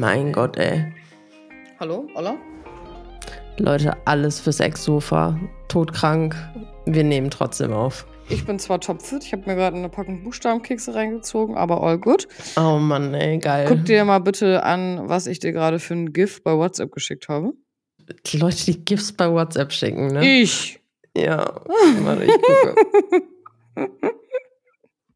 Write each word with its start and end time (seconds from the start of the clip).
Mein 0.00 0.32
Gott, 0.32 0.56
ey. 0.56 0.94
Hallo, 1.78 2.08
Olla? 2.14 2.38
Leute, 3.58 3.94
alles 4.06 4.40
fürs 4.40 4.58
Ex-Sofa. 4.58 5.38
Todkrank. 5.68 6.34
Wir 6.86 7.04
nehmen 7.04 7.30
trotzdem 7.30 7.74
auf. 7.74 8.06
Ich 8.30 8.46
bin 8.46 8.58
zwar 8.58 8.80
topfit, 8.80 9.22
ich 9.24 9.34
habe 9.34 9.42
mir 9.44 9.56
gerade 9.56 9.76
eine 9.76 9.90
Packung 9.90 10.24
Buchstabenkekse 10.24 10.94
reingezogen, 10.94 11.54
aber 11.54 11.82
all 11.82 11.98
good. 11.98 12.26
Oh 12.56 12.78
Mann, 12.78 13.12
ey, 13.12 13.36
geil. 13.36 13.66
Guck 13.68 13.84
dir 13.84 14.06
mal 14.06 14.20
bitte 14.20 14.62
an, 14.62 15.06
was 15.06 15.26
ich 15.26 15.38
dir 15.38 15.52
gerade 15.52 15.78
für 15.78 15.92
ein 15.92 16.14
GIF 16.14 16.42
bei 16.42 16.56
WhatsApp 16.56 16.92
geschickt 16.92 17.28
habe. 17.28 17.52
Die 18.24 18.38
Leute, 18.38 18.64
die 18.64 18.82
GIFs 18.82 19.12
bei 19.12 19.30
WhatsApp 19.30 19.70
schicken, 19.70 20.06
ne? 20.06 20.40
Ich. 20.40 20.80
Ja. 21.14 21.60
Warte, 22.04 22.24
ich 22.24 22.32
gucke. 22.32 24.14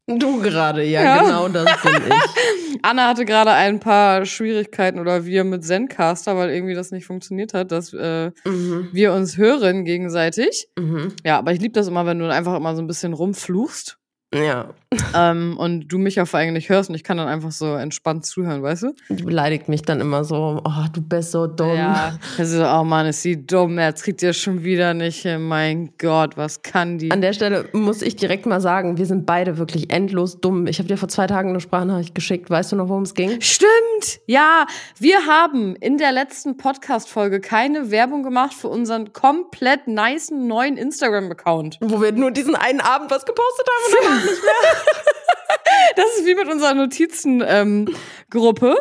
Du 0.07 0.39
gerade, 0.39 0.83
ja, 0.83 1.01
Ja. 1.03 1.23
genau 1.23 1.47
das 1.49 1.81
bin 1.81 1.93
ich. 1.95 2.79
Anna 2.83 3.07
hatte 3.07 3.25
gerade 3.25 3.51
ein 3.51 3.79
paar 3.79 4.25
Schwierigkeiten 4.25 4.99
oder 4.99 5.25
wir 5.25 5.43
mit 5.43 5.63
Zencaster, 5.65 6.37
weil 6.37 6.51
irgendwie 6.51 6.75
das 6.75 6.91
nicht 6.91 7.05
funktioniert 7.07 7.53
hat, 7.55 7.71
dass 7.71 7.91
äh, 7.93 8.31
Mhm. 8.45 8.89
wir 8.91 9.13
uns 9.13 9.37
hören 9.37 9.83
gegenseitig. 9.83 10.67
Mhm. 10.77 11.13
Ja, 11.25 11.39
aber 11.39 11.53
ich 11.53 11.59
liebe 11.59 11.73
das 11.73 11.87
immer, 11.87 12.05
wenn 12.05 12.19
du 12.19 12.31
einfach 12.31 12.55
immer 12.55 12.75
so 12.75 12.83
ein 12.83 12.87
bisschen 12.87 13.13
rumfluchst 13.13 13.97
Ja. 14.33 14.75
Ähm, 15.15 15.57
und 15.57 15.87
du 15.87 15.97
mich 15.97 16.15
ja 16.15 16.25
vor 16.25 16.39
allem 16.39 16.53
nicht 16.53 16.69
hörst 16.69 16.89
und 16.89 16.95
ich 16.95 17.03
kann 17.03 17.17
dann 17.17 17.27
einfach 17.27 17.51
so 17.51 17.73
entspannt 17.75 18.25
zuhören, 18.25 18.63
weißt 18.63 18.83
du? 18.83 18.93
Die 19.09 19.23
beleidigt 19.23 19.69
mich 19.69 19.81
dann 19.81 20.01
immer 20.01 20.23
so, 20.23 20.61
oh, 20.63 20.85
du 20.93 21.01
bist 21.01 21.31
so 21.31 21.47
dumm. 21.47 21.75
Ja. 21.75 22.17
Also, 22.37 22.65
oh 22.65 22.83
Mann, 22.83 23.05
ist 23.07 23.21
sie 23.21 23.45
dumm, 23.45 23.79
jetzt 23.79 24.03
kriegt 24.03 24.21
ihr 24.21 24.33
schon 24.33 24.63
wieder 24.63 24.93
nicht 24.93 25.21
hin. 25.21 25.43
Mein 25.47 25.91
Gott, 25.97 26.37
was 26.37 26.61
kann 26.61 26.97
die? 26.97 27.11
An 27.11 27.21
der 27.21 27.33
Stelle 27.33 27.69
muss 27.73 28.01
ich 28.01 28.15
direkt 28.15 28.45
mal 28.45 28.61
sagen, 28.61 28.97
wir 28.97 29.05
sind 29.05 29.25
beide 29.25 29.57
wirklich 29.57 29.91
endlos 29.91 30.39
dumm. 30.39 30.67
Ich 30.67 30.79
habe 30.79 30.87
dir 30.87 30.97
vor 30.97 31.09
zwei 31.09 31.27
Tagen 31.27 31.49
eine 31.49 31.59
Sprachnachricht 31.59 32.15
geschickt. 32.15 32.49
Weißt 32.49 32.71
du 32.71 32.75
noch, 32.75 32.89
worum 32.89 33.03
es 33.03 33.13
ging? 33.13 33.39
Stimmt, 33.41 34.19
ja. 34.25 34.65
Wir 34.99 35.25
haben 35.25 35.75
in 35.75 35.97
der 35.97 36.11
letzten 36.11 36.57
Podcast-Folge 36.57 37.39
keine 37.39 37.91
Werbung 37.91 38.23
gemacht 38.23 38.53
für 38.53 38.67
unseren 38.67 39.13
komplett 39.13 39.87
nicen 39.87 40.47
neuen 40.47 40.77
Instagram-Account. 40.77 41.77
Wo 41.81 42.01
wir 42.01 42.11
nur 42.11 42.31
diesen 42.31 42.55
einen 42.55 42.81
Abend 42.81 43.11
was 43.11 43.25
gepostet 43.25 43.67
haben. 43.67 43.93
Und 43.93 44.05
danach 44.05 44.25
nicht 44.25 44.43
mehr. 44.43 44.75
Das 45.95 46.05
ist 46.17 46.25
wie 46.25 46.35
mit 46.35 46.49
unserer 46.49 46.73
Notizen-Gruppe. 46.73 48.75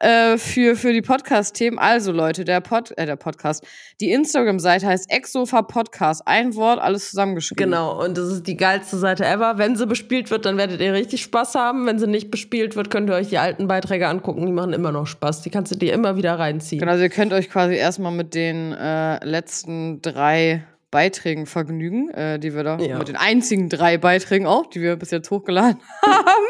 äh, 0.00 0.38
für, 0.38 0.76
für 0.76 0.92
die 0.92 1.02
Podcast-Themen. 1.02 1.78
Also, 1.78 2.10
Leute, 2.10 2.44
der, 2.44 2.60
Pod, 2.60 2.92
äh, 2.96 3.06
der 3.06 3.16
Podcast. 3.16 3.64
Die 4.00 4.10
Instagram-Seite 4.10 4.86
heißt 4.86 5.10
Exofa 5.10 5.62
Podcast. 5.62 6.22
Ein 6.26 6.54
Wort, 6.56 6.80
alles 6.80 7.10
zusammengeschrieben. 7.10 7.64
Genau, 7.64 8.02
und 8.02 8.16
das 8.16 8.28
ist 8.28 8.46
die 8.46 8.56
geilste 8.56 8.96
Seite 8.96 9.26
ever. 9.26 9.58
Wenn 9.58 9.76
sie 9.76 9.86
bespielt 9.86 10.30
wird, 10.30 10.46
dann 10.46 10.56
werdet 10.56 10.80
ihr 10.80 10.94
richtig 10.94 11.22
Spaß 11.22 11.54
haben. 11.54 11.86
Wenn 11.86 11.98
sie 11.98 12.06
nicht 12.06 12.30
bespielt 12.30 12.76
wird, 12.76 12.90
könnt 12.90 13.10
ihr 13.10 13.14
euch 13.14 13.28
die 13.28 13.38
alten 13.38 13.68
Beiträge 13.68 14.08
angucken. 14.08 14.46
Die 14.46 14.52
machen 14.52 14.72
immer 14.72 14.90
noch 14.90 15.06
Spaß. 15.06 15.42
Die 15.42 15.50
kannst 15.50 15.72
du 15.72 15.76
dir 15.76 15.92
immer 15.92 16.16
wieder 16.16 16.38
reinziehen. 16.38 16.80
Genau, 16.80 16.92
also 16.92 17.04
ihr 17.04 17.10
könnt 17.10 17.32
euch 17.32 17.50
quasi 17.50 17.74
erstmal 17.74 18.12
mit 18.12 18.34
den 18.34 18.72
äh, 18.72 19.24
letzten 19.24 20.00
drei 20.00 20.64
Beiträgen 20.90 21.46
vergnügen, 21.46 22.10
äh, 22.10 22.38
die 22.38 22.54
wir 22.54 22.64
da, 22.64 22.78
Ja. 22.78 22.98
mit 22.98 23.08
den 23.08 23.16
einzigen 23.16 23.68
drei 23.68 23.96
Beiträgen 23.98 24.46
auch, 24.46 24.66
die 24.66 24.80
wir 24.80 24.96
bis 24.96 25.10
jetzt 25.10 25.30
hochgeladen 25.30 25.76
haben. 26.02 26.46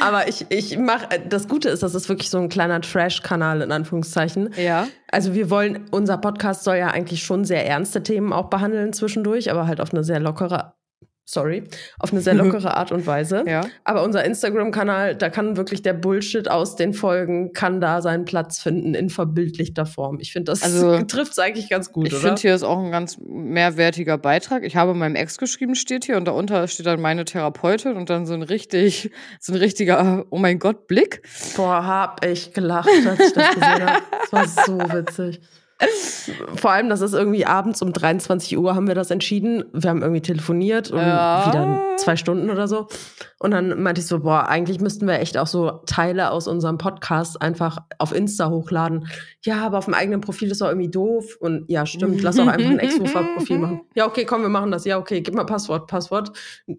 Aber 0.00 0.28
ich, 0.28 0.46
ich 0.50 0.76
mache, 0.78 1.06
das 1.28 1.48
Gute 1.48 1.68
ist, 1.68 1.82
das 1.82 1.94
ist 1.94 2.08
wirklich 2.08 2.28
so 2.30 2.38
ein 2.38 2.48
kleiner 2.48 2.80
Trash-Kanal 2.80 3.62
in 3.62 3.72
Anführungszeichen. 3.72 4.50
Ja. 4.56 4.88
Also 5.10 5.34
wir 5.34 5.48
wollen, 5.50 5.86
unser 5.90 6.18
Podcast 6.18 6.64
soll 6.64 6.76
ja 6.76 6.88
eigentlich 6.88 7.22
schon 7.22 7.44
sehr 7.44 7.66
ernste 7.66 8.02
Themen 8.02 8.32
auch 8.32 8.50
behandeln 8.50 8.92
zwischendurch, 8.92 9.50
aber 9.50 9.66
halt 9.66 9.80
auf 9.80 9.92
eine 9.92 10.04
sehr 10.04 10.20
lockere, 10.20 10.74
sorry, 11.24 11.64
auf 11.98 12.12
eine 12.12 12.20
sehr 12.20 12.34
lockere 12.34 12.76
Art 12.76 12.92
und 12.92 13.06
Weise. 13.06 13.44
Ja. 13.46 13.62
Aber 13.84 14.02
unser 14.02 14.24
Instagram-Kanal, 14.24 15.16
da 15.16 15.30
kann 15.30 15.56
wirklich 15.56 15.82
der 15.82 15.92
Bullshit 15.92 16.50
aus 16.50 16.76
den 16.76 16.92
Folgen, 16.92 17.52
kann 17.52 17.80
da 17.80 18.02
seinen 18.02 18.24
Platz 18.24 18.60
finden 18.60 18.94
in 18.94 19.08
verbildlichter 19.08 19.86
Form. 19.86 20.18
Ich 20.20 20.32
finde, 20.32 20.52
das 20.52 20.62
Also, 20.62 21.02
trifft 21.06 21.32
es 21.32 21.38
eigentlich 21.38 21.70
ganz 21.70 21.92
gut, 21.92 22.08
Ich 22.08 22.14
finde, 22.14 22.40
hier 22.40 22.54
ist 22.54 22.64
auch 22.64 22.78
ein 22.78 22.90
ganz 22.90 23.18
mehrwertiger 23.20 24.18
Beitrag. 24.18 24.64
Ich 24.64 24.76
habe 24.76 24.94
meinem 24.94 25.16
Ex 25.16 25.38
geschrieben, 25.38 25.74
steht 25.74 26.04
hier, 26.04 26.16
und 26.16 26.26
darunter 26.26 26.66
steht 26.68 26.86
dann 26.86 27.00
meine 27.00 27.24
Therapeutin 27.24 27.96
und 27.96 28.10
dann 28.10 28.26
so 28.26 28.34
ein 28.34 28.42
richtig, 28.42 29.10
so 29.40 29.52
ein 29.52 29.58
richtiger, 29.58 30.26
oh 30.30 30.38
mein 30.38 30.58
Gott, 30.58 30.86
Blick. 30.86 31.22
Boah, 31.56 31.86
hab 31.86 32.24
ich 32.24 32.52
gelacht, 32.52 32.88
als 33.06 33.20
ich 33.20 33.32
das 33.32 33.54
gesehen 33.54 33.86
habe. 33.86 34.02
Das 34.30 34.56
war 34.56 34.64
so 34.66 34.78
witzig. 34.78 35.40
Vor 36.56 36.70
allem, 36.70 36.88
das 36.88 37.00
ist 37.00 37.14
irgendwie 37.14 37.44
abends 37.46 37.82
um 37.82 37.92
23 37.92 38.56
Uhr 38.58 38.74
haben 38.74 38.86
wir 38.86 38.94
das 38.94 39.10
entschieden. 39.10 39.64
Wir 39.72 39.90
haben 39.90 40.02
irgendwie 40.02 40.20
telefoniert 40.22 40.90
und 40.90 40.98
Ja. 41.00 41.46
wieder 41.48 41.96
zwei 41.96 42.16
Stunden 42.16 42.50
oder 42.50 42.68
so. 42.68 42.86
Und 43.38 43.50
dann 43.50 43.82
meinte 43.82 44.00
ich 44.00 44.06
so, 44.06 44.20
boah, 44.20 44.48
eigentlich 44.48 44.80
müssten 44.80 45.06
wir 45.08 45.18
echt 45.18 45.36
auch 45.36 45.46
so 45.48 45.82
Teile 45.86 46.30
aus 46.30 46.46
unserem 46.46 46.78
Podcast 46.78 47.42
einfach 47.42 47.78
auf 47.98 48.14
Insta 48.14 48.48
hochladen. 48.50 49.08
Ja, 49.44 49.66
aber 49.66 49.78
auf 49.78 49.86
dem 49.86 49.94
eigenen 49.94 50.20
Profil 50.20 50.50
ist 50.50 50.60
doch 50.60 50.68
irgendwie 50.68 50.90
doof. 50.90 51.36
Und 51.40 51.64
ja, 51.68 51.84
stimmt, 51.86 52.22
lass 52.22 52.36
doch 52.36 52.46
einfach 52.46 52.70
ein 52.70 52.78
Ex-Sofa-Profil 52.78 53.58
machen. 53.58 53.80
Ja, 53.94 54.06
okay, 54.06 54.24
komm, 54.24 54.42
wir 54.42 54.48
machen 54.48 54.70
das. 54.70 54.84
Ja, 54.84 54.98
okay, 54.98 55.20
gib 55.22 55.34
mal 55.34 55.44
Passwort, 55.44 55.88
Passwort. 55.88 56.32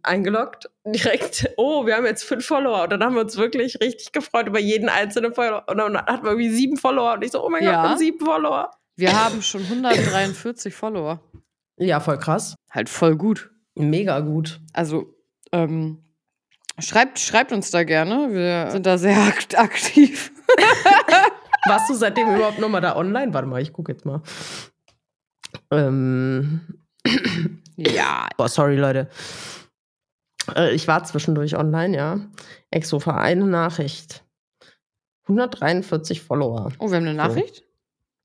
Eingeloggt, 0.04 0.70
direkt, 0.86 1.50
oh, 1.58 1.86
wir 1.86 1.96
haben 1.98 2.06
jetzt 2.06 2.24
fünf 2.24 2.46
Follower. 2.46 2.84
Und 2.84 2.92
dann 2.94 3.04
haben 3.04 3.16
wir 3.16 3.22
uns 3.22 3.38
wirklich 3.38 3.78
richtig 3.82 4.12
gefreut 4.14 4.48
über 4.48 4.60
jeden 4.60 4.88
einzelnen 4.90 5.34
Follower. 5.34 5.64
Und 5.68 5.78
dann 5.78 5.98
hatten 5.98 6.24
wir 6.24 6.32
irgendwie 6.32 6.50
sieben 6.50 6.78
Follower. 6.78 7.14
Und 7.16 7.24
ich 7.26 7.32
so, 7.32 7.46
oh 7.46 7.50
mein 7.50 7.64
Ja. 7.64 7.88
Gott, 7.90 8.00
sieben 8.00 8.24
Follower. 8.24 8.72
Wir 8.96 9.14
haben 9.20 9.42
schon 9.42 9.64
143 9.64 10.74
Follower. 10.74 11.22
Ja, 11.78 12.00
voll 12.00 12.20
krass. 12.20 12.56
Halt 12.70 12.90
voll 12.90 13.16
gut. 13.16 13.50
Mega 13.76 14.20
gut. 14.20 14.62
Also, 14.74 15.16
ähm, 15.52 16.04
schreibt, 16.80 17.20
schreibt 17.20 17.52
uns 17.52 17.72
da 17.72 17.84
gerne. 17.84 18.32
Wir 18.34 18.70
sind 18.72 18.86
da 18.86 18.98
sehr 18.98 19.18
akt 19.18 19.58
aktiv. 19.58 20.32
Warst 21.66 21.90
du 21.90 21.94
seitdem 21.96 22.36
überhaupt 22.36 22.60
noch 22.60 22.70
mal 22.70 22.82
da 22.82 22.96
online? 22.96 23.34
Warte 23.34 23.48
mal, 23.48 23.62
ich 23.62 23.74
gucke 23.74 23.92
jetzt 23.92 24.06
mal. 24.06 24.22
Ähm, 25.72 26.62
Ja. 27.78 28.28
boah, 28.38 28.50
sorry, 28.50 28.76
Leute. 28.76 29.10
Äh, 30.56 30.74
ich 30.76 30.88
war 30.88 31.04
zwischendurch 31.04 31.56
online, 31.56 31.96
ja. 31.96 32.20
Exofa, 32.70 33.18
eine 33.18 33.46
Nachricht. 33.46 34.24
143 35.24 36.22
Follower. 36.22 36.72
Oh, 36.80 36.90
wir 36.90 36.98
haben 36.98 37.08
eine 37.08 37.14
Nachricht? 37.14 37.64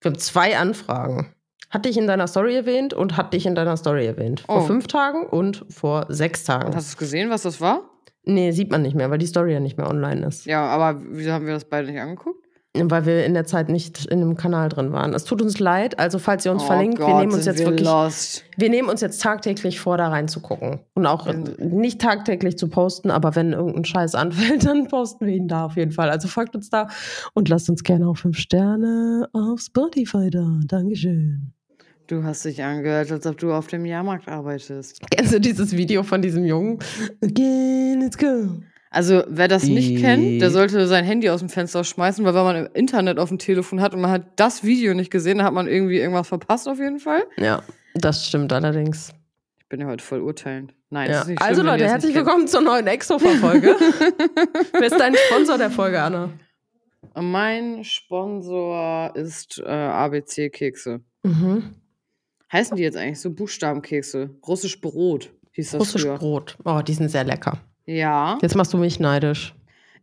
Wir 0.00 0.10
haben 0.12 0.18
zwei 0.18 0.56
Anfragen. 0.56 1.32
Hat 1.70 1.84
dich 1.84 1.98
in 1.98 2.06
deiner 2.06 2.26
Story 2.26 2.54
erwähnt 2.54 2.94
und 2.94 3.16
hat 3.16 3.34
dich 3.34 3.44
in 3.44 3.54
deiner 3.54 3.76
Story 3.76 4.06
erwähnt. 4.06 4.40
Vor 4.40 4.58
Oh. 4.62 4.66
fünf 4.66 4.86
Tagen 4.86 5.26
und 5.26 5.64
vor 5.68 6.06
sechs 6.08 6.44
Tagen. 6.44 6.74
Hast 6.74 6.88
du 6.88 6.92
es 6.92 6.96
gesehen, 6.96 7.30
was 7.30 7.42
das 7.42 7.60
war? 7.60 7.90
nee, 8.24 8.50
sieht 8.50 8.70
man 8.70 8.82
nicht 8.82 8.94
mehr, 8.94 9.10
weil 9.10 9.16
die 9.18 9.26
Story 9.26 9.54
ja 9.54 9.60
nicht 9.60 9.78
mehr 9.78 9.88
online 9.88 10.26
ist. 10.26 10.44
Ja, 10.44 10.66
aber 10.66 11.00
wieso 11.02 11.32
haben 11.32 11.46
wir 11.46 11.54
das 11.54 11.64
beide 11.64 11.90
nicht 11.90 11.98
angeguckt? 12.00 12.46
Weil 12.84 13.06
wir 13.06 13.24
in 13.26 13.34
der 13.34 13.44
Zeit 13.44 13.68
nicht 13.68 14.06
in 14.06 14.20
dem 14.20 14.36
Kanal 14.36 14.68
drin 14.68 14.92
waren. 14.92 15.14
Es 15.14 15.24
tut 15.24 15.42
uns 15.42 15.58
leid, 15.58 15.98
also 15.98 16.18
falls 16.18 16.44
ihr 16.46 16.52
uns 16.52 16.62
Oh 16.62 16.66
verlinkt, 16.66 16.98
wir 16.98 17.06
Gott, 17.06 17.20
nehmen 17.20 17.32
uns 17.32 17.44
jetzt 17.46 17.58
wir 17.58 17.66
wirklich. 17.66 17.86
lost. 17.86 18.44
Wir 18.56 18.70
nehmen 18.70 18.88
uns 18.88 19.00
jetzt 19.00 19.20
tagtäglich 19.22 19.80
vor, 19.80 19.96
da 19.96 20.08
reinzugucken. 20.08 20.80
Und 20.94 21.06
auch 21.06 21.26
Und- 21.26 21.58
nicht 21.60 22.00
tagtäglich 22.00 22.56
zu 22.58 22.68
posten, 22.68 23.10
aber 23.10 23.34
wenn 23.36 23.52
irgendein 23.52 23.84
Scheiß 23.84 24.14
anfällt, 24.14 24.64
dann 24.66 24.88
posten 24.88 25.26
wir 25.26 25.34
ihn 25.34 25.48
da 25.48 25.66
auf 25.66 25.76
jeden 25.76 25.92
Fall. 25.92 26.10
Also 26.10 26.28
folgt 26.28 26.54
uns 26.54 26.70
da 26.70 26.88
und 27.34 27.48
lasst 27.48 27.68
uns 27.70 27.82
gerne 27.82 28.06
auch 28.08 28.16
fünf 28.16 28.38
Sterne 28.38 29.28
auf 29.32 29.60
Spotify 29.60 30.30
da. 30.30 30.60
Dankeschön. 30.66 31.52
Du 32.06 32.24
hast 32.24 32.44
dich 32.46 32.62
angehört, 32.62 33.12
als 33.12 33.26
ob 33.26 33.36
du 33.36 33.52
auf 33.52 33.66
dem 33.66 33.84
Jahrmarkt 33.84 34.28
arbeitest. 34.28 35.02
Kennst 35.10 35.34
du 35.34 35.40
dieses 35.40 35.76
Video 35.76 36.02
von 36.02 36.22
diesem 36.22 36.44
Jungen? 36.46 36.78
Okay, 37.22 37.96
let's 38.00 38.16
go. 38.16 38.60
Also, 38.90 39.22
wer 39.28 39.48
das 39.48 39.64
nicht 39.64 39.98
kennt, 40.00 40.40
der 40.40 40.50
sollte 40.50 40.86
sein 40.86 41.04
Handy 41.04 41.28
aus 41.28 41.40
dem 41.40 41.48
Fenster 41.50 41.84
schmeißen, 41.84 42.24
weil 42.24 42.34
wenn 42.34 42.44
man 42.44 42.56
im 42.56 42.68
Internet 42.72 43.18
auf 43.18 43.28
dem 43.28 43.38
Telefon 43.38 43.80
hat 43.82 43.92
und 43.94 44.00
man 44.00 44.10
hat 44.10 44.22
das 44.36 44.64
Video 44.64 44.94
nicht 44.94 45.10
gesehen, 45.10 45.38
dann 45.38 45.46
hat 45.46 45.52
man 45.52 45.68
irgendwie 45.68 45.98
irgendwas 45.98 46.28
verpasst 46.28 46.66
auf 46.68 46.78
jeden 46.78 46.98
Fall. 46.98 47.24
Ja, 47.36 47.62
das 47.94 48.26
stimmt 48.26 48.52
allerdings. 48.52 49.12
Ich 49.60 49.68
bin 49.68 49.80
ja 49.80 49.86
heute 49.88 50.02
voll 50.02 50.20
urteilend. 50.22 50.74
Nein, 50.88 51.08
das 51.08 51.16
Ja. 51.16 51.20
ist 51.22 51.28
nicht 51.28 51.38
schlimm, 51.40 51.48
Also 51.50 51.62
Leute, 51.62 51.86
herzlich 51.86 52.14
willkommen 52.14 52.48
zur 52.48 52.62
neuen 52.62 52.86
Exofa-Folge. 52.86 53.76
Wer 54.72 54.82
ist 54.86 54.98
dein 54.98 55.14
Sponsor 55.14 55.58
der 55.58 55.70
Folge, 55.70 56.00
Anna? 56.00 56.30
Mein 57.14 57.84
Sponsor 57.84 59.14
ist 59.14 59.58
äh, 59.64 59.68
ABC-Kekse. 59.68 61.00
Mhm. 61.24 61.74
Heißen 62.50 62.76
die 62.76 62.82
jetzt 62.82 62.96
eigentlich 62.96 63.20
so 63.20 63.30
Buchstabenkekse? 63.30 64.30
Russisch 64.46 64.80
Brot 64.80 65.30
hieß 65.52 65.72
das 65.72 65.80
Russisch 65.80 66.02
früher. 66.02 66.16
Brot. 66.16 66.56
Oh, 66.64 66.80
die 66.80 66.94
sind 66.94 67.10
sehr 67.10 67.24
lecker. 67.24 67.58
Ja. 67.88 68.36
Jetzt 68.42 68.54
machst 68.54 68.74
du 68.74 68.76
mich 68.76 69.00
neidisch. 69.00 69.54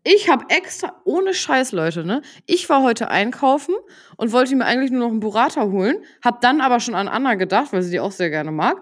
Ich 0.04 0.28
habe 0.28 0.46
extra, 0.50 1.00
ohne 1.04 1.36
Scheiß, 1.36 1.72
Leute, 1.72 2.04
ne? 2.04 2.24
Ich 2.48 2.68
war 2.68 2.82
heute 2.82 3.10
einkaufen 3.10 3.76
und 4.18 4.32
wollte 4.32 4.56
mir 4.56 4.66
eigentlich 4.66 4.90
nur 4.90 5.02
noch 5.02 5.10
einen 5.10 5.20
Burrata 5.20 5.66
holen, 5.66 5.98
hab 6.24 6.42
dann 6.42 6.62
aber 6.62 6.80
schon 6.80 6.96
an 6.96 7.08
Anna 7.08 7.36
gedacht, 7.36 7.74
weil 7.74 7.84
sie 7.84 7.92
die 7.92 8.00
auch 8.00 8.12
sehr 8.12 8.32
gerne 8.32 8.52
mag, 8.52 8.82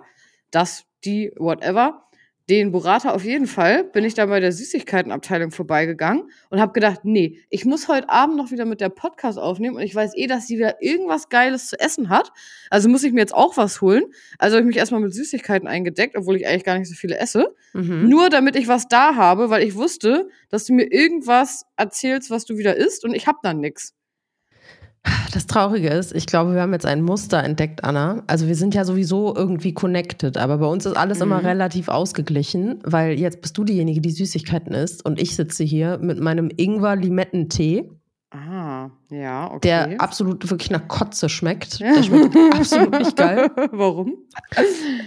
dass 0.52 0.86
die, 1.04 1.34
whatever, 1.38 2.03
den 2.50 2.72
Burrata 2.72 3.12
auf 3.12 3.24
jeden 3.24 3.48
Fall, 3.48 3.86
bin 3.86 4.04
ich 4.04 4.16
dann 4.16 4.28
bei 4.28 4.42
der 4.42 4.52
Süßigkeitenabteilung 4.52 5.52
vorbeigegangen 5.52 6.30
und 6.50 6.60
habe 6.60 6.74
gedacht, 6.74 7.02
nee, 7.04 7.40
ich 7.50 7.64
muss 7.64 7.88
heute 7.88 8.10
Abend 8.10 8.36
noch 8.36 8.52
wieder 8.52 8.66
mit 8.66 8.82
der 8.82 8.90
Podcast 8.90 9.40
aufnehmen 9.40 9.78
und 9.78 9.82
ich 9.82 9.96
weiß 9.96 10.12
eh, 10.18 10.28
dass 10.28 10.48
sie 10.48 10.58
wieder 10.58 10.82
irgendwas 10.82 11.30
Geiles 11.30 11.68
zu 11.68 11.80
essen 11.80 12.10
hat. 12.10 12.32
Also 12.70 12.90
muss 12.90 13.04
ich 13.04 13.14
mir 13.14 13.22
jetzt 13.22 13.34
auch 13.34 13.56
was 13.56 13.82
holen. 13.82 14.04
Also 14.40 14.58
habe 14.58 14.64
ich 14.64 14.68
mich 14.68 14.78
erstmal 14.78 15.00
mit 15.00 15.14
Süßigkeiten 15.14 15.68
eingedeckt, 15.70 16.18
obwohl 16.18 16.36
ich 16.36 16.46
eigentlich 16.46 16.66
gar 16.66 16.78
nicht 16.78 16.90
so 16.90 16.96
viele 16.96 17.18
esse. 17.18 17.56
Mhm. 17.72 18.10
Nur 18.10 18.30
damit 18.30 18.58
ich 18.58 18.68
was 18.68 18.90
da 18.90 19.16
habe, 19.16 19.50
weil 19.50 19.64
ich 19.64 19.76
wusste, 19.76 20.28
dass 20.50 20.66
du 20.66 20.74
mir 20.74 20.92
irgendwas 20.92 21.66
erzählst, 21.78 22.30
was 22.30 22.44
du 22.44 22.58
wieder 22.58 22.76
isst 22.76 23.06
und 23.06 23.16
ich 23.16 23.26
hab 23.26 23.42
dann 23.42 23.62
nix. 23.62 23.94
Das 25.34 25.48
Traurige 25.48 25.90
ist, 25.90 26.16
ich 26.16 26.28
glaube, 26.28 26.54
wir 26.54 26.62
haben 26.62 26.74
jetzt 26.74 26.86
ein 26.86 27.02
Muster 27.02 27.44
entdeckt, 27.44 27.84
Anna. 27.84 28.24
Also 28.28 28.48
wir 28.48 28.56
sind 28.56 28.76
ja 28.76 28.86
sowieso 28.86 29.36
irgendwie 29.36 29.74
connected, 29.74 30.38
aber 30.38 30.60
bei 30.60 30.66
uns 30.68 30.86
ist 30.86 30.96
alles 30.96 31.18
Mhm. 31.18 31.24
immer 31.24 31.44
relativ 31.44 31.88
ausgeglichen, 31.90 32.80
weil 32.84 33.20
jetzt 33.20 33.42
bist 33.42 33.58
du 33.58 33.64
diejenige, 33.64 34.00
die 34.00 34.12
Süßigkeiten 34.12 34.74
isst 34.74 35.04
und 35.06 35.20
ich 35.20 35.36
sitze 35.36 35.64
hier 35.64 35.98
mit 35.98 36.20
meinem 36.20 36.50
Ingwer-Limettentee, 36.56 37.90
Ah, 38.36 38.90
ja, 39.12 39.48
okay. 39.52 39.60
der 39.62 40.02
absolut 40.02 40.50
wirklich 40.50 40.72
nach 40.72 40.88
Kotze 40.88 41.30
schmeckt. 41.30 41.80
Der 41.82 42.02
schmeckt 42.02 42.36
absolut 42.54 42.92
nicht 42.98 43.16
geil. 43.16 43.50
Warum? 43.72 44.14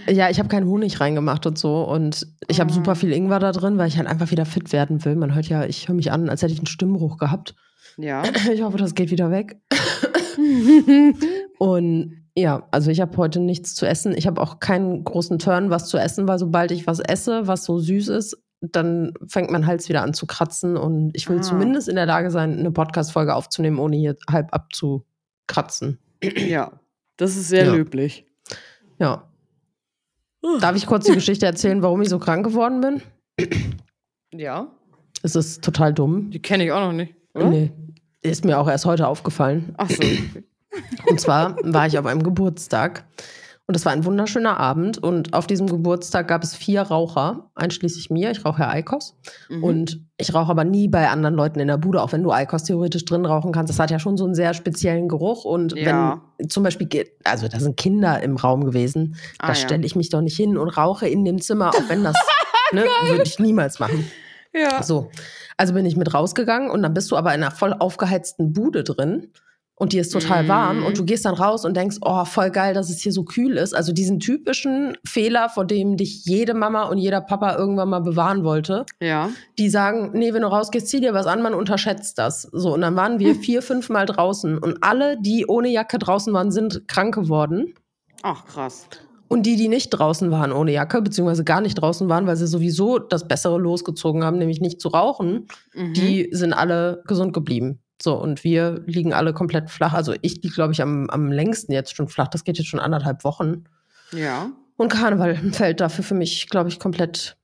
Ja, 0.09 0.31
ich 0.31 0.39
habe 0.39 0.49
keinen 0.49 0.67
Honig 0.69 1.01
reingemacht 1.01 1.45
und 1.47 1.59
so 1.59 1.83
und 1.85 2.27
ich 2.47 2.61
habe 2.61 2.71
Ah. 2.71 2.75
super 2.75 2.95
viel 2.95 3.13
Ingwer 3.13 3.41
da 3.41 3.51
drin, 3.53 3.79
weil 3.79 3.89
ich 3.89 3.97
halt 3.97 4.07
einfach 4.07 4.31
wieder 4.31 4.45
fit 4.47 4.73
werden 4.73 5.05
will. 5.05 5.17
Man 5.17 5.35
hört 5.35 5.49
ja, 5.49 5.65
ich 5.65 5.89
höre 5.89 5.97
mich 5.97 6.13
an, 6.13 6.29
als 6.29 6.43
hätte 6.43 6.53
ich 6.53 6.59
einen 6.61 6.67
Stimmbruch 6.69 7.17
gehabt. 7.19 7.55
Ja. 7.97 8.23
Ich 8.53 8.63
hoffe, 8.63 8.79
das 8.79 8.95
geht 8.95 9.11
wieder 9.11 9.31
weg. 9.31 9.57
Und 11.59 12.23
ja, 12.37 12.69
also 12.71 12.91
ich 12.91 13.01
habe 13.01 13.17
heute 13.17 13.41
nichts 13.41 13.75
zu 13.75 13.87
essen. 13.87 14.13
Ich 14.17 14.27
habe 14.27 14.41
auch 14.41 14.61
keinen 14.61 15.05
großen 15.05 15.39
Turn, 15.39 15.71
was 15.71 15.89
zu 15.89 15.97
essen, 15.99 16.29
weil 16.29 16.39
sobald 16.39 16.71
ich 16.71 16.87
was 16.87 17.01
esse, 17.01 17.47
was 17.47 17.65
so 17.65 17.79
süß 17.79 18.09
ist, 18.09 18.37
dann 18.61 19.15
fängt 19.27 19.51
mein 19.51 19.67
Hals 19.67 19.89
wieder 19.89 20.03
an 20.03 20.13
zu 20.15 20.27
kratzen. 20.27 20.77
Und 20.77 21.13
ich 21.15 21.29
will 21.29 21.39
Ah. 21.39 21.43
zumindest 21.43 21.89
in 21.89 21.97
der 21.97 22.07
Lage 22.07 22.31
sein, 22.31 22.59
eine 22.59 22.71
Podcast-Folge 22.71 23.35
aufzunehmen, 23.35 23.79
ohne 23.79 23.97
hier 23.97 24.17
halb 24.31 24.53
abzukratzen. 24.53 25.99
ja. 26.23 26.73
Das 27.19 27.35
ist 27.37 27.49
sehr 27.49 27.65
Ja. 27.67 27.73
löblich. 27.75 28.27
Ja. 28.99 29.31
Darf 30.61 30.77
ich 30.77 30.87
kurz 30.87 31.07
die 31.07 31.15
Geschichte 31.15 31.47
erzählen, 31.47 31.83
warum 31.83 32.03
ich 32.03 32.11
so 32.11 32.19
krank 32.19 32.45
geworden 32.45 32.83
bin? 32.83 33.03
Ja. 34.35 34.69
Es 35.23 35.35
ist 35.35 35.65
total 35.65 35.95
dumm. 35.95 36.31
Die 36.31 36.41
kenne 36.43 36.65
ich 36.65 36.73
auch 36.73 36.81
noch 36.81 36.93
nicht. 36.93 37.15
Oder? 37.35 37.49
Nee. 37.49 37.73
Ist 38.31 38.45
mir 38.45 38.59
auch 38.59 38.69
erst 38.69 38.85
heute 38.87 39.07
aufgefallen. 39.07 39.75
Ach 39.79 39.91
so. 39.91 40.03
Und 41.09 41.21
zwar 41.21 41.57
war 41.63 41.87
ich 41.87 41.99
auf 41.99 42.07
einem 42.07 42.23
Geburtstag 42.23 43.05
und 43.69 43.75
es 43.75 43.85
war 43.85 43.93
ein 43.93 44.05
wunderschöner 44.05 44.61
Abend 44.61 44.99
und 44.99 45.33
auf 45.35 45.47
diesem 45.49 45.67
Geburtstag 45.67 46.29
gab 46.29 46.45
es 46.45 46.55
vier 46.55 46.83
Raucher, 46.83 47.51
einschließlich 47.57 48.11
mir. 48.11 48.31
Ich 48.31 48.45
rauche 48.45 48.63
ja 48.63 48.69
Eikos 48.69 49.17
Mhm. 49.49 49.65
und 49.65 50.01
ich 50.19 50.33
rauche 50.35 50.51
aber 50.53 50.63
nie 50.65 50.87
bei 50.87 51.09
anderen 51.09 51.35
Leuten 51.35 51.59
in 51.59 51.67
der 51.67 51.79
Bude, 51.79 52.01
auch 52.03 52.13
wenn 52.13 52.23
du 52.23 52.31
Eikos 52.31 52.63
theoretisch 52.65 53.05
drin 53.07 53.25
rauchen 53.27 53.51
kannst. 53.53 53.71
Das 53.71 53.81
hat 53.81 53.91
ja 53.91 53.99
schon 53.99 54.17
so 54.17 54.25
einen 54.25 54.35
sehr 54.37 54.55
speziellen 54.55 55.09
Geruch 55.09 55.45
und 55.45 55.75
Ja. 55.77 56.21
wenn 56.39 56.49
zum 56.49 56.63
Beispiel, 56.63 56.89
also 57.25 57.49
da 57.49 57.59
sind 57.59 57.77
Kinder 57.77 58.23
im 58.23 58.37
Raum 58.37 58.65
gewesen, 58.65 59.17
Ah, 59.39 59.49
da 59.49 59.53
ja. 59.55 59.55
stelle 59.57 59.85
ich 59.87 59.97
mich 59.97 60.11
doch 60.11 60.21
nicht 60.21 60.37
hin 60.37 60.57
und 60.59 60.69
rauche 60.69 61.09
in 61.09 61.25
dem 61.25 61.41
Zimmer, 61.41 61.71
auch 61.71 61.89
wenn 61.89 62.05
das, 62.05 62.15
ne, 62.73 62.85
würde 63.09 63.23
ich 63.25 63.39
niemals 63.41 63.81
machen. 63.81 64.09
Ja. 64.57 64.83
So, 64.83 65.11
also 65.57 65.75
bin 65.75 65.87
ich 65.87 65.97
mit 65.97 66.13
rausgegangen 66.15 66.71
und 66.71 66.83
dann 66.83 66.95
bist 66.95 67.11
du 67.11 67.17
aber 67.17 67.35
in 67.35 67.43
einer 67.43 67.51
voll 67.51 67.73
aufgeheizten 67.73 68.53
Bude 68.53 68.85
drin 68.85 69.33
und 69.79 69.93
die 69.93 69.99
ist 69.99 70.11
total 70.11 70.45
Mhm. 70.45 70.49
warm 70.49 70.87
und 70.87 70.97
du 70.97 71.05
gehst 71.05 71.27
dann 71.27 71.35
raus 71.35 71.67
und 71.67 71.77
denkst, 71.77 71.99
oh, 72.01 72.25
voll 72.25 72.51
geil, 72.51 72.73
dass 72.73 72.89
es 72.89 73.01
hier 73.03 73.13
so 73.13 73.25
kühl 73.25 73.59
ist. 73.59 73.75
Also 73.75 73.93
diesen 73.93 74.21
typischen 74.21 74.97
Fehler, 75.05 75.51
vor 75.51 75.67
dem 75.67 75.99
dich 75.99 76.25
jede 76.25 76.55
Mama 76.55 76.85
und 76.85 76.97
jeder 76.97 77.21
Papa 77.21 77.57
irgendwann 77.57 77.91
mal 77.91 78.01
bewahren 78.01 78.43
wollte. 78.43 78.87
Ja. 79.01 79.29
Die 79.59 79.69
sagen, 79.69 80.13
nee, 80.15 80.33
wenn 80.33 80.43
du 80.43 80.49
rausgehst, 80.49 80.89
zieh 80.89 81.01
dir 81.01 81.13
was 81.13 81.27
an, 81.27 81.43
man 81.43 81.53
unterschätzt 81.53 82.19
das. 82.19 82.43
So, 82.53 82.73
und 82.73 82.81
dann 82.81 82.97
waren 82.97 83.19
wir 83.19 83.35
vier, 83.35 83.61
fünf 83.61 83.91
Mal 83.91 84.07
draußen 84.07 84.57
und 84.57 84.79
alle, 84.83 85.21
die 85.21 85.45
ohne 85.47 85.69
Jacke 85.69 85.99
draußen 85.99 86.33
waren, 86.33 86.51
sind 86.51 86.89
krank 86.89 87.15
geworden. 87.15 87.75
Ach, 88.23 88.47
krass. 88.47 88.87
Und 89.29 89.45
die, 89.45 89.57
die 89.57 89.69
nicht 89.69 89.91
draußen 89.91 90.31
waren 90.31 90.53
ohne 90.53 90.73
Jacke, 90.73 91.03
beziehungsweise 91.03 91.43
gar 91.45 91.61
nicht 91.61 91.75
draußen 91.75 92.09
waren, 92.09 92.27
weil 92.27 92.37
sie 92.37 92.47
sowieso 92.47 92.99
das 92.99 93.27
Bessere 93.27 93.59
losgezogen 93.59 94.23
haben, 94.25 94.39
nämlich 94.39 94.61
nicht 94.61 94.81
zu 94.81 94.89
rauchen, 94.89 95.47
Mhm. 95.75 95.95
die 95.95 96.29
sind 96.33 96.53
alle 96.53 97.03
gesund 97.07 97.33
geblieben. 97.33 97.81
So, 98.01 98.15
und 98.21 98.45
wir 98.45 98.83
liegen 98.87 99.13
alle 99.15 99.33
komplett 99.33 99.71
flach. 99.71 99.95
Also 99.95 100.15
ich 100.23 100.35
liege, 100.43 100.55
glaube 100.55 100.73
ich, 100.75 100.83
am, 100.83 101.09
am 101.11 101.33
längsten 101.33 101.73
jetzt 101.73 101.97
schon 101.97 102.09
flach. 102.09 102.29
Das 102.29 102.45
geht 102.45 102.59
jetzt 102.59 102.69
schon 102.69 102.79
anderthalb 102.81 103.25
Wochen. 103.25 103.65
Ja. 104.13 104.51
Und 104.77 104.93
Karneval 104.93 105.35
fällt 105.53 105.81
dafür 105.81 106.05
für 106.05 106.15
mich, 106.15 106.49
glaube 106.51 106.69
ich, 106.69 106.79
komplett 106.79 107.37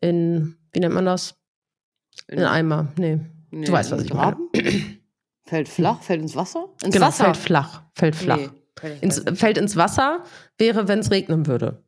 in, 0.00 0.56
wie 0.72 0.80
nennt 0.80 0.94
man 0.94 1.06
das? 1.06 1.34
In 2.28 2.44
Eimer. 2.44 2.88
Nee. 2.98 3.20
Nee, 3.50 3.64
du 3.66 3.72
weißt, 3.72 3.90
was 3.90 4.00
in 4.00 4.06
ich 4.06 4.14
meine. 4.14 4.36
Graben? 4.36 4.48
Fällt 5.44 5.68
flach? 5.68 6.00
Fällt 6.02 6.22
ins 6.22 6.36
Wasser? 6.36 6.66
Ins 6.82 6.94
genau, 6.94 7.06
Wasser? 7.06 7.24
fällt 7.24 7.36
flach. 7.36 7.82
Fällt 7.94 8.16
flach. 8.16 8.36
Nee, 8.38 8.48
Ins, 9.00 9.22
fällt 9.34 9.58
ins 9.58 9.76
Wasser 9.76 10.24
wäre, 10.58 10.88
wenn 10.88 11.00
es 11.00 11.10
regnen 11.10 11.46
würde. 11.46 11.82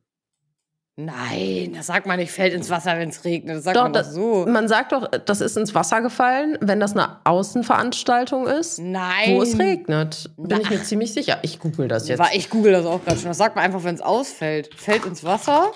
Nein, 0.97 1.73
das 1.75 1.87
sagt 1.87 2.05
man 2.07 2.17
nicht, 2.19 2.31
fällt 2.31 2.53
ins 2.53 2.69
Wasser, 2.69 2.97
wenn 2.97 3.09
es 3.09 3.25
regnet. 3.25 3.57
Das 3.57 3.63
sagt 3.65 3.75
Doch, 3.75 3.83
man 3.83 3.91
doch 3.93 3.99
das- 3.99 4.13
so. 4.13 4.45
Man 4.47 4.69
sagt 4.69 4.93
doch, 4.93 5.09
das 5.11 5.41
ist 5.41 5.57
ins 5.57 5.75
Wasser 5.75 6.01
gefallen, 6.01 6.57
wenn 6.61 6.79
das 6.79 6.93
eine 6.93 7.17
Außenveranstaltung 7.25 8.47
ist, 8.47 8.79
Nein. 8.79 9.35
wo 9.35 9.41
es 9.41 9.59
regnet. 9.59 10.29
Bin 10.37 10.57
ich 10.61 10.69
Na. 10.69 10.77
mir 10.77 10.83
ziemlich 10.83 11.11
sicher. 11.11 11.39
Ich 11.41 11.59
google 11.59 11.89
das 11.89 12.07
jetzt. 12.07 12.21
Ich 12.33 12.49
google 12.49 12.71
das 12.71 12.85
auch 12.85 13.03
gerade 13.03 13.17
schon. 13.19 13.27
Das 13.27 13.37
sagt 13.37 13.57
man 13.57 13.65
einfach, 13.65 13.83
wenn 13.83 13.95
es 13.95 14.01
ausfällt. 14.01 14.73
Fällt 14.75 15.05
ins 15.05 15.25
Wasser. 15.25 15.73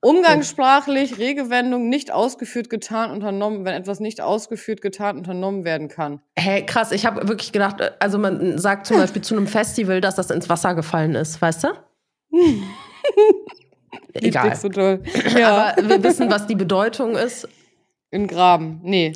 Umgangssprachlich, 0.00 1.18
Regewendung, 1.18 1.88
nicht 1.88 2.12
ausgeführt, 2.12 2.70
getan, 2.70 3.10
unternommen, 3.10 3.64
wenn 3.64 3.74
etwas 3.74 3.98
nicht 3.98 4.20
ausgeführt, 4.20 4.80
getan, 4.80 5.18
unternommen 5.18 5.64
werden 5.64 5.88
kann. 5.88 6.20
Hä, 6.38 6.62
krass, 6.64 6.92
ich 6.92 7.04
habe 7.04 7.26
wirklich 7.28 7.50
gedacht, 7.50 7.80
äh, 7.80 7.90
also 7.98 8.16
man 8.18 8.58
sagt 8.58 8.86
zum 8.86 8.98
Beispiel 8.98 9.22
zu 9.22 9.36
einem 9.36 9.48
Festival, 9.48 10.00
dass 10.00 10.14
das 10.14 10.30
ins 10.30 10.48
Wasser 10.48 10.74
gefallen 10.76 11.14
ist, 11.16 11.42
weißt 11.42 11.64
du? 11.64 11.68
Egal. 14.14 14.54
So 14.56 14.68
toll. 14.68 15.02
Ja, 15.36 15.74
Aber 15.76 15.88
wir 15.88 16.02
wissen, 16.02 16.30
was 16.30 16.46
die 16.46 16.54
Bedeutung 16.54 17.16
ist. 17.16 17.48
in 18.10 18.26
Graben. 18.26 18.80
Nee. 18.82 19.12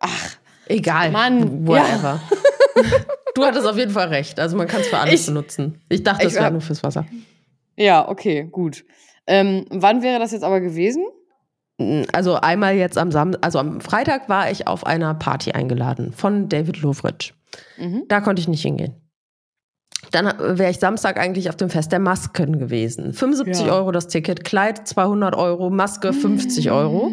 Ach, 0.00 0.36
Egal. 0.66 1.10
Mann, 1.10 1.66
Whatever. 1.66 2.20
Du 3.34 3.44
hattest 3.44 3.64
auf 3.64 3.76
jeden 3.76 3.92
Fall 3.92 4.08
recht. 4.08 4.40
Also 4.40 4.56
man 4.56 4.66
kann 4.66 4.80
es 4.80 4.88
für 4.88 4.98
alles 4.98 5.20
Ich- 5.20 5.26
benutzen. 5.26 5.80
Ich 5.88 6.02
dachte, 6.02 6.26
es 6.26 6.34
wäre 6.34 6.50
nur 6.50 6.60
fürs 6.60 6.82
Wasser. 6.82 7.06
ja, 7.76 8.08
okay, 8.08 8.48
gut. 8.50 8.84
Ähm, 9.30 9.64
wann 9.70 10.02
wäre 10.02 10.18
das 10.18 10.32
jetzt 10.32 10.42
aber 10.42 10.60
gewesen? 10.60 11.04
Also 12.12 12.34
einmal 12.34 12.74
jetzt 12.74 12.98
am 12.98 13.10
Sam 13.12 13.36
also 13.40 13.58
am 13.60 13.80
Freitag 13.80 14.28
war 14.28 14.50
ich 14.50 14.66
auf 14.66 14.84
einer 14.84 15.14
Party 15.14 15.52
eingeladen 15.52 16.12
von 16.12 16.48
David 16.48 16.82
Lovritch. 16.82 17.32
Mhm. 17.78 18.04
Da 18.08 18.20
konnte 18.20 18.40
ich 18.40 18.48
nicht 18.48 18.62
hingehen. 18.62 18.96
Dann 20.10 20.26
wäre 20.58 20.70
ich 20.70 20.78
Samstag 20.78 21.18
eigentlich 21.18 21.48
auf 21.48 21.56
dem 21.56 21.70
Fest 21.70 21.92
der 21.92 22.00
Masken 22.00 22.58
gewesen. 22.58 23.12
75 23.12 23.66
Ja. 23.66 23.74
Euro 23.74 23.92
das 23.92 24.08
Ticket, 24.08 24.44
Kleid 24.44 24.86
200 24.88 25.36
Euro, 25.36 25.70
Maske 25.70 26.12
50 26.12 26.70
Euro. 26.72 27.12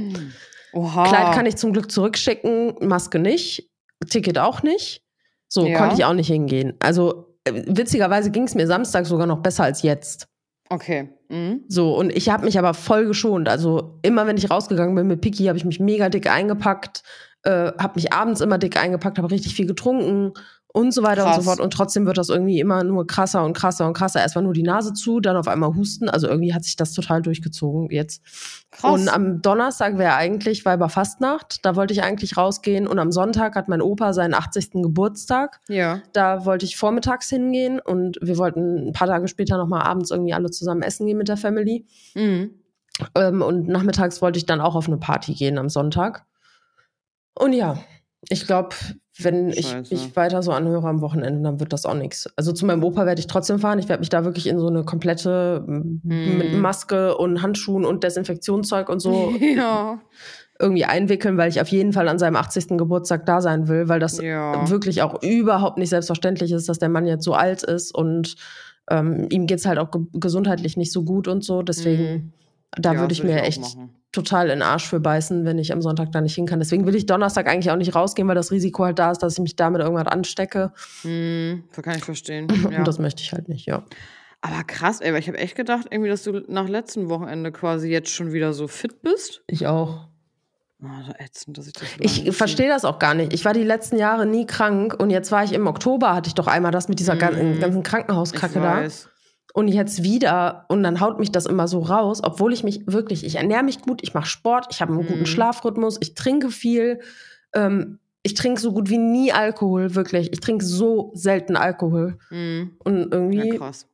Oha. 0.74 1.04
Kleid 1.08 1.34
kann 1.36 1.46
ich 1.46 1.56
zum 1.56 1.72
Glück 1.72 1.92
zurückschicken, 1.92 2.76
Maske 2.82 3.20
nicht, 3.20 3.70
Ticket 4.10 4.40
auch 4.40 4.64
nicht. 4.64 5.04
So 5.48 5.66
Ja. 5.68 5.78
konnte 5.78 5.96
ich 5.96 6.04
auch 6.06 6.14
nicht 6.14 6.28
hingehen. 6.28 6.74
Also 6.80 7.38
äh, 7.46 7.54
witzigerweise 7.68 8.32
ging 8.32 8.44
es 8.44 8.56
mir 8.56 8.68
Samstag 8.68 9.06
sogar 9.06 9.28
noch 9.28 9.42
besser 9.42 9.64
als 9.64 9.82
jetzt. 9.84 10.28
Okay. 10.70 11.10
Mhm. 11.30 11.64
So, 11.68 11.96
und 11.98 12.16
ich 12.16 12.30
habe 12.30 12.46
mich 12.46 12.60
aber 12.60 12.74
voll 12.74 13.06
geschont. 13.06 13.48
Also 13.48 14.00
immer 14.02 14.28
wenn 14.28 14.38
ich 14.38 14.50
rausgegangen 14.50 14.96
bin 14.96 15.08
mit 15.08 15.22
Piki, 15.22 15.46
habe 15.46 15.58
ich 15.58 15.66
mich 15.66 15.80
mega 15.80 16.10
dick 16.10 16.30
eingepackt, 16.30 17.04
äh, 17.44 17.72
habe 17.78 17.94
mich 17.96 18.14
abends 18.14 18.42
immer 18.42 18.58
dick 18.58 18.78
eingepackt, 18.78 19.18
habe 19.18 19.32
richtig 19.32 19.56
viel 19.56 19.68
getrunken 19.68 20.34
und 20.74 20.94
so 20.94 21.02
weiter 21.02 21.24
und 21.24 21.32
Krass. 21.32 21.38
so 21.38 21.50
fort. 21.50 21.60
Und 21.60 21.72
trotzdem 21.74 22.06
wird 22.06 22.18
das 22.18 22.30
irgendwie 22.30 22.60
immer 22.60 22.84
nur 22.84 23.08
krasser 23.08 23.44
und 23.44 23.54
krasser 23.54 23.88
und 23.88 23.94
krasser. 23.94 24.20
Erst 24.22 24.36
war 24.36 24.44
nur 24.44 24.54
die 24.54 24.64
Nase 24.64 24.94
zu, 24.94 25.20
dann 25.20 25.36
auf 25.36 25.48
einmal 25.48 25.74
Husten. 25.74 26.08
Also 26.10 26.28
irgendwie 26.28 26.54
hat 26.54 26.64
sich 26.64 26.76
das 26.76 26.94
total 26.94 27.22
durchgezogen 27.22 27.90
jetzt. 27.90 28.22
Krass. 28.72 28.92
Und 28.94 29.10
am 29.10 29.42
Donnerstag 29.42 29.98
wäre 29.98 30.14
eigentlich 30.16 30.66
Weiberfastnacht. 30.66 31.66
Da 31.66 31.76
wollte 31.76 31.94
ich 31.94 32.04
eigentlich 32.04 32.38
rausgehen. 32.38 32.86
Und 32.88 33.00
am 33.00 33.12
Sonntag 33.12 33.56
hat 33.56 33.70
mein 33.70 33.82
Opa 33.82 34.14
seinen 34.14 34.34
80. 34.36 34.72
Geburtstag. 34.84 35.62
ja. 35.68 36.02
Da 36.14 36.46
wollte 36.46 36.66
ich 36.66 36.78
vormittags 36.78 37.30
hingehen 37.30 37.80
und 37.80 38.20
wir 38.22 38.38
wollten 38.38 38.90
ein 38.90 38.94
paar 38.94 39.08
Tage 39.08 39.28
später 39.28 39.58
nochmal 39.58 39.82
abends 39.82 40.12
irgendwie 40.12 40.34
alle 40.34 40.52
zusammen 40.52 40.84
essen 40.84 41.08
gehen 41.08 41.18
mit 41.18 41.28
der 41.28 41.38
Family. 41.38 41.86
Mhm. 42.14 42.52
Ähm, 43.16 43.42
und 43.42 43.68
nachmittags 43.68 44.22
wollte 44.22 44.38
ich 44.38 44.46
dann 44.46 44.62
auch 44.62 44.76
auf 44.76 44.88
eine 44.88 44.98
Party 44.98 45.34
gehen 45.34 45.58
am 45.58 45.70
Sonntag. 45.70 46.26
Und 47.36 47.54
ja, 47.54 47.78
ich 48.30 48.46
glaube, 48.48 48.76
wenn 49.20 49.50
ich 49.50 49.68
Scheiße. 49.70 49.94
mich 49.94 50.16
weiter 50.16 50.44
so 50.44 50.52
anhöre 50.52 50.88
am 50.88 51.02
Wochenende, 51.02 51.42
dann 51.42 51.60
wird 51.60 51.74
das 51.74 51.86
auch 51.86 51.94
nichts. 51.96 52.30
Also 52.36 52.52
zu 52.52 52.66
meinem 52.66 52.84
Opa 52.84 53.06
werde 53.06 53.20
ich 53.20 53.28
trotzdem 53.28 53.60
fahren. 53.60 53.80
Ich 53.80 53.90
werde 53.90 54.02
mich 54.02 54.10
da 54.10 54.24
wirklich 54.26 54.48
in 54.48 54.60
so 54.60 54.68
eine 54.68 54.84
komplette 54.84 55.64
Hm. 55.68 56.02
mit 56.38 56.54
Maske 56.54 57.18
und 57.18 57.42
Handschuhen 57.42 57.86
und 57.86 58.04
Desinfektionszeug 58.04 58.90
und 58.90 59.00
so 59.00 59.34
ja. 59.56 60.00
irgendwie 60.60 60.86
einwickeln, 60.86 61.38
weil 61.38 61.50
ich 61.50 61.62
auf 61.62 61.68
jeden 61.70 61.94
Fall 61.94 62.08
an 62.08 62.20
seinem 62.20 62.36
80. 62.36 62.78
Geburtstag 62.78 63.26
da 63.26 63.42
sein 63.42 63.68
will, 63.68 63.90
weil 63.90 64.00
das 64.00 64.20
Ja. 64.22 64.70
wirklich 64.70 65.02
auch 65.02 65.22
überhaupt 65.24 65.78
nicht 65.78 65.90
selbstverständlich 65.90 66.52
ist, 66.52 66.68
dass 66.70 66.80
der 66.80 66.90
Mann 66.90 67.06
jetzt 67.08 67.24
so 67.24 67.34
alt 67.34 67.64
ist 67.64 67.94
und 67.96 68.36
ähm, 68.90 69.28
ihm 69.30 69.48
geht's 69.48 69.66
halt 69.66 69.80
auch 69.80 69.92
ge 69.92 70.02
gesundheitlich 70.14 70.78
nicht 70.78 70.92
so 70.94 71.04
gut 71.04 71.28
und 71.28 71.44
so. 71.44 71.62
Deswegen, 71.62 72.04
Mhm. 72.14 72.34
da 72.82 72.94
Ja, 72.94 73.00
würde 73.02 73.14
ich 73.14 73.24
mir 73.24 73.42
echt 73.44 73.62
machen. 73.62 73.90
Total 74.12 74.46
in 74.46 74.60
den 74.60 74.62
Arsch 74.62 74.88
für 74.88 75.00
beißen, 75.00 75.46
wenn 75.46 75.60
ich 75.60 75.72
am 75.74 75.82
Sonntag 75.82 76.12
da 76.12 76.22
nicht 76.22 76.36
hin 76.36 76.46
kann. 76.46 76.60
Deswegen 76.60 76.86
will 76.86 76.96
ich 76.96 77.06
Donnerstag 77.06 77.48
eigentlich 77.48 77.72
auch 77.72 77.76
nicht 77.76 77.94
rausgehen, 77.94 78.28
weil 78.28 78.36
das 78.36 78.52
Risiko 78.52 78.86
halt 78.86 79.00
da 79.00 79.12
ist, 79.12 79.20
dass 79.20 79.34
ich 79.34 79.40
mich 79.40 79.56
damit 79.56 79.82
irgendwas 79.82 80.08
anstecke. 80.08 80.72
Das 81.04 81.84
kann 81.84 81.98
ich 81.98 82.04
verstehen. 82.06 82.48
Ja. 82.72 82.80
Und 82.80 82.88
das 82.88 83.00
möchte 83.00 83.22
ich 83.22 83.32
halt 83.34 83.48
nicht, 83.50 83.66
ja. 83.66 83.84
Aber 84.42 84.64
krass, 84.64 85.02
ey, 85.02 85.12
weil 85.14 85.20
ich 85.20 85.28
habe 85.28 85.38
echt 85.38 85.56
gedacht, 85.56 85.88
irgendwie, 85.90 86.10
dass 86.10 86.24
du 86.24 86.42
nach 86.48 86.68
letztem 86.70 87.10
Wochenende 87.10 87.52
quasi 87.52 87.90
jetzt 87.90 88.10
schon 88.10 88.34
wieder 88.34 88.54
so 88.54 88.68
fit 88.68 89.02
bist. 89.02 89.42
Ich 89.48 89.68
auch. 89.68 90.08
Oh, 90.82 90.88
so 91.06 91.12
ätzend, 91.18 91.58
dass 91.58 91.66
ich 91.68 91.74
das 91.74 91.88
Ich 92.00 92.36
verstehe 92.36 92.70
das 92.70 92.86
auch 92.86 93.00
gar 93.00 93.16
nicht. 93.16 93.34
Ich 93.34 93.46
war 93.46 93.54
die 93.54 93.64
letzten 93.64 93.98
Jahre 93.98 94.28
nie 94.28 94.46
krank 94.46 94.96
und 95.00 95.10
jetzt 95.10 95.32
war 95.32 95.44
ich 95.44 95.54
im 95.54 95.66
Oktober, 95.66 96.14
hatte 96.14 96.28
ich 96.28 96.36
doch 96.36 96.46
einmal 96.48 96.72
das 96.72 96.88
mit 96.88 97.00
dieser 97.00 97.16
Mhm. 97.16 97.60
ganzen, 97.60 97.84
Krankenhauskacke 97.84 98.60
da. 98.60 98.84
Und 99.58 99.70
jetzt 99.70 100.04
wieder 100.04 100.66
und 100.70 100.84
dann 100.84 101.00
haut 101.02 101.18
mich 101.20 101.32
das 101.32 101.48
immer 101.48 101.68
so 101.68 101.80
raus, 101.80 102.22
obwohl 102.24 102.54
ich 102.54 102.64
mich 102.64 102.84
wirklich, 102.86 103.26
ich 103.26 103.38
ernähre 103.38 103.64
mich 103.64 103.82
gut, 103.82 104.02
ich 104.04 104.14
mache 104.14 104.28
Sport, 104.28 104.68
ich 104.70 104.82
habe 104.82 104.94
einen 104.94 105.08
guten 105.08 105.22
Mhm. 105.22 105.26
Schlafrhythmus, 105.26 105.98
ich 106.00 106.14
trinke 106.14 106.52
viel. 106.52 107.00
Ähm, 107.56 107.98
ich 108.22 108.36
trinke 108.36 108.62
so 108.62 108.72
gut 108.72 108.88
wie 108.92 109.00
nie 109.00 109.32
Alkohol, 109.34 109.96
wirklich. 109.96 110.32
Ich 110.32 110.42
trinke 110.42 110.64
so 110.64 111.10
selten 111.16 111.56
Alkohol. 111.56 112.20
Mhm. 112.30 112.72
Und 112.84 113.12
irgendwie 113.12 113.48
Ja, 113.50 113.56
krass. 113.58 113.88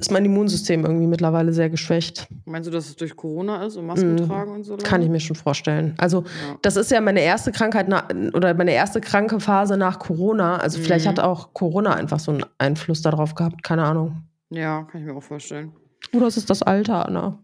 ist 0.00 0.10
mein 0.10 0.24
Immunsystem 0.24 0.84
irgendwie 0.84 1.06
mittlerweile 1.06 1.52
sehr 1.52 1.70
geschwächt. 1.70 2.26
Meinst 2.44 2.66
du, 2.66 2.72
dass 2.72 2.86
es 2.88 2.96
durch 2.96 3.14
Corona 3.14 3.64
ist 3.64 3.76
und 3.76 3.86
Masken 3.86 4.14
Mhm. 4.14 4.26
tragen 4.26 4.50
und 4.52 4.64
so? 4.64 4.76
Kann 4.78 5.00
ich 5.00 5.08
mir 5.08 5.20
schon 5.20 5.36
vorstellen. 5.36 5.94
Also, 5.98 6.22
Ja. 6.22 6.58
das 6.62 6.74
ist 6.74 6.90
ja 6.90 7.00
meine 7.00 7.20
erste 7.20 7.52
Krankheit 7.52 7.86
na- 7.88 8.08
oder 8.34 8.52
meine 8.54 8.72
erste 8.72 9.00
kranke 9.00 9.38
Phase 9.38 9.76
nach 9.76 10.00
Corona. 10.00 10.56
Also, 10.56 10.80
vielleicht 10.80 11.04
Mhm. 11.04 11.10
hat 11.10 11.20
auch 11.20 11.54
Corona 11.54 11.94
einfach 11.94 12.18
so 12.18 12.32
einen 12.32 12.44
Einfluss 12.58 13.00
darauf 13.00 13.36
gehabt. 13.36 13.62
Keine 13.62 13.84
Ahnung. 13.84 14.22
Ja, 14.50 14.82
kann 14.84 15.00
ich 15.00 15.06
mir 15.06 15.14
auch 15.14 15.22
vorstellen. 15.22 15.72
Oder 16.12 16.26
es 16.26 16.36
ist 16.36 16.50
das 16.50 16.62
Alter, 16.62 17.06
Anna. 17.06 17.42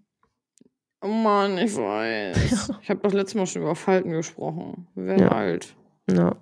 Oh 1.03 1.09
Mann, 1.09 1.59
ich 1.59 1.77
weiß. 1.77 2.73
Ich 2.83 2.91
habe 2.91 3.01
das 3.03 3.13
letzte 3.13 3.39
Mal 3.39 3.47
schon 3.47 3.63
über 3.63 3.75
Falten 3.75 4.11
gesprochen. 4.13 4.87
Wir 4.95 5.07
werden 5.07 5.23
Ja. 5.23 5.33
alt. 5.33 5.75
Ja. 6.11 6.37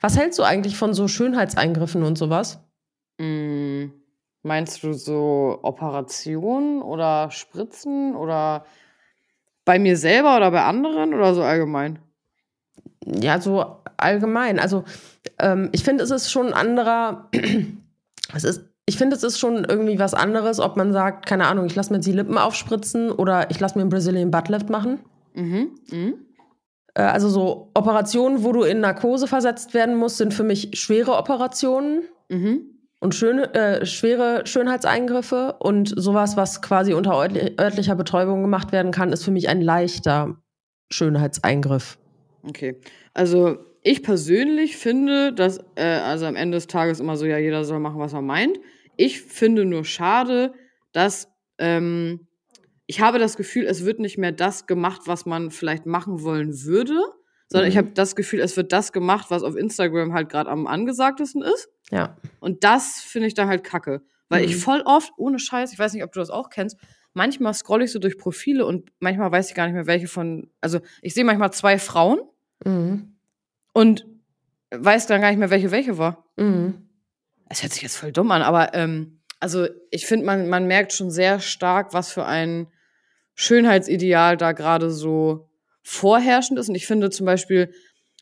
Was 0.00 0.16
hältst 0.16 0.38
du 0.38 0.44
eigentlich 0.44 0.76
von 0.76 0.94
so 0.94 1.08
Schönheitseingriffen 1.08 2.02
und 2.04 2.16
sowas? 2.16 2.60
Mm, 3.18 3.86
Meinst 4.42 4.84
du 4.84 4.92
so 4.92 5.58
Operationen 5.62 6.80
oder 6.82 7.32
Spritzen 7.32 8.14
oder 8.14 8.64
bei 9.64 9.80
mir 9.80 9.96
selber 9.96 10.36
oder 10.36 10.52
bei 10.52 10.62
anderen 10.62 11.12
oder 11.14 11.34
so 11.34 11.42
allgemein? 11.42 11.98
Ja, 13.04 13.40
so 13.40 13.78
allgemein. 13.96 14.60
Also, 14.60 14.84
ähm, 15.40 15.68
ich 15.72 15.82
finde, 15.82 16.04
es 16.04 16.12
ist 16.12 16.30
schon 16.30 16.46
ein 16.48 16.52
anderer. 16.54 17.28
es 18.34 18.44
ist, 18.44 18.64
ich 18.88 18.96
finde, 18.96 19.16
es 19.16 19.22
ist 19.22 19.38
schon 19.38 19.64
irgendwie 19.64 19.98
was 19.98 20.14
anderes, 20.14 20.60
ob 20.60 20.76
man 20.76 20.92
sagt, 20.92 21.26
keine 21.26 21.46
Ahnung, 21.46 21.66
ich 21.66 21.74
lasse 21.74 21.90
mir 21.90 21.96
jetzt 21.98 22.06
die 22.06 22.12
Lippen 22.12 22.38
aufspritzen 22.38 23.10
oder 23.10 23.50
ich 23.50 23.58
lasse 23.60 23.76
mir 23.76 23.82
einen 23.82 23.90
Brazilian 23.90 24.30
Buttlift 24.30 24.70
machen. 24.70 25.00
Mhm. 25.34 25.70
mhm. 25.90 26.14
Äh, 26.94 27.02
Also 27.02 27.28
so 27.28 27.70
Operationen, 27.74 28.44
wo 28.44 28.52
du 28.52 28.62
in 28.62 28.80
Narkose 28.80 29.26
versetzt 29.26 29.74
werden 29.74 29.96
musst, 29.96 30.18
sind 30.18 30.32
für 30.32 30.44
mich 30.44 30.70
schwere 30.74 31.16
Operationen 31.16 32.02
Mhm. 32.28 32.60
und 33.00 33.14
schöne, 33.14 33.52
äh, 33.54 33.84
schwere 33.86 34.46
Schönheitseingriffe. 34.46 35.56
Und 35.58 35.92
sowas, 35.96 36.36
was 36.36 36.62
quasi 36.62 36.94
unter 36.94 37.12
örtli- 37.12 37.60
örtlicher 37.60 37.94
Betäubung 37.96 38.42
gemacht 38.42 38.72
werden 38.72 38.92
kann, 38.92 39.12
ist 39.12 39.24
für 39.24 39.30
mich 39.32 39.48
ein 39.48 39.60
leichter 39.60 40.36
Schönheitseingriff. 40.90 41.98
Okay. 42.48 42.80
Also 43.14 43.58
ich 43.82 44.02
persönlich 44.02 44.76
finde, 44.76 45.32
dass, 45.32 45.58
äh, 45.74 45.84
also 45.84 46.26
am 46.26 46.36
Ende 46.36 46.56
des 46.56 46.66
Tages 46.66 47.00
immer 47.00 47.16
so, 47.16 47.26
ja, 47.26 47.38
jeder 47.38 47.64
soll 47.64 47.80
machen, 47.80 48.00
was 48.00 48.12
er 48.12 48.22
meint. 48.22 48.58
Ich 48.96 49.22
finde 49.22 49.64
nur 49.64 49.84
schade, 49.84 50.52
dass 50.92 51.28
ähm, 51.58 52.26
ich 52.86 53.00
habe 53.00 53.18
das 53.18 53.36
Gefühl, 53.36 53.64
es 53.66 53.84
wird 53.84 53.98
nicht 54.00 54.16
mehr 54.18 54.32
das 54.32 54.66
gemacht, 54.66 55.02
was 55.06 55.26
man 55.26 55.50
vielleicht 55.50 55.86
machen 55.86 56.22
wollen 56.22 56.62
würde, 56.64 56.98
sondern 57.48 57.66
Mhm. 57.68 57.72
ich 57.72 57.76
habe 57.78 57.90
das 57.92 58.14
Gefühl, 58.16 58.40
es 58.40 58.56
wird 58.56 58.72
das 58.72 58.92
gemacht, 58.92 59.26
was 59.30 59.42
auf 59.42 59.56
Instagram 59.56 60.12
halt 60.12 60.28
gerade 60.28 60.50
am 60.50 60.66
angesagtesten 60.66 61.42
ist. 61.42 61.68
Ja. 61.90 62.16
Und 62.40 62.64
das 62.64 63.00
finde 63.00 63.28
ich 63.28 63.34
dann 63.34 63.48
halt 63.48 63.64
kacke. 63.64 64.02
Weil 64.28 64.44
ich 64.44 64.54
Mhm. 64.56 64.60
voll 64.60 64.82
oft, 64.84 65.12
ohne 65.16 65.38
Scheiß, 65.38 65.72
ich 65.72 65.78
weiß 65.78 65.92
nicht, 65.94 66.02
ob 66.04 66.12
du 66.12 66.18
das 66.20 66.30
auch 66.30 66.50
kennst, 66.50 66.76
manchmal 67.14 67.54
scrolle 67.54 67.84
ich 67.84 67.92
so 67.92 67.98
durch 67.98 68.18
Profile 68.18 68.66
und 68.66 68.90
manchmal 68.98 69.30
weiß 69.30 69.48
ich 69.48 69.54
gar 69.54 69.66
nicht 69.66 69.74
mehr, 69.74 69.86
welche 69.86 70.08
von. 70.08 70.50
Also 70.60 70.80
ich 71.02 71.14
sehe 71.14 71.24
manchmal 71.24 71.52
zwei 71.52 71.78
Frauen 71.78 72.20
Mhm. 72.64 73.16
und 73.72 74.06
weiß 74.72 75.06
dann 75.06 75.20
gar 75.20 75.30
nicht 75.30 75.38
mehr, 75.38 75.50
welche 75.50 75.70
welche 75.70 75.96
war. 75.98 76.24
Mhm. 76.36 76.85
Es 77.48 77.62
hört 77.62 77.72
sich 77.72 77.82
jetzt 77.82 77.96
voll 77.96 78.12
dumm 78.12 78.30
an, 78.30 78.42
aber 78.42 78.74
ähm, 78.74 79.20
also 79.40 79.66
ich 79.90 80.06
finde, 80.06 80.26
man, 80.26 80.48
man 80.48 80.66
merkt 80.66 80.92
schon 80.92 81.10
sehr 81.10 81.40
stark, 81.40 81.92
was 81.94 82.10
für 82.10 82.24
ein 82.26 82.66
Schönheitsideal 83.34 84.36
da 84.36 84.52
gerade 84.52 84.90
so 84.90 85.48
vorherrschend 85.82 86.58
ist. 86.58 86.68
Und 86.68 86.74
ich 86.74 86.86
finde 86.86 87.10
zum 87.10 87.26
Beispiel, 87.26 87.72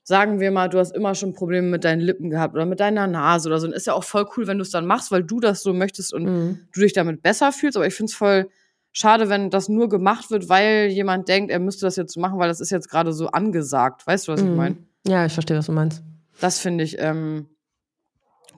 sagen 0.03 0.41
wir 0.41 0.51
mal, 0.51 0.69
du 0.69 0.79
hast 0.79 0.95
immer 0.95 1.15
schon 1.15 1.33
Probleme 1.35 1.69
mit 1.69 1.85
deinen 1.85 2.01
Lippen 2.01 2.31
gehabt 2.31 2.55
oder 2.55 2.67
mit 2.67 2.81
deiner 2.81 3.07
Nase 3.07 3.49
oder 3.49 3.61
so. 3.61 3.67
Und 3.67 3.73
ist 3.73 3.87
ja 3.87 3.95
auch 3.95 4.05
voll 4.05 4.27
cool, 4.37 4.47
wenn 4.47 4.59
du 4.59 4.63
es 4.63 4.71
dann 4.71 4.87
machst, 4.87 5.11
weil 5.13 5.23
du 5.23 5.41
das 5.41 5.63
so 5.63 5.73
möchtest 5.73 6.13
und 6.13 6.25
Mhm. 6.25 6.61
du 6.75 6.81
dich 6.81 6.93
damit 6.93 7.23
besser 7.23 7.53
fühlst. 7.53 7.77
Aber 7.77 7.87
ich 7.87 7.95
finde 7.95 8.11
es 8.11 8.17
voll 8.17 8.51
schade, 8.93 9.29
wenn 9.29 9.51
das 9.51 9.69
nur 9.69 9.89
gemacht 9.89 10.31
wird, 10.31 10.49
weil 10.49 10.89
jemand 10.89 11.29
denkt, 11.29 11.51
er 11.51 11.59
müsste 11.61 11.87
das 11.87 11.97
jetzt 11.97 12.17
machen, 12.17 12.39
weil 12.39 12.49
das 12.49 12.61
ist 12.61 12.71
jetzt 12.71 12.91
gerade 12.91 13.13
so 13.13 13.29
angesagt. 13.29 14.07
Weißt 14.07 14.29
du, 14.29 14.33
was 14.33 14.41
ich 14.43 14.51
Mhm. 14.51 14.57
meine? 14.57 14.77
Ja, 15.07 15.25
ich 15.25 15.33
verstehe, 15.33 15.57
was 15.57 15.67
du 15.67 15.73
meinst. 15.73 16.03
Das 16.41 16.59
finde 16.59 16.83
ich 16.85 16.97
ähm, 16.99 17.47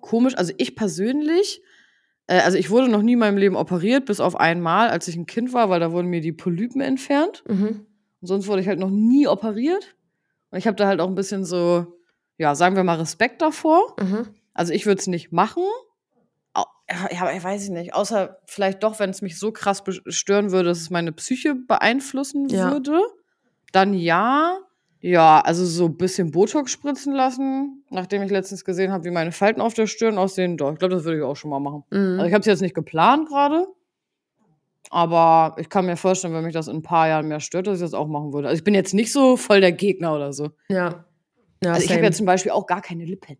komisch. 0.06 0.36
Also 0.36 0.52
ich 0.56 0.76
persönlich, 0.76 1.62
äh, 2.26 2.40
also 2.40 2.56
ich 2.58 2.70
wurde 2.70 2.88
noch 2.88 3.02
nie 3.02 3.14
in 3.14 3.18
meinem 3.18 3.36
Leben 3.38 3.56
operiert, 3.56 4.06
bis 4.06 4.20
auf 4.20 4.36
einmal, 4.36 4.88
als 4.88 5.08
ich 5.08 5.16
ein 5.16 5.26
Kind 5.26 5.52
war, 5.52 5.68
weil 5.68 5.80
da 5.80 5.92
wurden 5.92 6.08
mir 6.08 6.20
die 6.20 6.32
Polypen 6.32 6.80
entfernt. 6.80 7.42
Mhm. 7.48 7.86
Und 8.20 8.26
sonst 8.28 8.46
wurde 8.46 8.62
ich 8.62 8.68
halt 8.68 8.78
noch 8.78 8.90
nie 8.90 9.26
operiert. 9.26 9.96
Und 10.50 10.58
ich 10.58 10.66
habe 10.66 10.76
da 10.76 10.86
halt 10.86 11.00
auch 11.00 11.08
ein 11.08 11.14
bisschen 11.14 11.44
so, 11.44 11.98
ja, 12.38 12.54
sagen 12.54 12.76
wir 12.76 12.84
mal, 12.84 12.98
Respekt 12.98 13.42
davor. 13.42 13.94
Mhm. 14.00 14.28
Also 14.54 14.72
ich 14.72 14.86
würde 14.86 15.00
es 15.00 15.06
nicht 15.06 15.32
machen. 15.32 15.64
Ja, 17.10 17.32
ich 17.32 17.42
weiß 17.42 17.68
nicht. 17.70 17.94
Außer 17.94 18.38
vielleicht 18.46 18.82
doch, 18.84 19.00
wenn 19.00 19.10
es 19.10 19.20
mich 19.20 19.38
so 19.40 19.50
krass 19.50 19.82
stören 20.06 20.52
würde, 20.52 20.68
dass 20.68 20.78
es 20.80 20.88
meine 20.90 21.10
Psyche 21.12 21.56
beeinflussen 21.56 22.48
Ja. 22.48 22.70
würde. 22.70 23.00
Dann 23.72 23.92
ja. 23.92 24.58
Ja, 25.00 25.40
also 25.40 25.64
so 25.64 25.86
ein 25.86 25.96
bisschen 25.96 26.30
Botox 26.30 26.72
spritzen 26.72 27.12
lassen, 27.12 27.84
nachdem 27.90 28.22
ich 28.22 28.30
letztens 28.30 28.64
gesehen 28.64 28.92
habe, 28.92 29.04
wie 29.04 29.10
meine 29.10 29.32
Falten 29.32 29.60
auf 29.60 29.74
der 29.74 29.86
Stirn 29.86 30.18
aussehen. 30.18 30.56
Doch, 30.56 30.72
ich 30.72 30.78
glaube, 30.78 30.94
das 30.94 31.04
würde 31.04 31.18
ich 31.18 31.24
auch 31.24 31.36
schon 31.36 31.50
mal 31.50 31.60
machen. 31.60 31.84
Mhm. 31.90 32.18
Also 32.18 32.26
ich 32.26 32.32
habe 32.32 32.40
es 32.40 32.46
jetzt 32.46 32.62
nicht 32.62 32.74
geplant 32.74 33.28
gerade. 33.28 33.66
Aber 34.90 35.56
ich 35.58 35.68
kann 35.68 35.86
mir 35.86 35.96
vorstellen, 35.96 36.32
wenn 36.34 36.44
mich 36.44 36.54
das 36.54 36.68
in 36.68 36.76
ein 36.76 36.82
paar 36.82 37.08
Jahren 37.08 37.28
mehr 37.28 37.40
stört, 37.40 37.66
dass 37.66 37.78
ich 37.78 37.84
das 37.84 37.94
auch 37.94 38.06
machen 38.06 38.32
würde. 38.32 38.48
Also 38.48 38.58
ich 38.58 38.64
bin 38.64 38.74
jetzt 38.74 38.94
nicht 38.94 39.12
so 39.12 39.36
voll 39.36 39.60
der 39.60 39.72
Gegner 39.72 40.14
oder 40.14 40.32
so. 40.32 40.50
ja. 40.68 41.04
ja. 41.62 41.72
Also 41.72 41.84
ich 41.84 41.92
habe 41.92 42.04
ja 42.04 42.12
zum 42.12 42.26
Beispiel 42.26 42.52
auch 42.52 42.66
gar 42.66 42.80
keine 42.82 43.04
Lippen. 43.04 43.36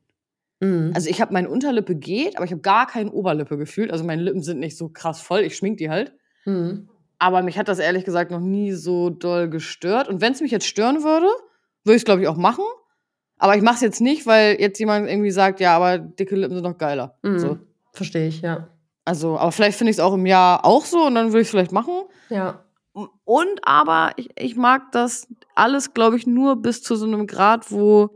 Mhm. 0.61 0.93
Also 0.95 1.09
ich 1.09 1.21
habe 1.21 1.33
meine 1.33 1.49
Unterlippe 1.49 1.95
geht, 1.95 2.37
aber 2.37 2.45
ich 2.45 2.53
habe 2.53 2.63
gar 2.63 2.87
keine 2.87 3.13
Oberlippe 3.13 3.57
gefühlt. 3.57 3.91
Also 3.91 4.05
meine 4.05 4.23
Lippen 4.23 4.43
sind 4.43 4.59
nicht 4.59 4.77
so 4.77 4.89
krass 4.89 5.21
voll. 5.21 5.41
Ich 5.41 5.57
schmink 5.57 5.79
die 5.79 5.91
halt. 5.91 6.15
Mhm. 6.45 6.89
Aber 7.19 7.43
mich 7.43 7.59
hat 7.59 7.69
das 7.69 7.79
ehrlich 7.79 8.05
gesagt 8.05 8.31
noch 8.31 8.41
nie 8.41 8.73
so 8.73 9.11
doll 9.11 9.49
gestört. 9.49 10.09
Und 10.09 10.21
wenn 10.21 10.33
es 10.33 10.41
mich 10.41 10.51
jetzt 10.51 10.67
stören 10.67 11.03
würde, 11.03 11.29
würde 11.85 11.97
ich 11.97 12.03
es 12.03 12.05
glaube 12.05 12.23
ich 12.23 12.29
auch 12.29 12.37
machen. 12.37 12.65
Aber 13.39 13.57
ich 13.57 13.63
mache 13.63 13.77
es 13.77 13.81
jetzt 13.83 14.01
nicht, 14.01 14.27
weil 14.27 14.61
jetzt 14.61 14.79
jemand 14.79 15.09
irgendwie 15.09 15.31
sagt, 15.31 15.61
ja, 15.61 15.77
aber 15.77 15.99
dicke 15.99 16.37
Lippen 16.37 16.55
sind 16.55 16.65
noch 16.65 16.79
geiler. 16.79 17.19
Mhm. 17.23 17.39
So. 17.39 17.59
Verstehe 17.93 18.29
ich, 18.29 18.41
ja. 18.41 18.69
Also, 19.05 19.39
aber 19.39 19.53
vielleicht 19.53 19.79
finde 19.79 19.91
ich 19.91 19.97
es 19.97 20.01
auch 20.01 20.15
im 20.15 20.27
Jahr 20.27 20.65
auch 20.65 20.85
so 20.85 21.07
und 21.07 21.15
dann 21.15 21.29
würde 21.29 21.41
ich 21.41 21.47
es 21.47 21.51
vielleicht 21.51 21.73
machen. 21.73 22.03
Ja. 22.29 22.65
Und 23.25 23.61
aber 23.63 24.13
ich, 24.17 24.31
ich 24.39 24.57
mag 24.57 24.91
das 24.93 25.29
alles, 25.55 25.95
glaube 25.95 26.17
ich, 26.17 26.27
nur 26.27 26.57
bis 26.57 26.83
zu 26.83 26.97
so 26.97 27.07
einem 27.07 27.27
Grad, 27.27 27.71
wo 27.71 28.11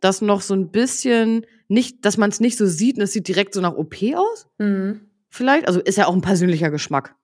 das 0.00 0.20
noch 0.20 0.40
so 0.40 0.54
ein 0.54 0.70
bisschen 0.70 1.46
nicht, 1.68 2.04
dass 2.04 2.16
man 2.16 2.30
es 2.30 2.40
nicht 2.40 2.58
so 2.58 2.66
sieht 2.66 2.96
und 2.96 3.02
es 3.02 3.12
sieht 3.12 3.28
direkt 3.28 3.54
so 3.54 3.60
nach 3.60 3.74
OP 3.74 3.96
aus. 4.14 4.48
Mhm. 4.58 5.08
Vielleicht. 5.30 5.68
Also 5.68 5.80
ist 5.80 5.98
ja 5.98 6.06
auch 6.06 6.14
ein 6.14 6.20
persönlicher 6.20 6.70
Geschmack. 6.70 7.14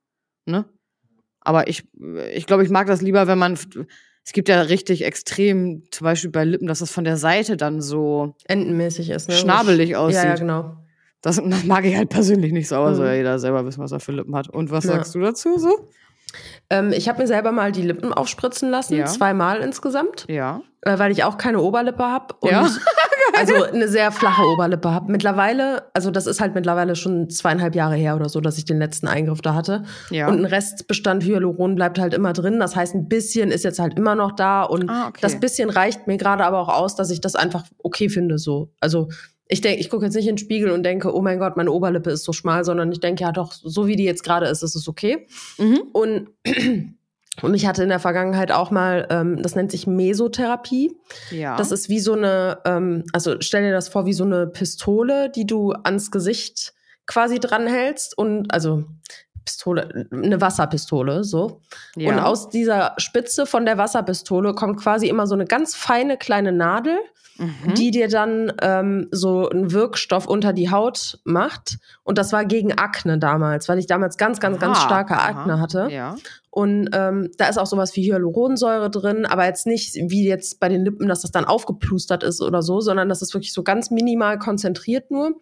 Ne? 0.47 0.66
Aber 1.44 1.68
ich, 1.68 1.84
ich 2.34 2.46
glaube, 2.46 2.64
ich 2.64 2.70
mag 2.70 2.86
das 2.86 3.00
lieber, 3.02 3.26
wenn 3.26 3.38
man. 3.38 3.58
Es 4.26 4.32
gibt 4.32 4.48
ja 4.48 4.62
richtig 4.62 5.04
extrem, 5.04 5.82
zum 5.90 6.06
Beispiel 6.06 6.30
bei 6.30 6.44
Lippen, 6.44 6.66
dass 6.66 6.78
das 6.78 6.90
von 6.90 7.04
der 7.04 7.18
Seite 7.18 7.56
dann 7.58 7.82
so. 7.82 8.34
Entenmäßig 8.46 9.10
ist, 9.10 9.28
ne? 9.28 9.34
Schnabelig 9.34 9.90
Ja, 9.90 10.08
ja, 10.10 10.30
aussieht. 10.30 10.40
genau. 10.40 10.76
Das, 11.20 11.36
das 11.36 11.64
mag 11.64 11.84
ich 11.84 11.94
halt 11.96 12.08
persönlich 12.08 12.52
nicht 12.52 12.68
so, 12.68 12.76
aber 12.76 12.90
Mhm. 12.90 12.94
soll 12.94 13.06
ja 13.06 13.14
jeder 13.14 13.38
selber 13.38 13.64
wissen, 13.66 13.82
was 13.82 13.92
er 13.92 14.00
für 14.00 14.12
Lippen 14.12 14.34
hat. 14.34 14.48
Und 14.48 14.70
was 14.70 14.84
Ja. 14.84 14.92
sagst 14.94 15.14
du 15.14 15.20
dazu 15.20 15.58
so? 15.58 15.88
Ähm, 16.70 16.92
ich 16.92 17.08
habe 17.08 17.20
mir 17.20 17.26
selber 17.28 17.52
mal 17.52 17.70
die 17.70 17.82
Lippen 17.82 18.12
aufspritzen 18.12 18.70
lassen, 18.70 18.96
Ja. 18.96 19.04
zweimal 19.06 19.60
insgesamt, 19.60 20.24
Ja. 20.28 20.62
Äh, 20.84 20.98
weil 20.98 21.12
ich 21.12 21.24
auch 21.24 21.38
keine 21.38 21.60
Oberlippe 21.60 22.04
habe. 22.04 22.34
Und 22.40 22.50
Ja. 22.50 22.68
also 23.36 23.64
eine 23.64 23.88
sehr 23.88 24.12
flache 24.12 24.42
Oberlippe 24.42 24.90
habe. 24.90 25.10
Mittlerweile, 25.10 25.84
also 25.94 26.10
das 26.10 26.26
ist 26.26 26.40
halt 26.40 26.54
mittlerweile 26.54 26.96
schon 26.96 27.30
zweieinhalb 27.30 27.74
Jahre 27.74 27.96
her 27.96 28.16
oder 28.16 28.28
so, 28.28 28.40
dass 28.40 28.58
ich 28.58 28.64
den 28.64 28.78
letzten 28.78 29.08
Eingriff 29.08 29.40
da 29.40 29.54
hatte. 29.54 29.84
Ja. 30.10 30.28
Und 30.28 30.38
ein 30.38 30.44
Restbestand 30.44 31.24
Hyaluron 31.24 31.74
bleibt 31.74 31.98
halt 31.98 32.14
immer 32.14 32.32
drin. 32.32 32.60
Das 32.60 32.76
heißt, 32.76 32.94
ein 32.94 33.08
bisschen 33.08 33.50
ist 33.50 33.64
jetzt 33.64 33.78
halt 33.78 33.96
immer 33.98 34.14
noch 34.14 34.32
da. 34.32 34.62
Und 34.62 34.88
Ah, 34.88 35.08
okay. 35.08 35.18
das 35.20 35.40
bisschen 35.40 35.70
reicht 35.70 36.06
mir 36.06 36.16
gerade 36.16 36.44
aber 36.44 36.60
auch 36.60 36.68
aus, 36.68 36.96
dass 36.96 37.10
ich 37.10 37.20
das 37.20 37.34
einfach 37.34 37.64
okay 37.78 38.08
finde. 38.08 38.38
So. 38.38 38.72
Also 38.80 39.08
ich 39.48 39.60
denke, 39.60 39.80
ich 39.80 39.90
gucke 39.90 40.04
jetzt 40.04 40.14
nicht 40.14 40.26
in 40.26 40.36
den 40.36 40.38
Spiegel 40.38 40.70
und 40.70 40.82
denke, 40.84 41.14
oh 41.14 41.20
mein 41.20 41.38
Gott, 41.38 41.56
meine 41.56 41.70
Oberlippe 41.70 42.10
ist 42.10 42.24
so 42.24 42.32
schmal, 42.32 42.64
sondern 42.64 42.90
ich 42.92 43.00
denke, 43.00 43.22
ja 43.22 43.32
doch, 43.32 43.52
so 43.52 43.86
wie 43.86 43.96
die 43.96 44.04
jetzt 44.04 44.24
gerade 44.24 44.46
ist, 44.46 44.62
ist 44.62 44.74
es 44.74 44.88
okay. 44.88 45.26
mhm. 45.58 45.82
Und, 45.92 46.28
und 47.42 47.54
ich 47.54 47.66
hatte 47.66 47.82
in 47.82 47.88
der 47.88 48.00
Vergangenheit 48.00 48.52
auch 48.52 48.70
mal, 48.70 49.06
ähm, 49.10 49.42
das 49.42 49.54
nennt 49.54 49.70
sich 49.70 49.86
Mesotherapie. 49.86 50.96
Ja. 51.30 51.56
Das 51.56 51.72
ist 51.72 51.88
wie 51.88 52.00
so 52.00 52.12
eine, 52.14 52.58
ähm, 52.64 53.04
also 53.12 53.36
stell 53.40 53.62
dir 53.62 53.72
das 53.72 53.88
vor, 53.88 54.06
wie 54.06 54.12
so 54.12 54.24
eine 54.24 54.46
Pistole, 54.46 55.30
die 55.30 55.46
du 55.46 55.72
ans 55.72 56.10
Gesicht 56.10 56.74
quasi 57.06 57.40
dranhältst. 57.40 58.16
Und 58.16 58.52
also 58.52 58.84
Pistole, 59.44 60.06
eine 60.10 60.40
Wasserpistole, 60.40 61.24
so. 61.24 61.60
Ja. 61.96 62.10
Und 62.10 62.20
aus 62.20 62.48
dieser 62.48 62.94
Spitze 62.98 63.46
von 63.46 63.66
der 63.66 63.78
Wasserpistole 63.78 64.54
kommt 64.54 64.80
quasi 64.80 65.08
immer 65.08 65.26
so 65.26 65.34
eine 65.34 65.44
ganz 65.44 65.74
feine 65.74 66.16
kleine 66.16 66.52
Nadel, 66.52 66.98
Mhm. 67.36 67.74
die 67.74 67.90
dir 67.90 68.08
dann 68.08 68.52
ähm, 68.62 69.08
so 69.10 69.48
einen 69.48 69.72
Wirkstoff 69.72 70.26
unter 70.26 70.52
die 70.52 70.70
Haut 70.70 71.18
macht. 71.24 71.78
Und 72.04 72.16
das 72.16 72.32
war 72.32 72.44
gegen 72.44 72.72
Akne 72.78 73.18
damals, 73.18 73.68
weil 73.68 73.78
ich 73.78 73.86
damals 73.86 74.16
ganz, 74.16 74.38
ganz, 74.38 74.60
ganz 74.60 74.78
Aha, 74.78 74.86
starke 74.86 75.14
aha. 75.16 75.40
Akne 75.40 75.60
hatte. 75.60 75.88
Ja. 75.90 76.14
Und 76.50 76.90
ähm, 76.92 77.30
da 77.36 77.48
ist 77.48 77.58
auch 77.58 77.66
sowas 77.66 77.96
wie 77.96 78.08
Hyaluronsäure 78.08 78.88
drin, 78.88 79.26
aber 79.26 79.46
jetzt 79.46 79.66
nicht 79.66 79.94
wie 79.96 80.28
jetzt 80.28 80.60
bei 80.60 80.68
den 80.68 80.84
Lippen, 80.84 81.08
dass 81.08 81.22
das 81.22 81.32
dann 81.32 81.44
aufgeplustert 81.44 82.22
ist 82.22 82.40
oder 82.40 82.62
so, 82.62 82.80
sondern 82.80 83.08
das 83.08 83.22
ist 83.22 83.34
wirklich 83.34 83.52
so 83.52 83.64
ganz 83.64 83.90
minimal 83.90 84.38
konzentriert 84.38 85.10
nur, 85.10 85.32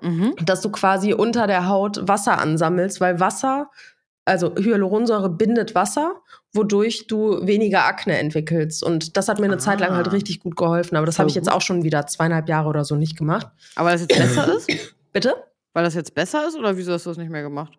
Mhm. 0.00 0.34
dass 0.44 0.62
du 0.62 0.70
quasi 0.70 1.12
unter 1.12 1.46
der 1.46 1.68
Haut 1.68 2.08
Wasser 2.08 2.38
ansammelst, 2.40 3.00
weil 3.00 3.20
Wasser, 3.20 3.70
also 4.24 4.52
Hyaluronsäure 4.56 5.28
bindet 5.30 5.74
Wasser, 5.74 6.14
wodurch 6.54 7.06
du 7.06 7.46
weniger 7.46 7.84
Akne 7.86 8.18
entwickelst. 8.18 8.82
Und 8.84 9.16
das 9.16 9.28
hat 9.28 9.38
mir 9.38 9.46
eine 9.46 9.58
Zeit 9.58 9.80
lang 9.80 9.94
halt 9.94 10.08
Ah. 10.08 10.10
richtig 10.10 10.40
gut 10.40 10.56
geholfen, 10.56 10.96
aber 10.96 11.06
das 11.06 11.18
habe 11.18 11.28
ich 11.28 11.34
jetzt 11.34 11.50
auch 11.50 11.62
schon 11.62 11.82
wieder 11.82 12.06
zweieinhalb 12.06 12.48
Jahre 12.48 12.68
oder 12.68 12.84
so 12.84 12.94
nicht 12.96 13.16
gemacht. 13.16 13.46
Aber 13.74 13.86
weil 13.88 13.98
das 13.98 14.02
jetzt 14.02 14.18
besser 14.18 14.56
ist? 14.56 14.68
Bitte? 15.12 15.34
Weil 15.72 15.84
das 15.84 15.94
jetzt 15.94 16.14
besser 16.14 16.46
ist 16.46 16.56
oder 16.58 16.76
wieso 16.76 16.92
hast 16.92 17.06
du 17.06 17.10
das 17.10 17.16
nicht 17.16 17.30
mehr 17.30 17.42
gemacht? 17.42 17.72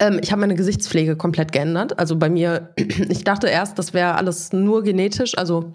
Ähm, 0.00 0.18
ich 0.22 0.32
habe 0.32 0.40
meine 0.40 0.54
Gesichtspflege 0.54 1.14
komplett 1.16 1.52
geändert. 1.52 1.98
Also 1.98 2.16
bei 2.16 2.28
mir, 2.28 2.72
ich 2.76 3.22
dachte 3.24 3.46
erst, 3.48 3.78
das 3.78 3.94
wäre 3.94 4.14
alles 4.16 4.52
nur 4.52 4.82
genetisch. 4.82 5.38
Also 5.38 5.74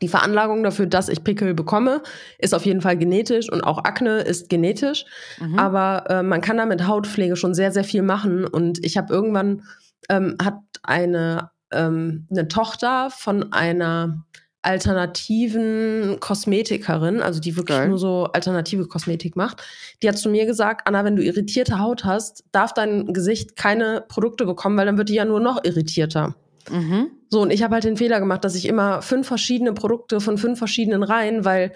die 0.00 0.08
Veranlagung 0.08 0.62
dafür, 0.62 0.86
dass 0.86 1.10
ich 1.10 1.22
Pickel 1.22 1.52
bekomme, 1.52 2.02
ist 2.38 2.54
auf 2.54 2.64
jeden 2.64 2.80
Fall 2.80 2.96
genetisch 2.96 3.52
und 3.52 3.62
auch 3.62 3.84
Akne 3.84 4.20
ist 4.20 4.48
genetisch. 4.48 5.04
Mhm. 5.38 5.58
Aber 5.58 6.08
äh, 6.08 6.22
man 6.22 6.40
kann 6.40 6.56
da 6.56 6.64
mit 6.64 6.86
Hautpflege 6.86 7.36
schon 7.36 7.52
sehr, 7.52 7.72
sehr 7.72 7.84
viel 7.84 8.00
machen. 8.00 8.46
Und 8.46 8.82
ich 8.86 8.96
habe 8.96 9.12
irgendwann, 9.12 9.64
ähm, 10.08 10.36
hat 10.42 10.58
eine, 10.82 11.50
ähm, 11.72 12.26
eine 12.30 12.48
Tochter 12.48 13.10
von 13.10 13.52
einer 13.52 14.24
alternativen 14.62 16.18
Kosmetikerin, 16.20 17.20
also 17.20 17.40
die 17.40 17.56
wirklich 17.56 17.76
Geil. 17.76 17.88
nur 17.88 17.98
so 17.98 18.26
alternative 18.32 18.86
Kosmetik 18.86 19.34
macht, 19.34 19.62
die 20.02 20.08
hat 20.08 20.18
zu 20.18 20.30
mir 20.30 20.46
gesagt, 20.46 20.86
Anna, 20.86 21.04
wenn 21.04 21.16
du 21.16 21.22
irritierte 21.22 21.80
Haut 21.80 22.04
hast, 22.04 22.44
darf 22.52 22.72
dein 22.72 23.12
Gesicht 23.12 23.56
keine 23.56 24.04
Produkte 24.08 24.46
bekommen, 24.46 24.76
weil 24.76 24.86
dann 24.86 24.98
wird 24.98 25.08
die 25.08 25.14
ja 25.14 25.24
nur 25.24 25.40
noch 25.40 25.64
irritierter. 25.64 26.36
Mhm. 26.70 27.10
So, 27.28 27.42
und 27.42 27.50
ich 27.50 27.64
habe 27.64 27.74
halt 27.74 27.84
den 27.84 27.96
Fehler 27.96 28.20
gemacht, 28.20 28.44
dass 28.44 28.54
ich 28.54 28.66
immer 28.66 29.02
fünf 29.02 29.26
verschiedene 29.26 29.72
Produkte 29.72 30.20
von 30.20 30.38
fünf 30.38 30.58
verschiedenen 30.58 31.02
Reihen, 31.02 31.44
weil 31.44 31.72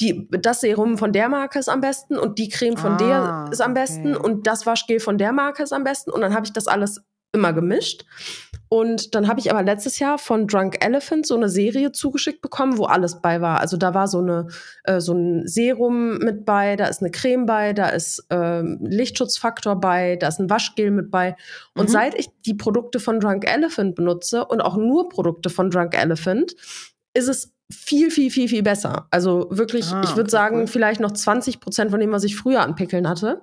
die, 0.00 0.28
das 0.30 0.60
Serum 0.62 0.96
von 0.96 1.12
der 1.12 1.28
Marke 1.28 1.58
ist 1.58 1.68
am 1.68 1.82
besten 1.82 2.18
und 2.18 2.38
die 2.38 2.48
Creme 2.48 2.78
von 2.78 2.92
Ah, 2.92 2.96
der 2.96 3.52
ist 3.52 3.60
am 3.60 3.72
okay. 3.72 3.82
besten 3.82 4.16
und 4.16 4.46
das 4.46 4.64
Waschgel 4.64 4.98
von 4.98 5.18
der 5.18 5.32
Marke 5.32 5.62
ist 5.62 5.74
am 5.74 5.84
besten 5.84 6.10
und 6.10 6.22
dann 6.22 6.32
habe 6.32 6.46
ich 6.46 6.54
das 6.54 6.66
alles 6.68 7.02
immer 7.32 7.52
gemischt. 7.52 8.04
Und 8.68 9.14
dann 9.16 9.26
habe 9.26 9.40
ich 9.40 9.50
aber 9.50 9.62
letztes 9.64 9.98
Jahr 9.98 10.16
von 10.18 10.46
Drunk 10.46 10.84
Elephant 10.84 11.26
so 11.26 11.34
eine 11.34 11.48
Serie 11.48 11.90
zugeschickt 11.90 12.40
bekommen, 12.40 12.78
wo 12.78 12.84
alles 12.84 13.20
bei 13.20 13.40
war. 13.40 13.58
Also 13.60 13.76
da 13.76 13.94
war 13.94 14.06
so 14.06 14.18
eine 14.18 14.46
äh, 14.84 15.00
so 15.00 15.12
ein 15.12 15.46
Serum 15.48 16.18
mit 16.18 16.44
bei, 16.44 16.76
da 16.76 16.86
ist 16.86 17.02
eine 17.02 17.10
Creme 17.10 17.46
bei, 17.46 17.72
da 17.72 17.88
ist 17.88 18.24
ähm, 18.30 18.78
Lichtschutzfaktor 18.82 19.80
bei, 19.80 20.16
da 20.16 20.28
ist 20.28 20.38
ein 20.38 20.50
Waschgel 20.50 20.92
mit 20.92 21.10
bei. 21.10 21.34
Und 21.74 21.88
Mhm. 21.88 21.92
seit 21.92 22.14
ich 22.14 22.28
die 22.46 22.54
Produkte 22.54 23.00
von 23.00 23.18
Drunk 23.18 23.44
Elephant 23.52 23.96
benutze 23.96 24.44
und 24.44 24.60
auch 24.60 24.76
nur 24.76 25.08
Produkte 25.08 25.50
von 25.50 25.70
Drunk 25.70 26.00
Elephant, 26.00 26.54
ist 27.14 27.28
es 27.28 27.52
viel, 27.72 28.10
viel, 28.12 28.30
viel, 28.30 28.48
viel 28.48 28.62
besser. 28.62 29.06
Also 29.10 29.46
wirklich, 29.50 29.86
Ah, 29.92 30.02
ich 30.04 30.10
würde 30.10 30.22
okay, 30.22 30.30
sagen, 30.30 30.58
cool. 30.60 30.66
vielleicht 30.68 31.00
noch 31.00 31.12
20 31.12 31.58
Prozent 31.60 31.90
von 31.90 31.98
dem, 32.00 32.12
was 32.12 32.24
ich 32.24 32.36
früher 32.36 32.60
an 32.62 32.74
Pickeln 32.76 33.08
hatte. 33.08 33.42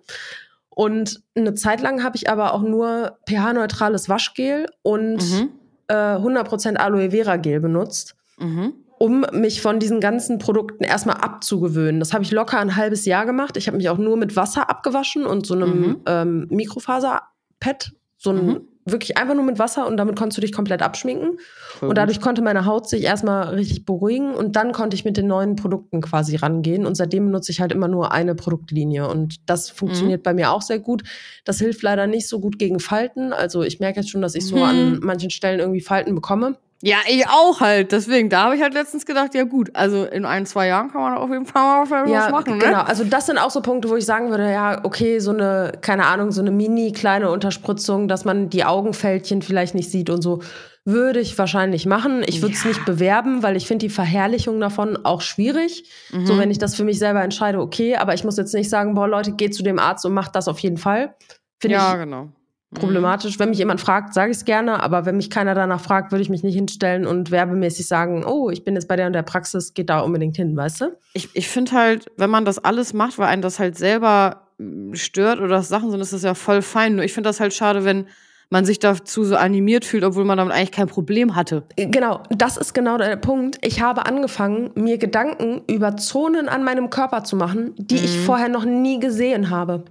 Und 0.78 1.24
eine 1.36 1.56
Zeit 1.56 1.82
lang 1.82 2.04
habe 2.04 2.16
ich 2.18 2.30
aber 2.30 2.54
auch 2.54 2.62
nur 2.62 3.18
pH-neutrales 3.28 4.10
Waschgel 4.10 4.68
und 4.84 5.18
Mhm. 5.18 5.50
äh, 5.88 6.18
100% 6.20 6.78
Aloe 6.78 7.10
Vera 7.10 7.38
Gel 7.38 7.60
benutzt, 7.62 8.16
Mhm. 8.38 8.74
um 9.00 9.26
mich 9.32 9.64
von 9.64 9.80
diesen 9.80 10.00
ganzen 10.00 10.38
Produkten 10.38 10.84
erstmal 10.84 11.16
abzugewöhnen. 11.18 12.00
Das 12.00 12.14
habe 12.14 12.24
ich 12.24 12.30
locker 12.32 12.60
ein 12.60 12.76
halbes 12.76 13.06
Jahr 13.06 13.26
gemacht. 13.26 13.58
Ich 13.58 13.66
habe 13.66 13.78
mich 13.78 13.90
auch 13.90 13.98
nur 13.98 14.18
mit 14.18 14.36
Wasser 14.36 14.70
abgewaschen 14.70 15.26
und 15.26 15.48
so 15.48 15.56
einem 15.56 15.80
Mhm. 15.82 15.98
ähm, 16.06 16.48
Mikrofaser-Pad. 16.52 17.94
So 18.20 18.30
ein, 18.30 18.46
Mhm. 18.46 18.68
Wirklich 18.92 19.18
einfach 19.18 19.36
nur 19.36 19.44
mit 19.44 19.60
Wasser 19.60 19.88
und 19.88 19.98
damit 19.98 20.16
konntest 20.16 20.38
du 20.38 20.42
dich 20.42 20.52
komplett 20.52 20.82
abschminken. 20.82 21.40
Voll 21.80 21.90
Und 21.90 21.98
dadurch 21.98 22.22
konnte 22.22 22.42
meine 22.42 22.66
Haut 22.66 22.90
sich 22.90 23.04
erstmal 23.04 23.50
richtig 23.56 23.86
beruhigen 23.86 24.34
und 24.34 24.56
dann 24.56 24.72
konnte 24.72 24.96
ich 24.96 25.06
mit 25.06 25.18
den 25.18 25.28
neuen 25.28 25.56
Produkten 25.56 26.02
quasi 26.02 26.36
rangehen. 26.36 26.86
Und 26.86 26.96
seitdem 26.96 27.26
benutze 27.26 27.52
ich 27.52 27.62
halt 27.62 27.72
immer 27.72 27.88
nur 27.88 28.12
eine 28.12 28.36
Produktlinie. 28.36 29.08
Und 29.08 29.38
das 29.50 29.70
funktioniert 29.70 30.24
bei 30.24 30.34
mir 30.34 30.52
auch 30.52 30.62
sehr 30.62 30.80
gut. 30.80 31.04
Das 31.46 31.60
hilft 31.60 31.82
leider 31.84 32.08
nicht 32.08 32.28
so 32.28 32.40
gut 32.40 32.58
gegen 32.60 32.80
Falten. 32.80 33.34
Also 33.34 33.64
ich 33.64 33.80
merke 33.80 34.00
jetzt 34.00 34.10
schon, 34.10 34.22
dass 34.22 34.36
ich 34.36 34.46
so 34.46 34.56
Mhm. 34.58 34.64
an 34.64 35.00
manchen 35.02 35.30
Stellen 35.30 35.60
irgendwie 35.60 35.82
Falten 35.82 36.16
bekomme. 36.16 36.58
Ja, 36.82 36.98
ich 37.08 37.28
auch 37.28 37.60
halt. 37.60 37.92
Deswegen, 37.92 38.30
da 38.30 38.44
habe 38.44 38.56
ich 38.56 38.62
halt 38.62 38.74
letztens 38.74 39.06
gedacht, 39.06 39.34
ja 39.34 39.44
gut, 39.44 39.72
also 39.74 40.06
in 40.06 40.26
ein, 40.26 40.46
zwei 40.46 40.68
Jahren 40.68 40.92
kann 40.92 41.02
man 41.02 41.18
auf 41.18 41.30
jeden 41.30 41.46
Fall 41.48 41.64
mal 41.64 41.90
was 41.90 42.10
Ja, 42.10 42.30
machen, 42.30 42.60
genau. 42.60 42.72
ne? 42.72 42.88
Also 42.88 43.04
das 43.04 43.26
sind 43.26 43.40
auch 43.40 43.50
so 43.50 43.62
Punkte, 43.62 43.90
wo 43.90 43.96
ich 43.96 44.06
sagen 44.06 44.30
würde, 44.30 44.52
ja, 44.52 44.82
okay, 44.84 45.20
so 45.20 45.32
eine, 45.32 45.72
keine 45.82 46.06
Ahnung, 46.06 46.32
so 46.32 46.42
eine 46.42 46.52
mini 46.52 46.92
kleine 46.92 47.32
Unterspritzung, 47.32 48.08
dass 48.08 48.26
man 48.26 48.50
die 48.50 48.64
Augenfältchen 48.64 49.42
vielleicht 49.42 49.74
nicht 49.74 49.90
sieht 49.90 50.12
und 50.12 50.22
so, 50.22 50.42
würde 50.86 51.20
ich 51.20 51.38
wahrscheinlich 51.38 51.86
machen. 51.86 52.24
Ich 52.26 52.42
würde 52.42 52.54
es 52.54 52.64
Ja. 52.64 52.70
nicht 52.70 52.86
bewerben, 52.86 53.44
weil 53.44 53.58
ich 53.58 53.68
finde 53.68 53.88
die 53.88 53.94
Verherrlichung 53.94 54.60
davon 54.62 54.98
auch 55.04 55.22
schwierig. 55.22 55.84
Mhm. 56.12 56.26
So, 56.28 56.38
wenn 56.38 56.52
ich 56.52 56.60
das 56.60 56.76
für 56.76 56.86
mich 56.86 57.00
selber 57.00 57.24
entscheide, 57.24 57.60
okay, 57.60 57.96
aber 57.98 58.14
ich 58.14 58.24
muss 58.24 58.38
jetzt 58.38 58.54
nicht 58.54 58.70
sagen, 58.70 58.94
boah, 58.94 59.08
Leute, 59.08 59.32
geht 59.34 59.54
zu 59.56 59.64
dem 59.64 59.80
Arzt 59.80 60.06
und 60.06 60.14
macht 60.14 60.36
das 60.36 60.48
auf 60.48 60.60
jeden 60.60 60.78
Fall. 60.78 61.16
Finde 61.60 61.76
ja, 61.78 61.94
ich 61.94 62.00
genau. 62.00 62.30
Mhm. 62.72 62.80
problematisch. 62.80 63.40
Wenn 63.40 63.50
mich 63.50 63.60
jemand 63.60 63.80
fragt, 63.80 64.14
sage 64.14 64.32
ich 64.32 64.38
es 64.38 64.46
gerne, 64.46 64.84
aber 64.84 65.06
wenn 65.06 65.16
mich 65.18 65.30
keiner 65.30 65.56
danach 65.56 65.80
fragt, 65.80 66.12
würde 66.12 66.22
ich 66.22 66.30
mich 66.30 66.44
nicht 66.44 66.56
hinstellen 66.56 67.08
und 67.08 67.32
werbemäßig 67.32 67.88
sagen, 67.88 68.26
oh, 68.26 68.50
ich 68.50 68.64
bin 68.64 68.76
jetzt 68.76 68.88
bei 68.88 68.96
der 68.98 69.08
und 69.08 69.14
der 69.14 69.24
Praxis, 69.24 69.74
geht 69.74 69.90
da 69.90 70.00
unbedingt 70.02 70.36
hin, 70.36 70.56
weißt 70.56 70.82
du? 70.82 70.98
Ich, 71.14 71.30
ich 71.34 71.48
finde 71.48 71.72
halt, 71.72 72.12
wenn 72.18 72.30
man 72.30 72.44
das 72.46 72.60
alles 72.60 72.94
macht, 72.94 73.18
weil 73.18 73.28
einen 73.28 73.42
das 73.42 73.60
halt 73.60 73.78
selber 73.78 74.48
mm, 74.58 74.94
stört 74.96 75.40
oder 75.40 75.50
das 75.50 75.70
Sachen 75.70 75.92
sind, 75.92 76.02
ist 76.02 76.12
das 76.14 76.24
ja 76.24 76.34
voll 76.34 76.62
fein. 76.62 76.96
Nur 76.96 77.06
ich 77.06 77.14
finde 77.14 77.30
das 77.30 77.40
halt 77.40 77.54
schade, 77.54 77.86
wenn 77.86 78.08
man 78.50 78.64
sich 78.66 78.80
dazu 78.80 79.26
so 79.26 79.36
animiert 79.36 79.84
fühlt, 79.84 80.06
obwohl 80.06 80.24
man 80.24 80.38
damit 80.38 80.54
eigentlich 80.54 80.72
kein 80.72 80.88
Problem 80.88 81.36
hatte. 81.36 81.64
Genau, 81.76 82.24
das 82.30 82.56
ist 82.56 82.74
genau 82.74 82.98
der 82.98 83.18
Punkt. 83.18 83.58
Ich 83.62 83.82
habe 83.82 84.06
angefangen, 84.06 84.72
mir 84.76 84.98
Gedanken 84.98 85.64
über 85.70 85.98
Zonen 85.98 86.48
an 86.48 86.64
meinem 86.64 86.90
Körper 86.90 87.26
zu 87.26 87.36
machen, 87.36 87.76
die 87.78 87.98
ich 87.98 88.18
Mhm. 88.18 88.24
vorher 88.24 88.48
noch 88.50 88.64
nie 88.64 89.00
gesehen 89.02 89.50
habe. 89.50 89.84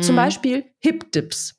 Zum 0.00 0.14
Mhm. 0.14 0.18
Beispiel 0.18 0.64
Hip-Dips. 0.80 1.54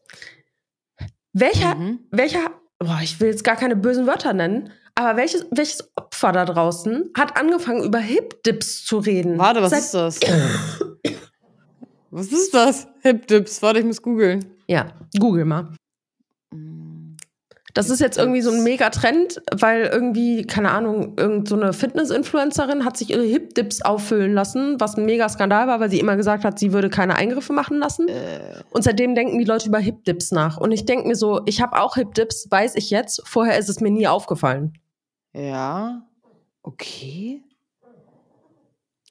Welcher, 1.40 1.76
Mhm. 1.76 2.00
welcher, 2.12 2.50
boah, 2.80 3.00
ich 3.04 3.20
will 3.20 3.28
jetzt 3.30 3.44
gar 3.44 3.56
keine 3.56 3.76
bösen 3.76 4.08
Wörter 4.08 4.34
nennen, 4.34 4.72
aber 4.96 5.18
welches, 5.18 5.46
welches 5.52 5.88
Opfer 5.96 6.32
da 6.32 6.46
draußen 6.46 7.12
hat 7.16 7.38
angefangen, 7.40 7.84
über 7.84 8.00
Hip-Dips 8.00 8.84
zu 8.86 8.98
reden? 8.98 9.38
Warte, 9.38 9.62
was 9.62 9.70
Seit- 9.70 9.80
ist 9.82 9.94
das? 9.94 10.20
was 12.10 12.28
ist 12.28 12.54
das? 12.54 12.88
Hip-Dips. 13.02 13.62
Warte, 13.62 13.80
ich 13.80 13.86
muss 13.86 14.02
googeln. 14.02 14.46
Ja, 14.68 14.88
google 15.20 15.46
mal. 15.46 15.74
Mm. 16.54 16.87
Das 17.78 17.92
ist 17.92 18.00
jetzt 18.00 18.18
irgendwie 18.18 18.42
so 18.42 18.50
ein. 18.50 18.64
Megatrend, 18.64 19.40
weil 19.56 19.84
irgendwie, 19.84 20.46
keine 20.48 20.72
Ahnung, 20.72 21.14
irgend 21.16 21.48
so 21.48 21.56
eine 21.56 21.74
Fitness-Influencerin 21.74 22.84
hat 22.84 22.98
sich 22.98 23.12
ihre 23.12 23.22
Hip-Dips 23.22 23.84
auffüllen 23.84 24.34
lassen, 24.34 24.80
was 24.80 24.98
ein 24.98 25.06
mega 25.06 25.30
Skandal 25.30 25.68
war, 25.68 25.80
weil 25.80 25.92
sie 25.92 26.00
immer 26.00 26.18
gesagt 26.18 26.44
hat, 26.44 26.58
sie 26.58 26.74
würde 26.74 26.90
keine 26.90 27.16
Eingriffe 27.18 27.54
machen 27.54 27.78
lassen. 27.78 28.08
Äh, 28.08 28.64
Und 28.72 28.84
seitdem 28.84 29.14
denken 29.14 29.38
die 29.38 29.46
Leute 29.46 29.68
über 29.68 29.78
Hip-Dips 29.78 30.32
nach. 30.32 30.58
Und 30.58 30.72
ich 30.72 30.86
denke 30.86 31.08
mir 31.08 31.16
so, 31.16 31.42
ich 31.46 31.62
habe 31.62 31.80
auch 31.80 31.94
Hip-Dips, 31.96 32.48
weiß 32.50 32.74
ich 32.76 32.90
jetzt. 32.90 33.22
Vorher 33.28 33.60
ist 33.60 33.70
es 33.70 33.80
mir 33.80 33.92
nie 33.92 34.08
aufgefallen. 34.08 34.74
ja. 35.34 36.02
Okay. 36.64 37.44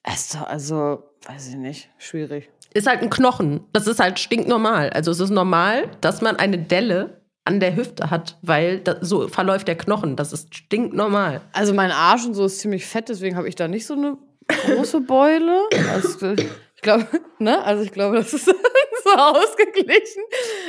Also, 0.02 0.38
also, 0.38 1.05
weiß 1.26 1.48
ich 1.48 1.57
nicht. 1.57 1.88
Schwierig. 1.98 2.50
Ist 2.74 2.87
halt 2.87 3.00
ein 3.00 3.11
Knochen. 3.11 3.61
Das 3.72 3.87
ist 3.87 4.00
halt 4.00 4.18
stinknormal. 4.18 4.90
Also 4.90 5.11
es 5.12 5.20
ist 5.20 5.31
normal, 5.31 5.88
dass 6.00 6.20
man 6.20 6.37
eine 6.37 6.59
Delle 6.59 7.22
an 7.46 7.61
der 7.61 7.76
Hüfte 7.76 8.11
hat, 8.11 8.37
weil 8.42 8.80
das, 8.80 8.98
so 9.02 9.28
verläuft 9.28 9.68
der 9.68 9.76
Knochen. 9.78 10.16
Das 10.16 10.32
ist 10.32 10.54
stinknormal. 10.54 11.40
Also 11.52 11.72
mein 11.72 11.90
Arsch 11.90 12.26
und 12.26 12.35
so 12.35 12.44
ist 12.46 12.59
ziemlich 12.59 12.87
fett, 12.87 13.09
deswegen 13.09 13.37
habe 13.37 13.48
ich 13.48 13.54
da 13.54 13.68
nicht 13.68 13.87
so 13.87 13.94
eine 13.94 14.18
große 14.48 15.00
Beule. 15.00 15.62
Also, 15.92 16.32
ich 16.32 16.82
glaube, 16.82 17.06
ne? 17.38 17.62
Also 17.64 17.82
ich 17.85 17.92
glaube, 17.92 18.16
das 18.16 18.32
ist 18.32 18.46
so 19.04 19.11
ausgeglichen. 19.11 20.22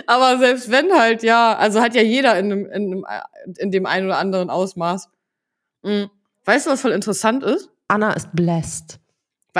Aber 0.05 0.37
selbst 0.37 0.69
wenn 0.71 0.91
halt, 0.93 1.23
ja, 1.23 1.55
also 1.57 1.81
hat 1.81 1.95
ja 1.95 2.01
jeder 2.01 2.37
in 2.39 2.49
dem, 2.49 2.65
in 2.71 2.91
dem, 2.91 3.05
in 3.57 3.71
dem 3.71 3.85
einen 3.85 4.05
oder 4.05 4.17
anderen 4.17 4.49
Ausmaß. 4.49 5.09
Mhm. 5.83 6.09
Weißt 6.45 6.65
du, 6.67 6.71
was 6.71 6.81
voll 6.81 6.91
interessant 6.91 7.43
ist? 7.43 7.69
Anna 7.87 8.13
ist 8.13 8.29
blessed. 8.33 8.99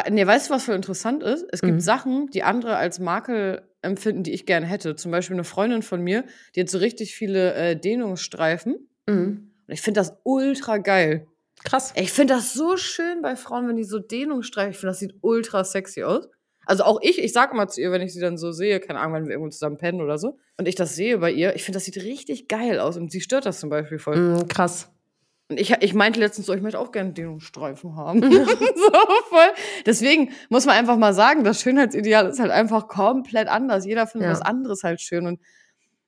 Nee, 0.10 0.28
weißt 0.28 0.50
du, 0.50 0.54
was 0.54 0.64
voll 0.66 0.76
interessant 0.76 1.24
ist? 1.24 1.46
Es 1.52 1.62
gibt 1.62 1.74
Mhm. 1.76 1.80
Sachen, 1.80 2.28
die 2.28 2.44
andere 2.44 2.78
als 2.78 3.00
Makel 3.00 3.67
empfinden, 3.82 4.24
die 4.24 4.34
ich 4.34 4.46
gerne 4.46 4.66
hätte. 4.66 4.96
Zum 4.96 5.12
Beispiel 5.12 5.36
eine 5.36 5.44
Freundin 5.44 5.82
von 5.82 6.02
mir, 6.02 6.26
die 6.56 6.62
hat 6.62 6.70
so 6.70 6.78
richtig 6.78 7.16
viele 7.16 7.54
äh, 7.54 7.76
Dehnungsstreifen. 7.76 8.90
Mhm. 9.08 9.52
Und 9.68 9.74
ich 9.74 9.82
finde 9.82 10.00
das 10.00 10.18
ultra 10.24 10.78
geil. 10.78 11.28
Krass. 11.64 11.94
Ich 11.96 12.12
finde 12.12 12.36
das 12.36 12.54
so 12.54 12.78
schön 12.78 13.22
bei 13.22 13.36
Frauen, 13.36 13.68
wenn 13.68 13.76
die 13.76 13.84
so 13.84 14.00
Dehnungsstreifen, 14.00 14.72
ich 14.72 14.78
finde, 14.78 14.92
das 14.92 15.00
sieht 15.00 15.16
ultra 15.22 15.64
sexy 15.64 16.04
aus. 16.04 16.30
Also 16.66 16.84
auch 16.84 17.00
ich, 17.02 17.18
ich 17.20 17.32
sag 17.32 17.54
mal 17.54 17.68
zu 17.70 17.82
ihr, 17.82 17.92
wenn 17.92 18.02
ich 18.02 18.14
sie 18.14 18.20
dann 18.20 18.38
so 18.38 18.52
sehe, 18.52 18.80
keine 18.80 19.00
Ahnung, 19.00 19.16
wenn 19.16 19.26
wir 19.26 19.32
irgendwo 19.32 19.50
zusammen 19.50 19.78
pennen 19.78 20.02
oder 20.02 20.18
so, 20.18 20.38
und 20.58 20.68
ich 20.68 20.76
das 20.76 20.96
sehe 20.96 21.18
bei 21.18 21.32
ihr, 21.32 21.56
ich 21.56 21.64
finde, 21.64 21.78
das 21.78 21.86
sieht 21.86 21.98
richtig 21.98 22.48
geil 22.48 22.80
aus 22.80 22.98
und 22.98 23.12
sie 23.12 23.22
stört 23.22 23.46
das 23.46 23.60
zum 23.60 23.70
Beispiel 23.70 24.00
voll. 24.00 24.18
Mm, 24.18 24.48
krass. 24.48 24.92
Und 25.50 25.60
ich, 25.60 25.72
ich 25.80 25.94
meinte 25.94 26.20
letztens 26.20 26.48
so, 26.48 26.54
ich 26.54 26.62
möchte 26.62 26.78
auch 26.80 26.92
gerne 26.92 27.14
Dehnungsstreifen 27.14 27.96
haben. 27.96 28.22
so 28.32 28.92
voll. 29.30 29.50
Deswegen 29.86 30.32
muss 30.50 30.66
man 30.66 30.76
einfach 30.76 30.98
mal 30.98 31.14
sagen, 31.14 31.44
das 31.46 31.62
Schönheitsideal 31.62 32.28
ist 32.28 32.40
halt 32.40 32.52
einfach 32.52 32.88
komplett 32.90 33.48
anders. 33.48 33.86
Jeder 33.86 34.08
findet 34.08 34.28
Ja. 34.28 34.34
was 34.34 34.42
anderes 34.42 34.84
halt 34.84 35.00
schön. 35.00 35.26
Und 35.26 35.40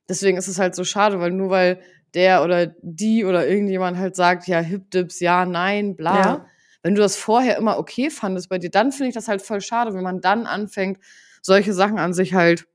deswegen 0.09 0.37
ist 0.37 0.49
es 0.49 0.59
halt 0.59 0.75
so 0.75 0.83
schade, 0.83 1.21
weil 1.21 1.31
nur 1.31 1.49
weil 1.49 1.79
der 2.13 2.43
oder 2.43 2.67
die 2.81 3.23
oder 3.23 3.47
irgendjemand 3.47 3.97
halt 3.97 4.15
sagt, 4.15 4.47
ja, 4.47 4.59
Hip-Dips, 4.59 5.19
ja, 5.21 5.45
nein, 5.45 5.95
bla. 5.95 6.19
Ja. 6.19 6.45
Wenn 6.81 6.95
du 6.95 7.01
das 7.01 7.15
vorher 7.15 7.57
immer 7.57 7.77
okay 7.77 8.09
fandest 8.09 8.49
bei 8.49 8.57
dir, 8.57 8.69
dann 8.71 8.91
finde 8.91 9.09
ich 9.09 9.13
das 9.15 9.27
halt 9.27 9.41
voll 9.41 9.61
schade, 9.61 9.93
wenn 9.93 10.03
man 10.03 10.19
dann 10.19 10.47
anfängt, 10.47 10.99
solche 11.41 11.73
Sachen 11.73 11.97
an 11.99 12.13
sich 12.13 12.33
halt 12.33 12.65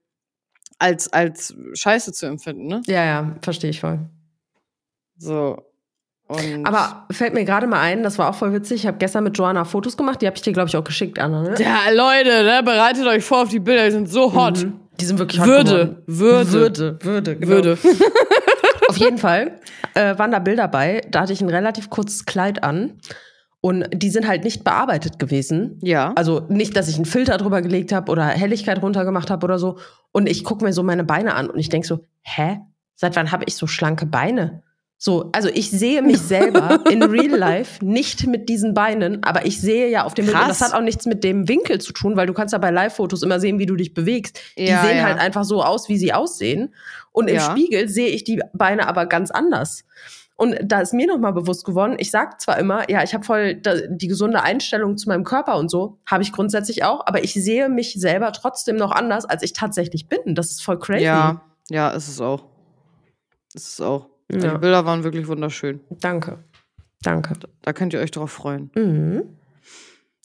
als, 0.79 1.13
als 1.13 1.55
Scheiße 1.75 2.13
zu 2.13 2.27
empfinden, 2.27 2.67
ne? 2.67 2.83
Ja, 2.87 3.05
ja, 3.05 3.37
verstehe 3.43 3.71
ich 3.71 3.81
voll. 3.81 4.01
So. 5.17 5.63
Und 6.27 6.67
Aber 6.67 7.07
fällt 7.11 7.35
mir 7.35 7.45
gerade 7.45 7.67
mal 7.67 7.81
ein, 7.81 8.03
das 8.03 8.19
war 8.19 8.31
auch 8.31 8.35
voll 8.35 8.53
witzig. 8.53 8.83
Ich 8.83 8.87
habe 8.87 8.97
gestern 8.97 9.25
mit 9.25 9.37
Joanna 9.37 9.65
Fotos 9.65 9.97
gemacht, 9.97 10.23
die 10.23 10.27
habe 10.27 10.37
ich 10.37 10.43
dir, 10.43 10.55
glaube 10.55 10.69
ich, 10.69 10.77
auch 10.77 10.85
geschickt, 10.85 11.19
Anna. 11.19 11.43
Ne? 11.43 11.55
Ja, 11.59 11.91
Leute, 11.93 12.45
ne, 12.45 12.63
bereitet 12.65 13.07
euch 13.07 13.23
vor 13.23 13.43
auf 13.43 13.51
die 13.51 13.61
Bilder, 13.61 13.85
die 13.85 13.91
sind 13.91 14.09
so 14.09 14.35
hot. 14.35 14.65
Mhm. 14.65 14.81
Die 15.01 15.05
sind 15.05 15.19
wirklich 15.19 15.41
hot 15.41 15.49
Würde. 15.49 16.03
Würde. 16.07 16.53
Würde, 16.53 16.99
Würde, 17.03 17.37
genau. 17.37 17.51
Würde. 17.51 17.79
Auf 18.89 18.97
jeden 18.97 19.19
Fall 19.19 19.59
äh, 19.95 20.17
waren 20.19 20.31
da 20.31 20.39
Bilder 20.39 20.69
bei. 20.69 21.03
Da 21.11 21.23
hatte 21.23 21.33
ich 21.33 21.41
ein 21.41 21.49
relativ 21.49 21.91
kurzes 21.91 22.27
Kleid 22.27 22.63
an. 22.63 23.01
Und 23.61 23.89
die 23.95 24.11
sind 24.11 24.29
halt 24.29 24.45
nicht 24.45 24.63
bearbeitet 24.63 25.19
gewesen. 25.19 25.79
Ja. 25.83 26.13
Also 26.17 26.43
nicht, 26.49 26.77
dass 26.77 26.87
ich 26.87 26.97
einen 26.97 27.07
Filter 27.07 27.39
drüber 27.39 27.63
gelegt 27.63 27.93
habe 27.93 28.13
oder 28.13 28.27
Helligkeit 28.27 28.83
runtergemacht 28.83 29.31
habe 29.31 29.43
oder 29.43 29.59
so. 29.59 29.79
Und 30.13 30.29
ich 30.29 30.45
gucke 30.45 30.65
mir 30.65 30.73
so 30.75 30.83
meine 30.83 31.03
Beine 31.03 31.35
an 31.35 31.49
und 31.49 31.59
ich 31.59 31.71
denk 31.71 31.87
so, 31.87 32.01
hä? 32.21 32.61
Seit 32.95 33.17
wann 33.17 33.33
habe 33.33 33.45
ich 33.47 33.57
so 33.57 33.67
schlanke 33.67 34.05
Beine? 34.05 34.63
So, 34.97 35.29
also 35.33 35.49
ich 35.49 35.71
sehe 35.71 36.01
mich 36.01 36.19
selber 36.19 36.81
in 36.91 37.03
real 37.03 37.37
life 37.37 37.85
nicht 37.85 38.27
mit 38.27 38.49
diesen 38.49 38.73
Beinen, 38.73 39.23
aber 39.23 39.45
ich 39.45 39.61
sehe 39.61 39.91
ja 39.91 40.05
auf 40.05 40.15
dem 40.15 40.25
Bild, 40.27 40.39
und 40.39 40.49
das 40.49 40.61
hat 40.63 40.73
auch 40.73 40.81
nichts 40.81 41.05
mit 41.05 41.25
dem 41.25 41.47
Winkel 41.49 41.81
zu 41.81 41.93
tun, 41.93 42.17
weil 42.17 42.27
du 42.27 42.33
kannst 42.33 42.53
ja 42.53 42.59
bei 42.59 42.71
Live-Fotos 42.71 43.23
immer 43.23 43.39
sehen, 43.39 43.59
wie 43.59 43.67
du 43.67 43.77
dich 43.77 43.93
bewegst. 43.93 44.41
Die 44.57 44.65
Ja, 44.67 44.83
sehen 44.83 44.97
ja. 44.99 45.05
halt 45.05 45.19
einfach 45.19 45.45
so 45.45 45.63
aus, 45.63 45.89
wie 45.89 45.99
sie 45.99 46.15
aussehen. 46.15 46.75
Und 47.13 47.29
im 47.29 47.37
Ja. 47.37 47.51
Spiegel 47.51 47.89
sehe 47.89 48.09
ich 48.09 48.25
die 48.25 48.41
Beine 48.55 48.89
aber 48.89 49.05
ganz 49.07 49.31
anders. 49.31 49.85
Und 50.37 50.57
da 50.63 50.81
ist 50.81 50.93
mir 50.95 51.07
nochmal 51.07 51.33
bewusst 51.33 51.65
geworden, 51.65 51.95
ich 51.99 52.11
sag 52.11 52.41
zwar 52.41 52.59
immer, 52.59 52.91
ja, 52.91 53.03
ich 53.05 53.15
habe 53.15 53.25
voll 53.25 53.55
die 53.89 54.09
gesunde 54.09 54.43
Einstellung 54.43 54.97
zu 54.97 55.09
meinem 55.09 55.23
Körper 55.23 55.57
und 55.59 55.71
so, 55.71 55.99
habe 56.07 56.23
ich 56.25 56.33
grundsätzlich 56.33 56.83
auch, 56.83 57.07
aber 57.07 57.23
ich 57.23 57.35
sehe 57.35 57.69
mich 57.69 57.93
selber 57.95 58.33
trotzdem 58.33 58.75
noch 58.77 58.91
anders, 58.91 59.27
als 59.27 59.43
ich 59.45 59.53
tatsächlich 59.53 60.09
bin. 60.09 60.35
Das 60.35 60.51
ist 60.51 60.63
voll 60.65 60.79
crazy. 60.79 61.05
Ja, 61.05 61.43
ja, 61.71 61.91
ist 61.91 62.09
es 62.09 62.21
auch. 62.21 62.45
Ist 63.53 63.69
es 63.69 63.81
auch. 63.81 64.09
Ja. 64.43 64.55
Die 64.55 64.59
Bilder 64.59 64.85
waren 64.85 65.05
wirklich 65.05 65.29
wunderschön. 65.29 65.81
Danke. 66.01 66.45
Danke. 67.03 67.35
Da 67.63 67.73
könnt 67.73 67.93
ihr 67.93 68.01
euch 68.01 68.11
drauf 68.11 68.33
freuen. 68.33 68.71
Mhm. 68.75 69.23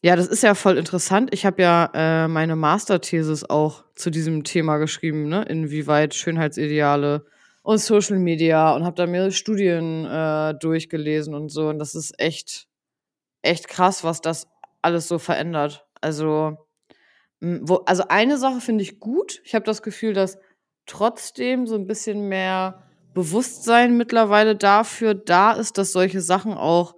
Ja, 0.01 0.15
das 0.15 0.27
ist 0.27 0.43
ja 0.43 0.55
voll 0.55 0.77
interessant. 0.77 1.33
Ich 1.33 1.45
habe 1.45 1.61
ja 1.61 1.91
äh, 1.93 2.27
meine 2.29 2.55
Masterthesis 2.55 3.43
auch 3.43 3.83
zu 3.95 4.09
diesem 4.09 4.45
Thema 4.45 4.77
geschrieben, 4.77 5.27
ne? 5.27 5.43
Inwieweit 5.43 6.13
Schönheitsideale 6.15 7.25
und 7.63 7.79
Social 7.79 8.17
Media 8.17 8.73
und 8.73 8.85
habe 8.85 8.95
da 8.95 9.05
mehrere 9.07 9.31
Studien 9.31 10.05
äh, 10.05 10.53
durchgelesen 10.57 11.33
und 11.33 11.49
so. 11.49 11.67
Und 11.67 11.79
das 11.79 11.95
ist 11.95 12.17
echt, 12.17 12.67
echt 13.41 13.67
krass, 13.67 14.05
was 14.05 14.21
das 14.21 14.47
alles 14.81 15.09
so 15.09 15.19
verändert. 15.19 15.85
Also, 15.99 16.69
wo, 17.41 17.75
also 17.85 18.03
eine 18.07 18.37
Sache 18.37 18.61
finde 18.61 18.83
ich 18.83 19.01
gut. 19.01 19.41
Ich 19.43 19.53
habe 19.53 19.65
das 19.65 19.81
Gefühl, 19.81 20.13
dass 20.13 20.37
trotzdem 20.85 21.67
so 21.67 21.75
ein 21.75 21.87
bisschen 21.87 22.29
mehr 22.29 22.88
Bewusstsein 23.13 23.97
mittlerweile 23.97 24.55
dafür 24.55 25.13
da 25.13 25.51
ist, 25.51 25.77
dass 25.77 25.91
solche 25.91 26.21
Sachen 26.21 26.53
auch, 26.53 26.95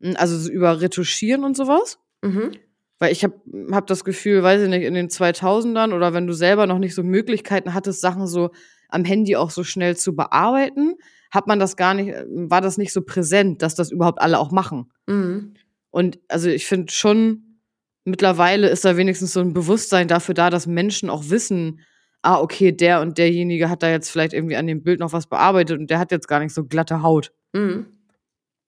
m, 0.00 0.14
also 0.16 0.36
so 0.38 0.50
über 0.50 0.80
Retuschieren 0.80 1.44
und 1.44 1.56
sowas. 1.56 1.98
Mhm. 2.22 2.52
Weil 2.98 3.12
ich 3.12 3.24
habe 3.24 3.34
hab 3.72 3.86
das 3.86 4.04
Gefühl, 4.04 4.42
weiß 4.42 4.62
ich 4.62 4.68
nicht, 4.68 4.84
in 4.84 4.94
den 4.94 5.08
2000ern 5.08 5.94
oder 5.94 6.14
wenn 6.14 6.26
du 6.26 6.32
selber 6.32 6.66
noch 6.66 6.78
nicht 6.78 6.94
so 6.94 7.02
Möglichkeiten 7.02 7.74
hattest, 7.74 8.00
Sachen 8.00 8.26
so 8.26 8.50
am 8.88 9.04
Handy 9.04 9.36
auch 9.36 9.50
so 9.50 9.64
schnell 9.64 9.96
zu 9.96 10.14
bearbeiten, 10.14 10.94
hat 11.30 11.46
man 11.48 11.58
das 11.58 11.76
gar 11.76 11.94
nicht, 11.94 12.14
war 12.28 12.60
das 12.60 12.78
nicht 12.78 12.92
so 12.92 13.02
präsent, 13.02 13.62
dass 13.62 13.74
das 13.74 13.90
überhaupt 13.90 14.20
alle 14.20 14.38
auch 14.38 14.52
machen. 14.52 14.92
Mhm. 15.06 15.54
Und 15.90 16.20
also 16.28 16.48
ich 16.48 16.66
finde 16.66 16.92
schon, 16.92 17.60
mittlerweile 18.04 18.68
ist 18.68 18.84
da 18.84 18.96
wenigstens 18.96 19.32
so 19.32 19.40
ein 19.40 19.52
Bewusstsein 19.52 20.08
dafür 20.08 20.34
da, 20.34 20.50
dass 20.50 20.66
Menschen 20.66 21.10
auch 21.10 21.30
wissen, 21.30 21.80
ah, 22.24 22.40
okay, 22.40 22.72
der 22.72 23.00
und 23.00 23.18
derjenige 23.18 23.68
hat 23.68 23.82
da 23.82 23.90
jetzt 23.90 24.10
vielleicht 24.10 24.32
irgendwie 24.32 24.56
an 24.56 24.66
dem 24.66 24.82
Bild 24.82 25.00
noch 25.00 25.12
was 25.12 25.26
bearbeitet 25.26 25.78
und 25.78 25.90
der 25.90 25.98
hat 25.98 26.10
jetzt 26.10 26.28
gar 26.28 26.40
nicht 26.40 26.54
so 26.54 26.64
glatte 26.64 27.02
Haut. 27.02 27.32
Mhm. 27.52 27.86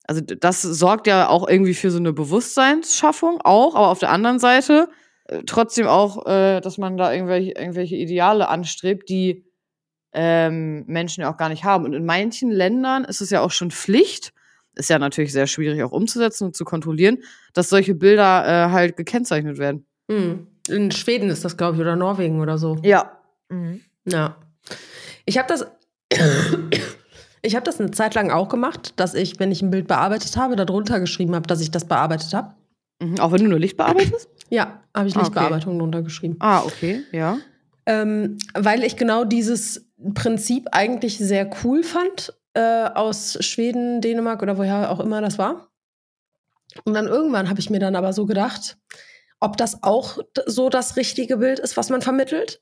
Also 0.05 0.21
das 0.21 0.61
sorgt 0.61 1.07
ja 1.07 1.27
auch 1.27 1.47
irgendwie 1.47 1.73
für 1.73 1.91
so 1.91 1.97
eine 1.97 2.13
Bewusstseinsschaffung 2.13 3.41
auch, 3.43 3.75
aber 3.75 3.89
auf 3.89 3.99
der 3.99 4.11
anderen 4.11 4.39
Seite 4.39 4.87
äh, 5.25 5.43
trotzdem 5.45 5.87
auch, 5.87 6.25
äh, 6.25 6.61
dass 6.61 6.77
man 6.77 6.95
da 6.97 7.11
irgendwelche, 7.11 7.51
irgendwelche 7.51 7.95
Ideale 7.95 8.47
anstrebt, 8.47 9.09
die 9.09 9.45
ähm, 10.13 10.85
Menschen 10.87 11.21
ja 11.21 11.31
auch 11.31 11.37
gar 11.37 11.49
nicht 11.49 11.65
haben. 11.65 11.83
Und 11.83 11.93
in 11.93 12.05
manchen 12.05 12.49
Ländern 12.49 13.03
ist 13.03 13.21
es 13.21 13.29
ja 13.29 13.41
auch 13.41 13.51
schon 13.51 13.69
Pflicht, 13.69 14.33
ist 14.75 14.89
ja 14.89 14.99
natürlich 14.99 15.33
sehr 15.33 15.47
schwierig 15.47 15.83
auch 15.83 15.91
umzusetzen 15.91 16.45
und 16.45 16.55
zu 16.55 16.63
kontrollieren, 16.63 17.17
dass 17.53 17.69
solche 17.69 17.95
Bilder 17.95 18.45
äh, 18.45 18.71
halt 18.71 18.95
gekennzeichnet 18.95 19.57
werden. 19.57 19.85
Mhm. 20.07 20.47
In 20.69 20.91
Schweden 20.91 21.29
ist 21.29 21.43
das, 21.43 21.57
glaube 21.57 21.75
ich, 21.75 21.81
oder 21.81 21.95
Norwegen 21.95 22.39
oder 22.39 22.57
so. 22.57 22.77
Ja. 22.83 23.16
Ja. 24.05 24.35
Ich 25.25 25.37
habe 25.37 25.47
das. 25.47 25.65
Ich 27.43 27.55
habe 27.55 27.63
das 27.63 27.79
eine 27.79 27.91
Zeit 27.91 28.15
lang 28.15 28.31
auch 28.31 28.49
gemacht, 28.49 28.93
dass 28.97 29.13
ich, 29.13 29.39
wenn 29.39 29.51
ich 29.51 29.61
ein 29.61 29.69
Bild 29.69 29.87
bearbeitet 29.87 30.35
habe, 30.35 30.55
darunter 30.57 30.99
geschrieben 30.99 31.35
habe, 31.35 31.47
dass 31.47 31.61
ich 31.61 31.69
das 31.71 31.85
bearbeitet 31.85 32.33
habe. 32.33 32.55
Mhm. 32.99 33.19
Auch 33.19 33.31
wenn 33.31 33.43
du 33.43 33.47
nur 33.49 33.59
Licht 33.59 33.77
bearbeitest? 33.77 34.27
Ja, 34.49 34.81
habe 34.95 35.07
ich 35.07 35.15
Ah, 35.15 35.19
okay. 35.19 35.25
Lichtbearbeitung 35.27 35.77
drunter 35.79 36.01
geschrieben. 36.01 36.35
ah, 36.39 36.63
okay, 36.63 37.03
ja. 37.11 37.37
Ähm, 37.85 38.37
weil 38.53 38.83
ich 38.83 38.97
genau 38.97 39.23
dieses 39.23 39.85
Prinzip 40.15 40.67
eigentlich 40.71 41.17
sehr 41.19 41.49
cool 41.63 41.83
fand, 41.83 42.33
äh, 42.53 42.85
aus 42.85 43.37
Schweden, 43.45 44.01
Dänemark 44.01 44.41
oder 44.41 44.57
woher 44.57 44.89
auch 44.91 44.99
immer 44.99 45.21
das 45.21 45.37
war. 45.37 45.67
Und 46.85 46.95
dann 46.95 47.07
irgendwann 47.07 47.49
habe 47.49 47.59
ich 47.59 47.69
mir 47.69 47.79
dann 47.79 47.95
aber 47.95 48.13
so 48.13 48.25
gedacht, 48.25 48.77
ob 49.39 49.55
das 49.57 49.83
auch 49.83 50.17
so 50.47 50.69
das 50.69 50.95
richtige 50.95 51.37
Bild 51.37 51.59
ist, 51.59 51.77
was 51.77 51.89
man 51.89 52.01
vermittelt. 52.01 52.61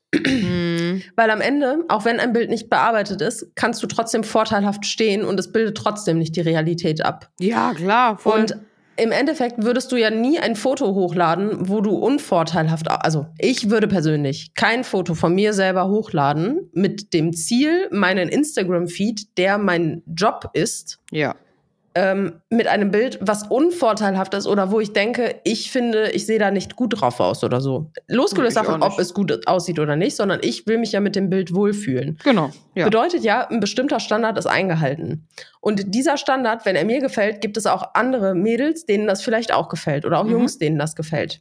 Mhm. 0.96 1.02
Weil 1.14 1.30
am 1.30 1.40
Ende, 1.40 1.84
auch 1.88 2.04
wenn 2.04 2.20
ein 2.20 2.32
Bild 2.32 2.50
nicht 2.50 2.70
bearbeitet 2.70 3.20
ist, 3.20 3.54
kannst 3.54 3.82
du 3.82 3.86
trotzdem 3.86 4.24
vorteilhaft 4.24 4.86
stehen 4.86 5.24
und 5.24 5.38
es 5.38 5.52
bildet 5.52 5.76
trotzdem 5.76 6.18
nicht 6.18 6.36
die 6.36 6.40
Realität 6.40 7.04
ab. 7.04 7.30
Ja, 7.38 7.74
klar, 7.74 8.18
voll. 8.18 8.40
Und 8.40 8.56
im 8.96 9.12
Endeffekt 9.12 9.62
würdest 9.62 9.92
du 9.92 9.96
ja 9.96 10.10
nie 10.10 10.38
ein 10.38 10.56
Foto 10.56 10.94
hochladen, 10.94 11.68
wo 11.68 11.80
du 11.80 11.90
unvorteilhaft, 11.90 12.90
also 12.90 13.26
ich 13.38 13.68
würde 13.68 13.88
persönlich 13.88 14.54
kein 14.54 14.84
Foto 14.84 15.14
von 15.14 15.34
mir 15.34 15.52
selber 15.52 15.88
hochladen 15.88 16.70
mit 16.72 17.12
dem 17.12 17.34
Ziel, 17.34 17.88
meinen 17.90 18.28
Instagram-Feed, 18.28 19.36
der 19.36 19.58
mein 19.58 20.02
Job 20.06 20.50
ist, 20.54 20.98
ja. 21.10 21.34
Ähm, 21.96 22.42
mit 22.50 22.66
einem 22.66 22.90
Bild, 22.90 23.18
was 23.22 23.44
unvorteilhaft 23.44 24.34
ist 24.34 24.46
oder 24.46 24.70
wo 24.70 24.80
ich 24.80 24.92
denke, 24.92 25.40
ich 25.44 25.72
finde, 25.72 26.10
ich 26.10 26.26
sehe 26.26 26.38
da 26.38 26.50
nicht 26.50 26.76
gut 26.76 27.00
drauf 27.00 27.18
aus 27.20 27.42
oder 27.42 27.62
so. 27.62 27.90
Losgelöst 28.06 28.58
auch 28.58 28.64
davon, 28.66 28.82
ob 28.82 28.98
es 28.98 29.14
gut 29.14 29.48
aussieht 29.48 29.78
oder 29.78 29.96
nicht, 29.96 30.14
sondern 30.14 30.40
ich 30.42 30.66
will 30.66 30.76
mich 30.76 30.92
ja 30.92 31.00
mit 31.00 31.16
dem 31.16 31.30
Bild 31.30 31.54
wohlfühlen. 31.54 32.18
Genau. 32.22 32.50
Ja. 32.74 32.84
Bedeutet 32.84 33.24
ja, 33.24 33.48
ein 33.48 33.60
bestimmter 33.60 33.98
Standard 33.98 34.36
ist 34.36 34.46
eingehalten. 34.46 35.26
Und 35.60 35.94
dieser 35.94 36.18
Standard, 36.18 36.66
wenn 36.66 36.76
er 36.76 36.84
mir 36.84 37.00
gefällt, 37.00 37.40
gibt 37.40 37.56
es 37.56 37.64
auch 37.64 37.94
andere 37.94 38.34
Mädels, 38.34 38.84
denen 38.84 39.06
das 39.06 39.22
vielleicht 39.22 39.52
auch 39.54 39.70
gefällt 39.70 40.04
oder 40.04 40.20
auch 40.20 40.24
Mhm. 40.24 40.32
Jungs, 40.32 40.58
denen 40.58 40.78
das 40.78 40.94
gefällt. 40.96 41.40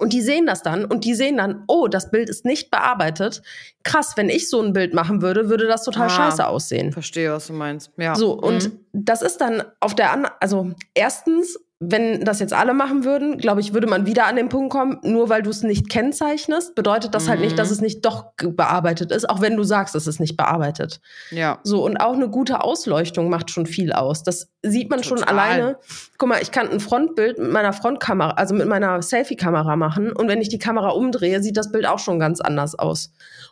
Und 0.00 0.12
die 0.12 0.22
sehen 0.22 0.46
das 0.46 0.62
dann 0.62 0.84
und 0.86 1.04
die 1.04 1.14
sehen 1.14 1.36
dann, 1.36 1.62
oh, 1.68 1.86
das 1.86 2.10
Bild 2.10 2.28
ist 2.30 2.44
nicht 2.44 2.70
bearbeitet. 2.70 3.42
Krass, 3.84 4.14
wenn 4.16 4.28
ich 4.30 4.48
so 4.48 4.60
ein 4.62 4.72
Bild 4.72 4.94
machen 4.94 5.20
würde, 5.22 5.48
würde 5.50 5.66
das 5.66 5.84
total 5.84 6.06
Ah. 6.06 6.10
scheiße 6.10 6.46
aussehen. 6.46 6.92
Verstehe, 6.92 7.30
was 7.32 7.46
du 7.48 7.52
meinst. 7.52 7.90
Ja. 7.98 8.14
So, 8.14 8.32
und 8.32 8.64
Mhm. 8.64 8.80
das 8.92 9.20
ist 9.22 9.38
dann 9.42 9.62
auf 9.80 9.94
der 9.94 10.10
anderen, 10.12 10.34
also 10.40 10.70
erstens, 10.94 11.58
wenn 11.82 12.26
das 12.26 12.40
jetzt 12.40 12.52
alle 12.52 12.74
machen 12.74 13.04
würden, 13.04 13.38
glaube 13.38 13.62
ich, 13.62 13.72
würde 13.72 13.86
man 13.86 14.04
wieder 14.04 14.26
an 14.26 14.36
den 14.36 14.50
Punkt 14.50 14.70
kommen, 14.70 14.98
nur 15.02 15.30
weil 15.30 15.42
du 15.42 15.48
es 15.48 15.62
nicht 15.62 15.88
kennzeichnest, 15.88 16.74
bedeutet 16.74 17.14
das 17.14 17.26
halt 17.26 17.38
Mhm. 17.40 17.46
nicht, 17.46 17.58
dass 17.58 17.70
es 17.70 17.80
nicht 17.80 18.04
doch 18.04 18.26
bearbeitet 18.36 19.10
ist, 19.10 19.28
auch 19.28 19.40
wenn 19.40 19.56
du 19.56 19.62
sagst, 19.62 19.94
es 19.94 20.06
ist 20.06 20.20
nicht 20.20 20.36
bearbeitet. 20.36 21.00
Ja. 21.30 21.58
So, 21.64 21.82
und 21.82 21.96
auch 21.96 22.12
eine 22.12 22.28
gute 22.28 22.62
Ausleuchtung 22.62 23.30
macht 23.30 23.50
schon 23.50 23.64
viel 23.64 23.92
aus. 23.94 24.22
Das 24.22 24.48
sieht 24.62 24.90
man 24.90 25.02
schon 25.02 25.18
Total. 25.20 25.38
alleine. 25.38 25.78
Guck 26.18 26.28
mal, 26.28 26.42
ich 26.42 26.50
kann 26.50 26.68
ein 26.68 26.80
Frontbild 26.80 27.38
mit 27.38 27.50
meiner 27.50 27.72
Frontkamera, 27.72 28.32
also 28.32 28.54
mit 28.54 28.68
meiner 28.68 29.00
Selfie-Kamera 29.00 29.74
machen. 29.76 30.12
Und 30.12 30.28
wenn 30.28 30.42
ich 30.42 30.50
die 30.50 30.58
Kamera 30.58 30.90
umdrehe, 30.90 31.42
sieht 31.42 31.56
das 31.56 31.72
Bild 31.72 31.86
auch 31.86 31.98
schon 31.98 32.18
ganz 32.18 32.42
anders 32.42 32.78
aus. 32.78 33.10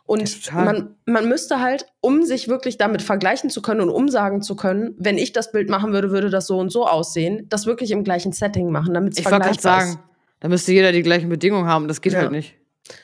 Und 0.08 0.54
man, 0.54 0.94
man 1.04 1.28
müsste 1.28 1.60
halt, 1.60 1.84
um 2.00 2.24
sich 2.24 2.48
wirklich 2.48 2.78
damit 2.78 3.02
vergleichen 3.02 3.50
zu 3.50 3.60
können 3.60 3.82
und 3.82 3.90
umsagen 3.90 4.40
zu 4.40 4.56
können, 4.56 4.94
wenn 4.96 5.18
ich 5.18 5.34
das 5.34 5.52
Bild 5.52 5.68
machen 5.68 5.92
würde, 5.92 6.10
würde 6.10 6.30
das 6.30 6.46
so 6.46 6.58
und 6.58 6.70
so 6.70 6.86
aussehen, 6.86 7.44
das 7.50 7.66
wirklich 7.66 7.90
im 7.90 8.04
gleichen 8.04 8.32
Setting 8.32 8.70
machen, 8.70 8.94
damit 8.94 9.12
es 9.12 9.18
Ich 9.18 9.26
wollte 9.26 9.40
gerade 9.40 9.52
vergleichbar 9.60 9.80
sagen, 9.86 10.02
da 10.40 10.48
müsste 10.48 10.72
jeder 10.72 10.92
die 10.92 11.02
gleichen 11.02 11.28
Bedingungen 11.28 11.66
haben. 11.68 11.88
Das 11.88 12.00
geht 12.00 12.14
Ja. 12.14 12.20
halt 12.20 12.30
nicht. 12.30 12.54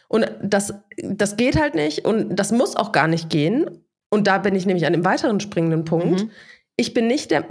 Und 0.09 0.31
das, 0.43 0.73
das 0.97 1.37
geht 1.37 1.61
halt 1.61 1.75
nicht 1.75 2.07
und 2.07 2.37
das 2.37 2.53
muss 2.53 2.75
auch 2.75 2.91
gar 2.91 3.07
nicht 3.07 3.29
gehen. 3.29 3.85
Und 4.09 4.27
da 4.27 4.39
bin 4.39 4.55
ich 4.55 4.65
nämlich 4.65 4.87
an 4.87 4.95
dem 4.95 5.05
weiteren 5.05 5.41
springenden 5.41 5.85
Punkt. 5.85 6.23
Mhm. 6.23 6.31
Ich 6.77 6.95
bin 6.95 7.07
nicht, 7.07 7.31
der, 7.31 7.45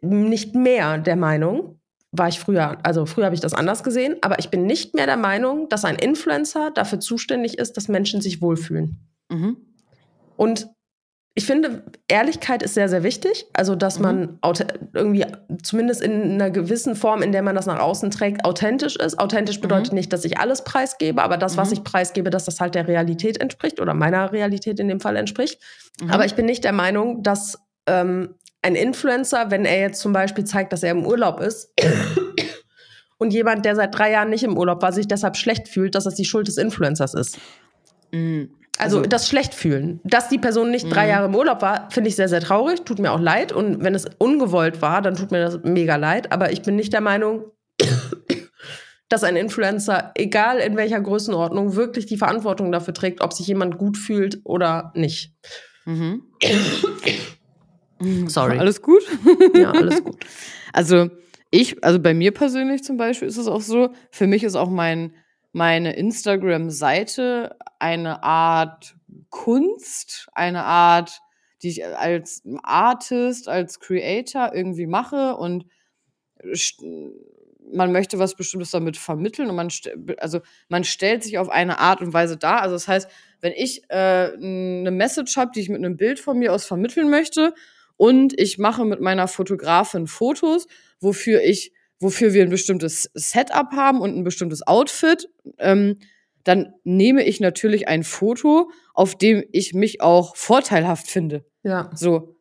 nicht 0.00 0.54
mehr 0.54 0.98
der 0.98 1.16
Meinung, 1.16 1.80
war 2.12 2.28
ich 2.28 2.38
früher, 2.38 2.76
also 2.82 3.06
früher 3.06 3.24
habe 3.24 3.34
ich 3.34 3.40
das 3.40 3.54
anders 3.54 3.82
gesehen, 3.82 4.16
aber 4.20 4.38
ich 4.38 4.50
bin 4.50 4.66
nicht 4.66 4.94
mehr 4.94 5.06
der 5.06 5.16
Meinung, 5.16 5.68
dass 5.70 5.84
ein 5.84 5.96
Influencer 5.96 6.70
dafür 6.70 7.00
zuständig 7.00 7.58
ist, 7.58 7.76
dass 7.76 7.88
Menschen 7.88 8.20
sich 8.20 8.42
wohlfühlen. 8.42 8.98
Mhm. 9.30 9.56
Und 10.36 10.68
ich 11.34 11.46
finde, 11.46 11.82
Ehrlichkeit 12.08 12.62
ist 12.62 12.74
sehr, 12.74 12.90
sehr 12.90 13.02
wichtig. 13.02 13.46
Also, 13.54 13.74
dass 13.74 13.98
Mhm. 13.98 14.02
man 14.02 14.38
irgendwie, 14.92 15.24
zumindest 15.62 16.02
in 16.02 16.32
einer 16.34 16.50
gewissen 16.50 16.94
Form, 16.94 17.22
in 17.22 17.32
der 17.32 17.40
man 17.40 17.54
das 17.54 17.64
nach 17.64 17.78
außen 17.78 18.10
trägt, 18.10 18.44
authentisch 18.44 18.96
ist. 18.96 19.18
Authentisch 19.18 19.58
bedeutet 19.62 19.94
nicht, 19.94 20.12
dass 20.12 20.26
ich 20.26 20.36
alles 20.38 20.62
preisgebe, 20.64 21.22
aber 21.22 21.38
das, 21.38 21.56
was 21.56 21.68
Mhm. 21.70 21.74
ich 21.76 21.84
preisgebe, 21.84 22.28
dass 22.28 22.44
das 22.44 22.60
halt 22.60 22.74
der 22.74 22.86
Realität 22.86 23.40
entspricht 23.40 23.80
oder 23.80 23.94
meiner 23.94 24.30
Realität 24.32 24.78
in 24.78 24.88
dem 24.88 25.00
Fall 25.00 25.16
entspricht. 25.16 25.58
Mhm. 26.02 26.10
Aber 26.10 26.26
ich 26.26 26.34
bin 26.34 26.44
nicht 26.44 26.64
der 26.64 26.72
Meinung, 26.72 27.22
dass 27.22 27.58
ähm, 27.86 28.34
ein 28.62 28.74
Influencer, 28.76 29.50
wenn 29.50 29.64
er 29.64 29.80
jetzt 29.80 30.00
zum 30.00 30.12
Beispiel 30.12 30.44
zeigt, 30.44 30.72
dass 30.72 30.82
er 30.82 30.92
im 30.92 31.04
Urlaub 31.04 31.40
ist 31.40 31.72
und 33.18 33.32
jemand, 33.32 33.64
der 33.64 33.76
seit 33.76 33.96
drei 33.96 34.10
Jahren 34.12 34.30
nicht 34.30 34.44
im 34.44 34.56
Urlaub 34.56 34.82
war, 34.82 34.92
sich 34.92 35.08
deshalb 35.08 35.36
schlecht 35.36 35.68
fühlt, 35.68 35.94
dass 35.94 36.04
das 36.04 36.14
die 36.14 36.24
Schuld 36.24 36.48
des 36.48 36.56
Influencers 36.58 37.14
ist. 37.14 37.38
Mhm. 38.12 38.50
Also, 38.78 38.98
Also- 38.98 39.08
das 39.08 39.28
Schlechtfühlen. 39.28 40.00
Dass 40.04 40.28
die 40.28 40.38
Person 40.38 40.70
nicht 40.70 40.86
drei 40.92 41.04
Mhm. 41.04 41.10
Jahre 41.10 41.26
im 41.26 41.34
Urlaub 41.34 41.60
war, 41.60 41.88
finde 41.90 42.08
ich 42.08 42.16
sehr, 42.16 42.28
sehr 42.28 42.40
traurig, 42.40 42.82
tut 42.84 42.98
mir 43.00 43.12
auch 43.12 43.20
leid. 43.20 43.52
Und 43.52 43.84
wenn 43.84 43.94
es 43.94 44.06
ungewollt 44.18 44.80
war, 44.80 45.02
dann 45.02 45.14
tut 45.14 45.30
mir 45.30 45.40
das 45.44 45.58
mega 45.62 45.96
leid. 45.96 46.32
Aber 46.32 46.52
ich 46.52 46.62
bin 46.62 46.76
nicht 46.76 46.92
der 46.92 47.02
Meinung, 47.02 47.44
dass 49.10 49.24
ein 49.24 49.36
Influencer, 49.36 50.12
egal 50.14 50.58
in 50.58 50.76
welcher 50.76 51.00
Größenordnung, 51.00 51.76
wirklich 51.76 52.06
die 52.06 52.16
Verantwortung 52.16 52.72
dafür 52.72 52.94
trägt, 52.94 53.20
ob 53.20 53.32
sich 53.34 53.46
jemand 53.46 53.76
gut 53.76 53.98
fühlt 53.98 54.40
oder 54.44 54.90
nicht. 54.94 55.34
Mhm. 55.84 56.22
Sorry. 58.28 58.58
Alles 58.58 58.82
gut? 58.82 59.02
Ja, 59.54 59.70
alles 59.70 60.02
gut. 60.02 60.16
Also 60.72 61.10
ich, 61.50 61.84
also 61.84 62.00
bei 62.00 62.14
mir 62.14 62.32
persönlich 62.32 62.82
zum 62.82 62.96
Beispiel 62.96 63.28
ist 63.28 63.36
es 63.36 63.46
auch 63.46 63.60
so, 63.60 63.90
für 64.10 64.26
mich 64.26 64.42
ist 64.42 64.56
auch 64.56 64.70
mein, 64.70 65.14
meine 65.52 65.94
Instagram-Seite 65.94 67.56
eine 67.78 68.22
Art 68.22 68.96
Kunst, 69.28 70.28
eine 70.32 70.64
Art, 70.64 71.20
die 71.62 71.68
ich 71.68 71.86
als 71.86 72.42
Artist, 72.62 73.48
als 73.48 73.80
Creator 73.80 74.52
irgendwie 74.54 74.86
mache 74.86 75.36
und 75.36 75.66
man 77.72 77.92
möchte 77.92 78.18
was 78.18 78.34
Bestimmtes 78.34 78.70
damit 78.70 78.96
vermitteln 78.96 79.48
und 79.48 79.56
man, 79.56 79.68
also 80.18 80.40
man 80.68 80.84
stellt 80.84 81.22
sich 81.22 81.38
auf 81.38 81.48
eine 81.48 81.78
Art 81.78 82.00
und 82.00 82.12
Weise 82.12 82.36
dar. 82.36 82.62
Also 82.62 82.74
das 82.74 82.88
heißt, 82.88 83.10
wenn 83.40 83.52
ich 83.52 83.82
äh, 83.88 84.32
eine 84.34 84.90
Message 84.90 85.36
habe, 85.36 85.52
die 85.54 85.60
ich 85.60 85.68
mit 85.68 85.78
einem 85.78 85.96
Bild 85.96 86.20
von 86.20 86.38
mir 86.38 86.52
aus 86.52 86.64
vermitteln 86.64 87.10
möchte 87.10 87.54
und 87.96 88.38
ich 88.38 88.58
mache 88.58 88.84
mit 88.84 89.00
meiner 89.00 89.28
Fotografin 89.28 90.06
Fotos, 90.06 90.66
wofür 91.00 91.42
ich, 91.42 91.72
wofür 92.00 92.32
wir 92.32 92.42
ein 92.42 92.50
bestimmtes 92.50 93.10
Setup 93.14 93.72
haben 93.72 94.00
und 94.00 94.16
ein 94.16 94.24
bestimmtes 94.24 94.66
Outfit, 94.66 95.28
ähm, 95.58 95.98
dann 96.44 96.74
nehme 96.84 97.24
ich 97.24 97.40
natürlich 97.40 97.88
ein 97.88 98.02
Foto, 98.02 98.70
auf 98.94 99.16
dem 99.16 99.44
ich 99.52 99.74
mich 99.74 100.00
auch 100.00 100.36
vorteilhaft 100.36 101.08
finde. 101.08 101.44
Ja. 101.62 101.90
So. 101.94 102.36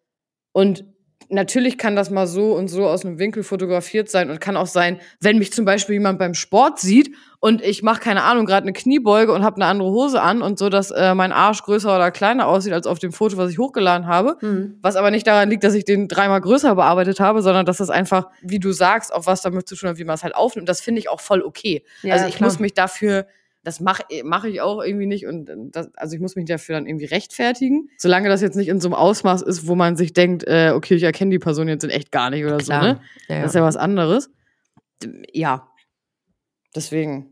Und 0.53 0.85
natürlich 1.29 1.77
kann 1.77 1.95
das 1.95 2.09
mal 2.09 2.27
so 2.27 2.55
und 2.55 2.67
so 2.67 2.87
aus 2.87 3.05
einem 3.05 3.19
Winkel 3.19 3.43
fotografiert 3.43 4.09
sein 4.09 4.29
und 4.29 4.41
kann 4.41 4.57
auch 4.57 4.67
sein, 4.67 4.99
wenn 5.19 5.37
mich 5.37 5.53
zum 5.53 5.65
Beispiel 5.65 5.93
jemand 5.93 6.19
beim 6.19 6.33
Sport 6.33 6.79
sieht 6.79 7.15
und 7.43 7.63
ich 7.63 7.81
mache 7.81 7.99
keine 7.99 8.21
Ahnung 8.21 8.45
gerade 8.45 8.65
eine 8.65 8.71
Kniebeuge 8.71 9.33
und 9.33 9.43
habe 9.43 9.55
eine 9.55 9.65
andere 9.65 9.89
Hose 9.89 10.21
an 10.21 10.43
und 10.43 10.59
so, 10.59 10.69
dass 10.69 10.91
äh, 10.91 11.15
mein 11.15 11.31
Arsch 11.31 11.63
größer 11.63 11.93
oder 11.93 12.11
kleiner 12.11 12.47
aussieht 12.47 12.71
als 12.71 12.85
auf 12.85 12.99
dem 12.99 13.11
Foto, 13.11 13.35
was 13.35 13.49
ich 13.49 13.57
hochgeladen 13.57 14.05
habe. 14.05 14.37
Hm. 14.41 14.77
Was 14.83 14.95
aber 14.95 15.09
nicht 15.09 15.25
daran 15.25 15.49
liegt, 15.49 15.63
dass 15.63 15.73
ich 15.73 15.83
den 15.83 16.07
dreimal 16.07 16.39
größer 16.39 16.75
bearbeitet 16.75 17.19
habe, 17.19 17.41
sondern 17.41 17.65
dass 17.65 17.77
das 17.77 17.89
einfach, 17.89 18.29
wie 18.43 18.59
du 18.59 18.71
sagst, 18.71 19.11
auch 19.11 19.25
was 19.25 19.41
damit 19.41 19.67
zu 19.67 19.75
tun 19.75 19.89
hat, 19.89 19.97
wie 19.97 20.03
man 20.03 20.13
es 20.13 20.21
halt 20.21 20.35
aufnimmt. 20.35 20.69
Das 20.69 20.81
finde 20.81 20.99
ich 20.99 21.09
auch 21.09 21.19
voll 21.19 21.41
okay. 21.41 21.83
Ja, 22.03 22.13
also 22.13 22.27
ich 22.27 22.35
klar. 22.35 22.47
muss 22.47 22.59
mich 22.59 22.75
dafür, 22.75 23.25
das 23.63 23.79
mache 23.79 24.03
mach 24.23 24.43
ich 24.43 24.61
auch 24.61 24.83
irgendwie 24.83 25.07
nicht 25.07 25.25
und 25.25 25.49
äh, 25.49 25.55
das, 25.71 25.89
also 25.95 26.13
ich 26.13 26.21
muss 26.21 26.35
mich 26.35 26.45
dafür 26.45 26.75
dann 26.75 26.85
irgendwie 26.85 27.05
rechtfertigen. 27.05 27.89
Solange 27.97 28.29
das 28.29 28.41
jetzt 28.41 28.55
nicht 28.55 28.67
in 28.67 28.79
so 28.79 28.89
einem 28.89 28.93
Ausmaß 28.93 29.41
ist, 29.41 29.65
wo 29.65 29.73
man 29.73 29.95
sich 29.95 30.13
denkt, 30.13 30.43
äh, 30.45 30.73
okay, 30.75 30.93
ich 30.93 31.03
erkenne 31.03 31.31
die 31.31 31.39
Person 31.39 31.67
jetzt 31.67 31.83
in 31.83 31.89
echt 31.89 32.11
gar 32.11 32.29
nicht 32.29 32.45
oder 32.45 32.59
so, 32.59 32.71
ne? 32.71 32.99
Ja, 33.27 33.35
ja. 33.35 33.41
Das 33.41 33.51
ist 33.51 33.55
ja 33.55 33.63
was 33.63 33.77
anderes. 33.77 34.29
Ja. 35.33 35.67
Deswegen. 36.75 37.30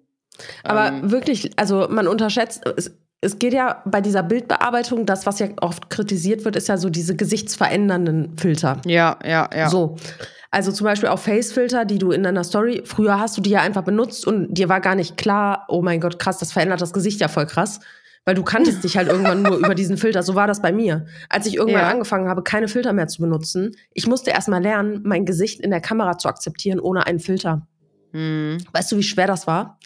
Aber 0.63 0.87
ähm, 0.87 1.11
wirklich, 1.11 1.51
also 1.57 1.87
man 1.89 2.07
unterschätzt, 2.07 2.61
es, 2.77 2.91
es 3.21 3.39
geht 3.39 3.53
ja 3.53 3.81
bei 3.85 4.01
dieser 4.01 4.23
Bildbearbeitung, 4.23 5.05
das, 5.05 5.25
was 5.25 5.39
ja 5.39 5.47
oft 5.61 5.89
kritisiert 5.89 6.45
wird, 6.45 6.55
ist 6.55 6.67
ja 6.69 6.77
so 6.77 6.89
diese 6.89 7.15
gesichtsverändernden 7.15 8.37
Filter. 8.37 8.81
ja, 8.85 9.17
ja, 9.25 9.49
ja. 9.53 9.69
So. 9.69 9.97
Also 10.51 10.71
zum 10.71 10.85
Beispiel 10.85 11.09
auch 11.09 11.19
Face-Filter, 11.19 11.85
die 11.85 11.99
du 11.99 12.11
in 12.11 12.23
deiner 12.23 12.43
Story, 12.43 12.81
früher 12.83 13.19
hast 13.19 13.37
du 13.37 13.41
die 13.41 13.51
ja 13.51 13.61
einfach 13.61 13.83
benutzt 13.83 14.25
und 14.25 14.51
dir 14.51 14.67
war 14.67 14.81
gar 14.81 14.95
nicht 14.95 15.15
klar, 15.15 15.65
oh 15.67 15.81
mein 15.83 16.01
Gott, 16.01 16.17
krass, 16.17 16.39
das 16.39 16.51
verändert 16.51 16.81
das 16.81 16.91
Gesicht 16.91 17.21
ja 17.21 17.27
voll 17.27 17.45
krass. 17.45 17.79
Weil 18.25 18.35
du 18.35 18.43
kanntest 18.43 18.83
dich 18.83 18.97
halt 18.97 19.07
irgendwann 19.07 19.41
nur 19.43 19.57
über 19.57 19.75
diesen 19.75 19.97
Filter. 19.97 20.23
So 20.23 20.35
war 20.35 20.45
das 20.45 20.61
bei 20.61 20.71
mir. 20.71 21.05
Als 21.29 21.45
ich 21.45 21.55
irgendwann 21.55 21.83
Ja. 21.83 21.89
angefangen 21.89 22.27
habe, 22.27 22.43
keine 22.43 22.67
Filter 22.67 22.93
mehr 22.93 23.07
zu 23.07 23.21
benutzen, 23.21 23.75
ich 23.93 24.07
musste 24.07 24.31
erstmal 24.31 24.61
lernen, 24.61 25.01
mein 25.03 25.25
Gesicht 25.25 25.61
in 25.61 25.71
der 25.71 25.81
Kamera 25.81 26.17
zu 26.17 26.27
akzeptieren 26.27 26.79
ohne 26.79 27.05
einen 27.07 27.19
Filter. 27.19 27.65
Hm. 28.11 28.57
Weißt 28.73 28.91
du, 28.91 28.97
wie 28.97 29.03
schwer 29.03 29.27
das 29.27 29.47
war? 29.47 29.79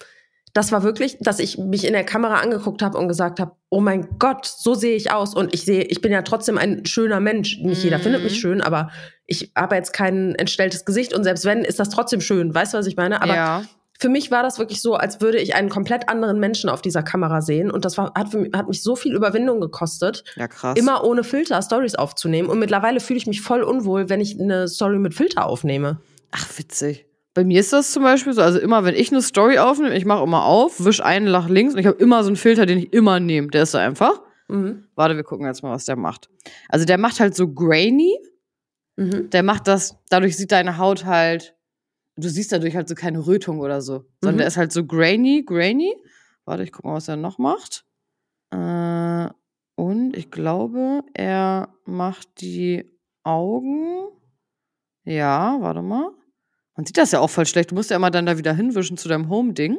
Das 0.54 0.72
war 0.72 0.84
wirklich, 0.84 1.18
dass 1.20 1.40
ich 1.40 1.58
mich 1.58 1.84
in 1.86 1.94
der 1.94 2.04
Kamera 2.04 2.36
angeguckt 2.36 2.84
habe 2.84 2.98
und 3.00 3.08
gesagt 3.08 3.40
habe, 3.40 3.54
oh 3.70 3.80
mein 3.82 4.08
Gott, 4.20 4.46
so 4.46 4.76
sehe 4.76 4.96
ich 4.96 5.12
aus. 5.12 5.34
Und 5.34 5.54
ich 5.54 5.66
sehe, 5.66 5.82
ich 5.84 6.00
bin 6.02 6.12
ja 6.12 6.22
trotzdem 6.22 6.60
ein 6.60 6.86
schöner 6.86 7.20
Mensch. 7.20 7.58
Nicht 7.62 7.84
jeder 7.84 7.98
Mhm. 7.98 8.02
findet 8.04 8.24
mich 8.24 8.40
schön, 8.40 8.62
aber 8.62 8.92
ich 9.26 9.52
habe 9.56 9.76
jetzt 9.76 9.94
kein 9.94 10.36
entstelltes 10.36 10.86
Gesicht 10.86 11.14
und 11.14 11.24
selbst 11.24 11.46
wenn, 11.46 11.64
ist 11.64 11.80
das 11.80 11.90
trotzdem 11.90 12.22
schön. 12.22 12.54
Weißt 12.54 12.74
du, 12.74 12.78
was 12.78 12.86
ich 12.86 12.96
meine? 12.98 13.24
Aber 13.24 13.34
ja. 13.36 13.64
für 14.00 14.10
mich 14.10 14.30
war 14.30 14.44
das 14.44 14.60
wirklich 14.60 14.80
so, 14.80 14.94
als 14.94 15.22
würde 15.22 15.40
ich 15.40 15.56
einen 15.56 15.70
komplett 15.70 16.08
anderen 16.08 16.40
Menschen 16.40 16.70
auf 16.70 16.84
dieser 16.84 17.02
Kamera 17.02 17.42
sehen. 17.42 17.72
Und 17.72 17.84
das 17.84 17.98
war, 17.98 18.14
hat, 18.16 18.32
mich, 18.36 18.54
hat 18.54 18.68
mich 18.68 18.84
so 18.84 18.96
viel 18.96 19.16
Überwindung 19.16 19.60
gekostet, 19.60 20.24
Ja, 20.36 20.48
krass. 20.48 20.78
immer 20.78 21.04
ohne 21.04 21.24
Filter 21.24 21.60
Stories 21.64 21.96
aufzunehmen. 21.96 22.50
Und 22.50 22.60
mittlerweile 22.60 23.00
fühle 23.00 23.18
ich 23.18 23.26
mich 23.26 23.42
voll 23.42 23.64
unwohl, 23.64 24.08
wenn 24.10 24.22
ich 24.22 24.40
eine 24.40 24.68
Story 24.68 25.00
mit 25.00 25.16
Filter 25.16 25.48
aufnehme. 25.48 25.98
Ach, 26.30 26.46
witzig. 26.60 27.08
Bei 27.34 27.44
mir 27.44 27.60
ist 27.60 27.74
das 27.74 27.92
zum 27.92 28.04
Beispiel 28.04 28.34
so, 28.34 28.42
also 28.42 28.60
immer, 28.60 28.84
wenn 28.84 28.94
ich 28.96 29.12
eine 29.12 29.22
Story 29.22 29.58
aufnehme, 29.58 29.96
ich 29.98 30.06
mache 30.06 30.24
immer 30.24 30.46
auf, 30.46 30.84
wisch 30.86 31.02
einen 31.02 31.32
nach 31.32 31.50
links 31.50 31.74
und 31.74 31.80
ich 31.80 31.88
habe 31.88 31.98
immer 31.98 32.24
so 32.24 32.28
einen 32.30 32.36
Filter, 32.36 32.66
den 32.66 32.78
ich 32.78 32.94
immer 32.94 33.20
nehme. 33.20 33.48
Der 33.48 33.64
ist 33.64 33.74
da 33.74 33.80
einfach. 33.80 34.22
Mhm. 34.50 34.88
Warte, 34.96 35.16
wir 35.16 35.24
gucken 35.24 35.48
jetzt 35.48 35.64
mal, 35.64 35.72
was 35.72 35.86
der 35.86 35.96
macht. 35.96 36.30
Also 36.70 36.86
der 36.86 36.98
macht 37.00 37.20
halt 37.20 37.36
so 37.36 37.52
grainy. 37.52 38.20
Mhm. 38.98 39.30
Der 39.32 39.42
macht 39.42 39.68
das, 39.68 39.98
dadurch 40.10 40.38
sieht 40.38 40.52
deine 40.52 40.78
Haut 40.78 41.06
halt, 41.06 41.56
du 42.18 42.30
siehst 42.30 42.52
dadurch 42.52 42.76
halt 42.76 42.88
so 42.88 42.94
keine 42.94 43.26
Rötung 43.26 43.60
oder 43.62 43.82
so. 43.82 44.06
Sondern 44.22 44.36
Mhm. 44.36 44.40
der 44.40 44.48
ist 44.48 44.58
halt 44.58 44.72
so 44.72 44.86
grainy, 44.86 45.44
grainy. 45.44 45.96
Warte, 46.46 46.62
ich 46.64 46.72
guck 46.72 46.86
mal, 46.86 46.94
was 46.96 47.08
er 47.08 47.16
noch 47.16 47.40
macht. 47.40 47.86
Äh, 48.52 49.30
und 49.76 50.16
ich 50.16 50.30
glaube, 50.30 51.02
er 51.16 51.74
macht 51.86 52.42
die 52.42 52.86
Augen. 53.24 54.04
Ja, 55.06 55.58
warte 55.62 55.82
mal. 55.82 56.12
Man 56.76 56.86
sieht 56.86 56.98
das 56.98 57.12
ja 57.12 57.20
auch 57.20 57.30
voll 57.30 57.46
schlecht. 57.46 57.72
Du 57.72 57.76
musst 57.76 57.90
ja 57.90 57.96
immer 57.96 58.12
dann 58.12 58.26
da 58.26 58.38
wieder 58.38 58.54
hinwischen 58.54 58.98
zu 58.98 59.08
deinem 59.08 59.30
Home-Ding. 59.30 59.78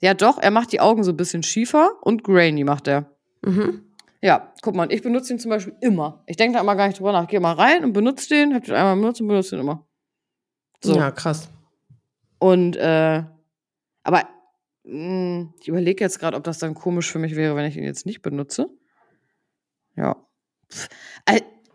Ja, 0.00 0.14
doch, 0.14 0.38
er 0.38 0.50
macht 0.50 0.72
die 0.72 0.80
Augen 0.80 1.04
so 1.04 1.12
ein 1.12 1.16
bisschen 1.16 1.44
schiefer 1.44 1.92
und 2.02 2.24
grainy 2.24 2.64
macht 2.64 2.88
er. 2.88 3.10
Mhm. 3.42 3.84
Ja, 4.20 4.52
guck 4.62 4.74
mal, 4.74 4.92
ich 4.92 5.02
benutze 5.02 5.32
ihn 5.32 5.38
zum 5.38 5.50
Beispiel 5.50 5.74
immer. 5.80 6.22
Ich 6.26 6.36
denke 6.36 6.54
da 6.54 6.60
immer 6.60 6.76
gar 6.76 6.86
nicht 6.86 6.98
drüber 6.98 7.12
nach. 7.12 7.26
Geh 7.28 7.38
mal 7.40 7.54
rein 7.54 7.84
und 7.84 7.92
benutze 7.92 8.28
den, 8.28 8.54
hab 8.54 8.64
den 8.64 8.74
einmal 8.74 8.96
benutzt 8.96 9.20
und 9.20 9.28
benutze 9.28 9.50
den 9.50 9.60
immer. 9.60 9.86
So. 10.82 10.96
Ja, 10.96 11.10
krass. 11.10 11.48
Und, 12.38 12.76
äh, 12.76 13.22
aber 14.02 14.28
mh, 14.84 15.54
ich 15.60 15.68
überlege 15.68 16.02
jetzt 16.02 16.18
gerade, 16.18 16.36
ob 16.36 16.44
das 16.44 16.58
dann 16.58 16.74
komisch 16.74 17.10
für 17.10 17.20
mich 17.20 17.36
wäre, 17.36 17.54
wenn 17.54 17.64
ich 17.64 17.76
ihn 17.76 17.84
jetzt 17.84 18.06
nicht 18.06 18.22
benutze. 18.22 18.68
Ja. 19.96 20.16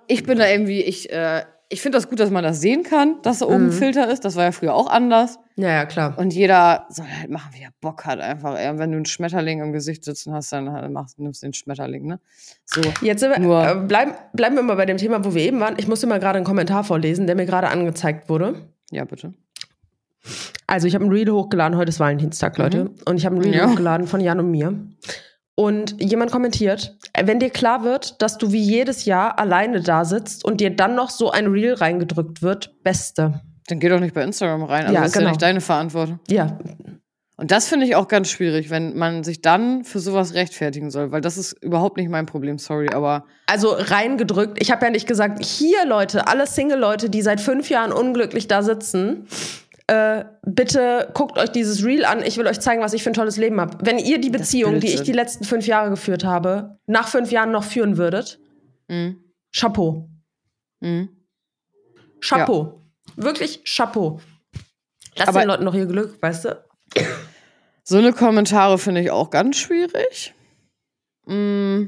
Ich 0.08 0.24
bin 0.24 0.38
da 0.38 0.48
irgendwie, 0.48 0.82
ich, 0.82 1.10
äh, 1.12 1.46
ich 1.70 1.82
finde 1.82 1.98
das 1.98 2.10
gut, 2.10 2.20
dass 2.20 2.30
man 2.32 2.44
das 2.44 2.62
sehen 2.62 2.84
kann, 2.84 3.22
dass 3.24 3.40
da 3.40 3.46
oben 3.48 3.64
Mhm. 3.66 3.70
ein 3.70 3.72
Filter 3.74 4.10
ist. 4.10 4.24
Das 4.24 4.36
war 4.36 4.46
ja 4.46 4.52
früher 4.52 4.74
auch 4.74 4.88
anders. 4.90 5.38
Ja, 5.58 5.70
ja, 5.70 5.86
klar. 5.86 6.18
Und 6.18 6.34
jeder 6.34 6.86
soll 6.90 7.06
halt 7.08 7.30
machen, 7.30 7.50
wie 7.54 7.64
er 7.64 7.72
Bock 7.82 8.06
hat, 8.06 8.20
einfach. 8.22 8.52
Und 8.52 8.78
wenn 8.80 8.92
du 8.92 8.98
einen 8.98 9.06
Schmetterling 9.06 9.60
im 9.62 9.74
Gesicht 9.74 10.04
sitzen 10.06 10.34
hast, 10.34 10.52
dann 10.54 10.72
halt 10.72 10.90
machst, 10.92 11.20
nimmst 11.20 11.42
du 11.44 11.48
den 11.48 11.54
Schmetterling, 11.54 12.06
ne? 12.08 12.20
So. 12.66 12.82
Jetzt 13.02 13.20
sind 13.20 13.32
wir, 13.32 13.40
Nur- 13.40 13.68
äh, 13.68 13.76
bleiben, 13.76 14.14
bleiben 14.34 14.56
wir 14.56 14.64
mal 14.64 14.76
bei 14.76 14.86
dem 14.86 14.98
Thema, 14.98 15.26
wo 15.26 15.34
wir 15.34 15.42
eben 15.44 15.60
waren. 15.60 15.76
Ich 15.78 15.88
musste 15.88 16.08
mal 16.08 16.20
gerade 16.20 16.38
einen 16.38 16.46
Kommentar 16.46 16.84
vorlesen, 16.84 17.28
der 17.28 17.36
mir 17.36 17.46
gerade 17.46 17.68
angezeigt 17.70 18.30
wurde. 18.30 18.56
Ja, 18.92 19.04
bitte. 19.06 19.34
Also 20.68 20.88
ich 20.88 20.96
habe 20.96 21.06
ein 21.06 21.12
Reel 21.12 21.30
hochgeladen, 21.32 21.78
heute 21.78 21.90
ist 21.90 22.00
Valentinstag, 22.00 22.58
Leute. 22.58 22.86
Mhm. 22.86 22.96
Und 23.06 23.18
ich 23.18 23.26
habe 23.26 23.36
ein 23.36 23.42
Reel 23.42 23.56
Ja. 23.56 23.70
hochgeladen 23.70 24.08
von 24.08 24.20
Jan 24.22 24.40
und 24.40 24.52
mir. 24.52 24.74
Und 25.60 26.00
jemand 26.00 26.32
kommentiert, 26.32 26.96
wenn 27.20 27.40
dir 27.40 27.50
klar 27.50 27.84
wird, 27.84 28.22
dass 28.22 28.38
du 28.38 28.52
wie 28.52 28.62
jedes 28.62 29.06
Jahr 29.06 29.40
alleine 29.40 29.82
da 29.82 30.06
sitzt 30.06 30.46
und 30.46 30.62
dir 30.62 30.70
dann 30.70 30.94
noch 30.94 31.10
so 31.10 31.32
ein 31.32 31.48
Reel 31.48 31.74
reingedrückt 31.74 32.44
wird, 32.44 32.76
beste. 32.84 33.42
Dann 33.68 33.80
geh 33.80 33.90
doch 33.90 34.00
nicht 34.00 34.14
bei 34.14 34.22
Instagram 34.22 34.64
rein. 34.64 34.84
Also 34.84 34.94
Ja, 34.94 35.02
das 35.02 35.10
ist 35.10 35.16
ja 35.16 35.22
genau. 35.22 35.32
nicht 35.32 35.42
deine 35.42 35.62
Verantwortung. 35.62 36.20
Ja, 36.28 36.60
Und 37.38 37.50
das 37.50 37.68
finde 37.70 37.88
ich 37.88 37.96
auch 37.96 38.08
ganz 38.08 38.30
schwierig, 38.30 38.70
wenn 38.70 38.96
man 38.98 39.24
sich 39.24 39.42
dann 39.42 39.84
für 39.84 40.00
sowas 40.00 40.36
rechtfertigen 40.36 40.92
soll, 40.92 41.12
weil 41.12 41.22
das 41.22 41.38
ist 41.38 41.54
überhaupt 41.64 41.98
nicht 41.98 42.10
mein 42.10 42.28
Problem, 42.28 42.60
sorry, 42.60 42.90
aber. 42.94 43.26
Also 43.48 43.70
reingedrückt. 43.72 44.62
Ich 44.62 44.72
habe 44.72 44.86
ja 44.86 44.92
nicht 44.92 45.08
gesagt, 45.08 45.44
hier 45.44 45.86
Leute, 45.88 46.28
alle 46.28 46.46
Single-Leute, 46.46 47.10
die 47.10 47.24
seit 47.24 47.42
fünf 47.42 47.70
Jahren 47.70 47.92
unglücklich 47.92 48.48
da 48.48 48.62
sitzen, 48.62 49.28
äh, 49.88 50.26
bitte 50.46 51.10
guckt 51.14 51.38
euch 51.38 51.50
dieses 51.50 51.84
Reel 51.84 52.04
an. 52.04 52.22
Ich 52.22 52.38
will 52.38 52.46
euch 52.46 52.60
zeigen, 52.60 52.82
was 52.82 52.94
ich 52.94 53.04
für 53.04 53.10
ein 53.10 53.14
tolles 53.14 53.38
Leben 53.38 53.60
habe. 53.62 53.78
Wenn 53.82 53.98
ihr 53.98 54.20
die 54.20 54.30
Beziehung, 54.30 54.82
die 54.82 54.94
ich 54.94 55.04
die 55.04 55.14
letzten 55.14 55.46
fünf 55.46 55.66
Jahre 55.66 55.90
geführt 55.90 56.26
habe, 56.26 56.78
nach 56.88 57.08
fünf 57.08 57.32
Jahren 57.32 57.52
noch 57.52 57.64
führen 57.64 57.98
würdet, 57.98 58.40
mhm. 58.90 59.24
Chapeau. 59.56 60.10
Mhm. 60.82 61.10
Chapeau. 62.20 62.84
Ja. 63.16 63.24
Wirklich 63.24 63.64
Chapeau. 63.64 64.20
Lass 65.16 65.30
Aber 65.30 65.40
den 65.40 65.48
Leuten 65.48 65.64
noch 65.64 65.74
ihr 65.74 65.86
Glück, 65.86 66.22
weißt 66.22 66.46
du? 66.46 66.66
So 67.84 67.98
eine 67.98 68.12
Kommentare 68.12 68.78
finde 68.78 69.02
ich 69.02 69.12
auch 69.12 69.30
ganz 69.30 69.56
schwierig. 69.56 70.34
Mm, 71.26 71.86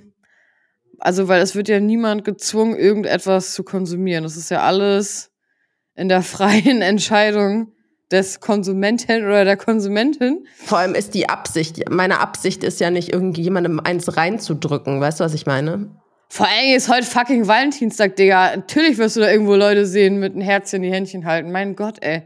also, 0.99 1.27
weil 1.27 1.41
es 1.41 1.55
wird 1.55 1.67
ja 1.67 1.81
niemand 1.81 2.23
gezwungen, 2.23 2.77
irgendetwas 2.77 3.53
zu 3.53 3.63
konsumieren. 3.63 4.23
Das 4.23 4.37
ist 4.37 4.49
ja 4.49 4.61
alles 4.61 5.31
in 5.95 6.07
der 6.07 6.21
freien 6.23 6.81
Entscheidung 6.81 7.73
des 8.11 8.39
Konsumenten 8.39 9.25
oder 9.25 9.45
der 9.45 9.57
Konsumentin. 9.57 10.47
Vor 10.55 10.79
allem 10.79 10.95
ist 10.95 11.13
die 11.13 11.29
Absicht, 11.29 11.89
meine 11.89 12.19
Absicht 12.19 12.63
ist 12.63 12.79
ja 12.79 12.89
nicht 12.89 13.13
irgendjemandem 13.13 13.79
eins 13.79 14.17
reinzudrücken. 14.17 14.99
Weißt 14.99 15.19
du, 15.19 15.23
was 15.23 15.33
ich 15.33 15.45
meine? 15.45 15.89
Vor 16.29 16.47
allem 16.47 16.75
ist 16.75 16.89
heute 16.89 17.05
fucking 17.05 17.47
Valentinstag, 17.47 18.15
Digga. 18.15 18.55
Natürlich 18.55 18.97
wirst 18.97 19.15
du 19.15 19.21
da 19.21 19.31
irgendwo 19.31 19.55
Leute 19.55 19.85
sehen 19.85 20.19
mit 20.19 20.33
einem 20.33 20.41
Herzchen 20.41 20.83
in 20.83 20.89
die 20.89 20.95
Händchen 20.95 21.25
halten. 21.25 21.51
Mein 21.51 21.75
Gott, 21.75 21.97
ey. 22.01 22.23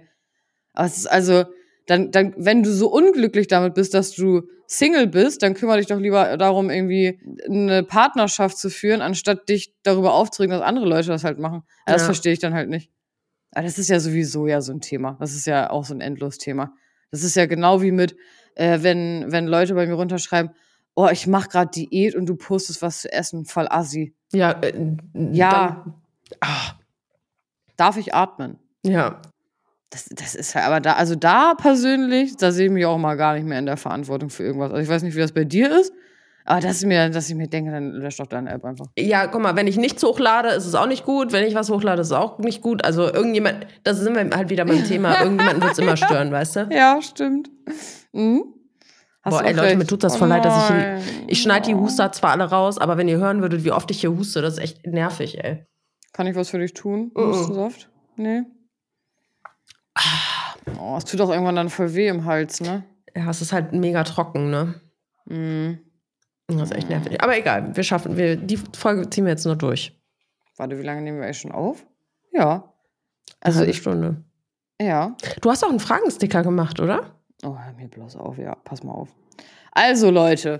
Aber 0.74 0.88
es 0.88 0.98
ist 0.98 1.08
also, 1.08 1.46
dann, 1.88 2.12
dann, 2.12 2.34
wenn 2.38 2.63
du 2.63 2.72
so 2.72 2.91
unglücklich 2.91 3.48
damit 3.48 3.74
bist, 3.76 3.93
dass 3.93 4.12
du 4.12 4.43
Single 4.67 5.08
bist, 5.08 5.43
dann 5.43 5.54
kümmere 5.54 5.78
dich 5.78 5.88
doch 5.88 6.00
lieber 6.00 6.36
darum, 6.38 6.69
irgendwie 6.69 7.19
eine 7.48 7.84
Partnerschaft 7.84 8.58
zu 8.58 8.69
führen, 8.69 9.02
anstatt 9.02 9.48
dich 9.48 9.74
darüber 9.84 10.13
aufzuregen, 10.13 10.58
dass 10.58 10.65
andere 10.65 10.86
Leute 10.86 11.10
das 11.10 11.24
halt 11.24 11.39
machen. 11.39 11.63
Ja. 11.88 11.93
Das 11.93 12.04
verstehe 12.04 12.34
ich 12.34 12.39
dann 12.39 12.54
halt 12.54 12.69
nicht. 12.69 12.89
Aber 13.53 13.65
das 13.65 13.77
ist 13.77 13.89
ja 13.89 13.99
sowieso 13.99 14.47
ja 14.47 14.61
so 14.61 14.73
ein 14.73 14.81
Thema. 14.81 15.17
Das 15.19 15.33
ist 15.33 15.45
ja 15.45 15.69
auch 15.69 15.85
so 15.85 15.93
ein 15.93 16.01
endlos 16.01 16.37
Thema. 16.37 16.73
Das 17.11 17.23
ist 17.23 17.35
ja 17.35 17.45
genau 17.45 17.81
wie 17.81 17.91
mit, 17.91 18.15
äh, 18.55 18.79
wenn, 18.81 19.31
wenn 19.31 19.45
Leute 19.45 19.75
bei 19.75 19.85
mir 19.85 19.93
runterschreiben, 19.93 20.51
oh, 20.95 21.07
ich 21.11 21.27
mach 21.27 21.49
gerade 21.49 21.71
Diät 21.71 22.15
und 22.15 22.25
du 22.27 22.35
postest 22.35 22.81
was 22.81 23.01
zu 23.01 23.11
essen, 23.11 23.45
voll 23.45 23.67
assi. 23.69 24.15
Ja, 24.31 24.51
äh, 24.51 24.73
ja. 25.31 25.83
Dann, 25.83 25.93
ah. 26.41 26.73
Darf 27.77 27.97
ich 27.97 28.13
atmen? 28.13 28.57
Ja. 28.83 29.21
Das, 29.89 30.09
das 30.09 30.33
ist 30.33 30.55
halt, 30.55 30.65
aber 30.65 30.79
da, 30.79 30.93
also 30.93 31.15
da 31.15 31.53
persönlich, 31.53 32.35
da 32.37 32.51
sehe 32.51 32.65
ich 32.65 32.71
mich 32.71 32.85
auch 32.85 32.97
mal 32.97 33.15
gar 33.15 33.35
nicht 33.35 33.45
mehr 33.45 33.59
in 33.59 33.67
der 33.67 33.77
Verantwortung 33.77 34.29
für 34.31 34.43
irgendwas. 34.43 34.71
Also 34.71 34.81
ich 34.81 34.89
weiß 34.89 35.03
nicht, 35.03 35.15
wie 35.15 35.19
das 35.19 35.33
bei 35.33 35.43
dir 35.43 35.71
ist, 35.79 35.93
aber 36.45 36.60
das 36.60 36.77
ist 36.77 36.86
mir, 36.86 37.10
dass 37.10 37.29
ich 37.29 37.36
mir 37.36 37.47
denke, 37.47 37.71
dann 37.71 37.91
löscht 37.91 38.19
doch 38.19 38.27
deine 38.27 38.51
App 38.51 38.65
einfach. 38.65 38.88
Ja, 38.97 39.27
guck 39.27 39.41
mal, 39.41 39.56
wenn 39.56 39.67
ich 39.67 39.77
nichts 39.77 40.03
hochlade, 40.03 40.49
ist 40.49 40.65
es 40.65 40.75
auch 40.75 40.88
nicht 40.88 41.06
gut. 41.06 41.32
Wenn 41.32 41.45
ich 41.45 41.56
was 41.56 41.69
hochlade, 41.69 42.01
ist 42.01 42.08
es 42.08 42.13
auch 42.13 42.39
nicht 42.39 42.62
gut. 42.62 42.84
Also 42.84 43.03
irgendjemand, 43.03 43.65
das 43.84 43.99
sind 43.99 44.15
wir 44.15 44.29
halt 44.36 44.49
wieder 44.49 44.65
beim 44.65 44.84
Thema, 44.84 45.19
irgendjemanden 45.21 45.62
wird 45.62 45.73
es 45.73 45.79
immer 45.79 45.95
stören, 45.97 46.32
weißt 46.32 46.56
du? 46.56 46.67
Ja, 46.71 47.01
stimmt. 47.01 47.49
Mhm. 48.12 48.43
Boah, 49.23 49.43
ey 49.45 49.53
Leute, 49.53 49.77
mir 49.77 49.88
tut 49.88 50.03
das 50.03 50.17
voll 50.17 50.27
oh 50.27 50.32
leid, 50.32 50.43
dass 50.43 50.69
ich 50.69 50.75
ich 51.27 51.41
schneide 51.41 51.67
die 51.67 51.75
Huster 51.75 52.12
zwar 52.12 52.32
alle 52.32 52.43
raus, 52.43 52.77
aber 52.77 52.97
wenn 52.97 53.08
ihr 53.08 53.17
hören 53.17 53.41
würdet, 53.41 53.63
wie 53.63 53.71
oft 53.71 53.89
ich 53.89 54.01
hier 54.01 54.12
huste, 54.12 54.41
das 54.41 54.56
ist 54.56 54.60
echt 54.60 54.86
nervig, 54.86 55.41
ey. 55.41 55.65
Kann 56.12 56.27
ich 56.27 56.36
was 56.36 56.49
für 56.49 56.60
dich 56.60 56.73
tun? 56.73 57.12
Uh 57.15 57.19
-uh. 57.19 57.27
Hustensaft? 57.27 57.89
Nee. 58.17 58.43
Oh, 60.79 60.95
es 60.97 61.06
tut 61.06 61.21
auch 61.21 61.29
irgendwann 61.29 61.56
dann 61.56 61.69
voll 61.69 61.93
weh 61.93 62.08
im 62.08 62.25
Hals, 62.25 62.60
ne? 62.60 62.84
Ja, 63.15 63.29
es 63.29 63.41
ist 63.41 63.53
halt 63.53 63.71
mega 63.71 64.03
trocken, 64.03 64.49
ne? 64.49 64.75
Mhm. 65.25 65.79
Das 66.47 66.71
ist 66.71 66.75
echt 66.75 66.89
nervig. 66.89 67.21
Aber 67.21 67.38
egal, 67.38 67.75
wir 67.75 67.84
schaffen, 67.84 68.17
wir, 68.17 68.36
die 68.36 68.58
Folge 68.58 69.10
ziehen 69.10 69.25
wir 69.25 69.32
jetzt 69.32 69.45
nur 69.45 69.56
durch. 69.56 69.97
Warte, 70.58 70.77
wie 70.77 70.84
lange 70.84 71.01
nehmen 71.01 71.17
wir 71.17 71.25
eigentlich 71.25 71.39
schon 71.39 71.51
auf? 71.51 71.86
Ja. 72.32 72.73
Also 73.39 73.62
Eine 73.62 73.71
ich 73.71 73.77
Stunde. 73.77 74.23
Ja. 74.82 75.15
Du 75.41 75.49
hast 75.49 75.63
auch 75.63 75.69
einen 75.69 75.79
Fragensticker 75.79 76.43
gemacht, 76.43 76.79
oder? 76.79 77.19
Oh, 77.43 77.58
hör 77.58 77.73
mir 77.73 77.88
bloß 77.88 78.15
auf, 78.15 78.38
ja, 78.38 78.56
pass 78.56 78.84
mal 78.84 78.93
auf. 78.93 79.10
Also, 79.71 80.12
Leute, 80.12 80.60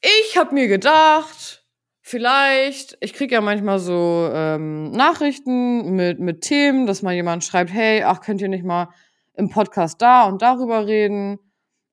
ich 0.00 0.36
habe 0.38 0.54
mir 0.54 0.68
gedacht, 0.68 1.66
vielleicht, 2.00 2.96
ich 3.00 3.12
kriege 3.12 3.34
ja 3.34 3.40
manchmal 3.40 3.78
so 3.78 4.30
ähm, 4.32 4.92
Nachrichten 4.92 5.94
mit, 5.94 6.20
mit 6.20 6.42
Themen, 6.42 6.86
dass 6.86 7.02
mal 7.02 7.14
jemand 7.14 7.44
schreibt, 7.44 7.72
hey, 7.72 8.02
ach, 8.02 8.20
könnt 8.20 8.40
ihr 8.40 8.48
nicht 8.48 8.64
mal 8.64 8.88
im 9.34 9.50
Podcast 9.50 10.00
da 10.00 10.24
und 10.24 10.42
darüber 10.42 10.86
reden? 10.86 11.38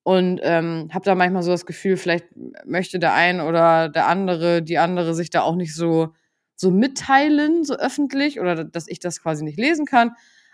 Und 0.07 0.39
ähm, 0.41 0.89
habe 0.93 1.03
da 1.03 1.15
manchmal 1.15 1.43
so 1.43 1.51
das 1.51 1.65
Gefühl, 1.65 1.97
vielleicht 1.97 2.27
möchte 2.65 2.97
der 2.97 3.13
ein 3.13 3.41
oder 3.41 3.89
der 3.89 4.07
andere, 4.07 4.61
die 4.61 4.77
andere 4.77 5.13
sich 5.13 5.29
da 5.29 5.41
auch 5.41 5.55
nicht 5.55 5.75
so, 5.75 6.13
so 6.55 6.71
mitteilen, 6.71 7.65
so 7.65 7.75
öffentlich, 7.75 8.39
oder 8.39 8.63
dass 8.63 8.87
ich 8.87 8.99
das 8.99 9.21
quasi 9.21 9.43
nicht 9.43 9.59
lesen 9.59 9.85
kann. 9.85 10.11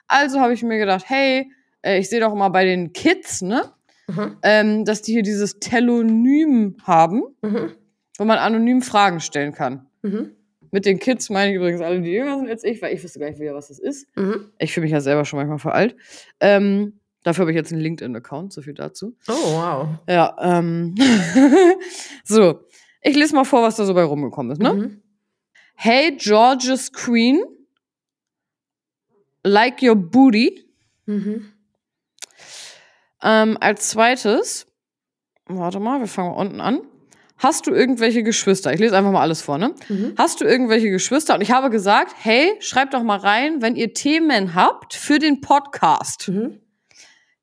Also 0.08 0.39
habe 0.39 0.54
ich 0.54 0.63
mir 0.63 0.80
gedacht, 0.80 1.06
hey, 1.08 1.52
äh, 1.84 2.00
ich 2.00 2.10
sehe 2.10 2.20
doch 2.20 2.34
immer 2.34 2.50
bei 2.50 2.66
den 2.66 2.94
Kids, 2.94 3.42
ne? 3.44 3.72
Mhm. 4.08 4.38
Ähm, 4.42 4.86
dass 4.86 5.02
die 5.02 5.13
hier 5.13 5.24
dieses 5.24 5.60
Telonym 5.60 6.78
haben. 6.84 7.24
Mhm 7.42 7.76
wo 8.18 8.26
man 8.26 8.38
anonym 8.38 8.82
Fragen 8.82 9.20
stellen 9.20 9.54
kann. 9.54 9.88
Mhm. 10.02 10.32
Mit 10.72 10.86
den 10.86 11.00
Kids 11.00 11.30
meine 11.30 11.52
ich 11.52 11.58
übrigens 11.58 11.82
alle, 11.82 12.02
die 12.02 12.12
jünger 12.12 12.38
sind 12.38 12.50
als 12.50 12.63
ich, 12.63 12.82
weil 12.82 12.94
ich 12.94 13.04
wüsste 13.04 13.20
gar 13.20 13.30
nicht 13.30 13.39
wieder, 13.39 13.54
was 13.54 13.68
das 13.68 13.80
ist. 13.80 14.08
Mhm. 14.16 14.52
Ich 14.58 14.74
fühle 14.74 14.86
mich 14.86 14.92
ja 14.92 15.02
selber 15.02 15.24
schon 15.26 15.38
manchmal 15.38 15.60
für 15.60 15.74
alt. 15.74 15.96
Ähm, 16.39 17.00
dafür 17.24 17.44
habe 17.44 17.52
ich 17.52 17.56
jetzt 17.56 17.72
einen 17.72 17.82
LinkedIn-Account, 17.82 18.54
so 18.54 18.62
viel 18.62 18.74
dazu. 18.74 19.16
Oh, 19.28 19.34
wow. 19.34 19.88
Ja, 20.08 20.36
ähm. 20.40 20.96
so. 22.24 22.62
Ich 23.02 23.16
lese 23.16 23.36
mal 23.36 23.44
vor, 23.44 23.62
was 23.64 23.76
da 23.76 23.86
so 23.86 23.94
bei 23.94 24.04
rumgekommen 24.04 24.52
ist, 24.52 24.62
ne? 24.62 24.74
Mhm. 24.74 25.02
Hey, 25.76 26.16
George's 26.16 26.92
Queen. 26.94 27.44
Like 29.44 29.82
your 29.82 29.96
booty. 29.96 30.64
Mhm. 31.06 31.52
Ähm, 33.22 33.58
als 33.60 33.90
zweites, 33.90 34.68
warte 35.46 35.80
mal, 35.80 36.00
wir 36.00 36.08
fangen 36.08 36.34
unten 36.34 36.62
an. 36.62 36.82
Hast 37.38 37.68
du 37.68 37.72
irgendwelche 37.72 38.24
Geschwister? 38.24 38.74
Ich 38.74 38.80
lese 38.80 38.96
einfach 38.96 39.12
mal 39.12 39.22
alles 39.22 39.42
vor, 39.42 39.58
ne? 39.58 39.76
Mhm. 39.90 40.14
Hast 40.18 40.40
du 40.40 40.46
irgendwelche 40.46 40.90
Geschwister? 40.90 41.36
Und 41.36 41.42
ich 41.42 41.52
habe 41.52 41.70
gesagt, 41.70 42.14
hey, 42.20 42.54
schreibt 42.60 42.94
doch 42.94 43.04
mal 43.04 43.18
rein, 43.18 43.62
wenn 43.62 43.76
ihr 43.76 43.94
Themen 43.94 44.56
habt 44.56 44.94
für 44.94 45.20
den 45.20 45.42
Podcast. 45.42 46.30
Mhm. 46.30 46.60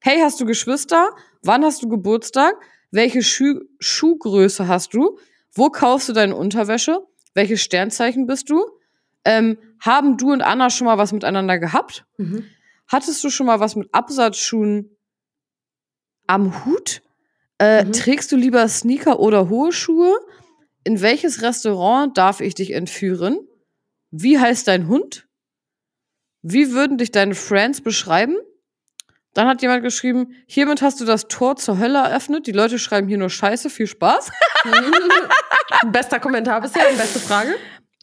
Hey, 0.02 0.20
hast 0.20 0.40
du 0.40 0.46
Geschwister? 0.46 1.10
Wann 1.42 1.62
hast 1.62 1.82
du 1.82 1.88
Geburtstag? 1.88 2.54
Welche 2.90 3.22
Schuh 3.22 3.60
Schuhgröße 3.80 4.66
hast 4.66 4.94
du? 4.94 5.18
Wo 5.52 5.68
kaufst 5.68 6.08
du 6.08 6.14
deine 6.14 6.34
Unterwäsche? 6.36 7.06
Welches 7.34 7.60
Sternzeichen 7.60 8.26
bist 8.26 8.48
du? 8.48 8.64
Ähm, 9.26 9.58
haben 9.78 10.16
du 10.16 10.32
und 10.32 10.40
Anna 10.40 10.70
schon 10.70 10.86
mal 10.86 10.96
was 10.96 11.12
miteinander 11.12 11.58
gehabt? 11.58 12.06
Mhm. 12.16 12.46
Hattest 12.88 13.22
du 13.22 13.28
schon 13.28 13.44
mal 13.44 13.60
was 13.60 13.76
mit 13.76 13.92
Absatzschuhen 13.92 14.96
am 16.26 16.64
Hut? 16.64 17.02
Äh, 17.58 17.84
mhm. 17.84 17.92
Trägst 17.92 18.32
du 18.32 18.36
lieber 18.36 18.66
Sneaker 18.68 19.20
oder 19.20 19.50
hohe 19.50 19.70
Schuhe? 19.70 20.18
In 20.82 21.02
welches 21.02 21.42
Restaurant 21.42 22.16
darf 22.16 22.40
ich 22.40 22.54
dich 22.54 22.70
entführen? 22.70 23.38
Wie 24.10 24.38
heißt 24.38 24.66
dein 24.66 24.88
Hund? 24.88 25.28
Wie 26.40 26.72
würden 26.72 26.96
dich 26.96 27.12
deine 27.12 27.34
Friends 27.34 27.82
beschreiben? 27.82 28.36
Dann 29.34 29.46
hat 29.46 29.62
jemand 29.62 29.82
geschrieben, 29.82 30.34
hiermit 30.46 30.82
hast 30.82 31.00
du 31.00 31.04
das 31.04 31.28
Tor 31.28 31.56
zur 31.56 31.78
Hölle 31.78 31.98
eröffnet. 31.98 32.46
Die 32.46 32.52
Leute 32.52 32.78
schreiben 32.78 33.06
hier 33.06 33.18
nur 33.18 33.30
Scheiße, 33.30 33.70
viel 33.70 33.86
Spaß. 33.86 34.30
Bester 35.86 36.18
Kommentar 36.18 36.60
bisher, 36.60 36.82
beste 36.96 37.20
Frage. 37.20 37.54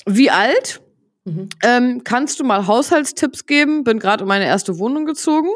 Wie 0.06 0.32
alt? 0.32 0.82
Mhm. 1.26 1.50
Ähm, 1.64 2.04
kannst 2.06 2.40
du 2.40 2.46
mal 2.46 2.66
Haushaltstipps 2.66 3.46
geben? 3.46 3.84
Bin 3.84 4.00
gerade 4.00 4.24
in 4.24 4.28
meine 4.28 4.46
erste 4.46 4.80
Wohnung 4.80 5.06
gezogen. 5.06 5.50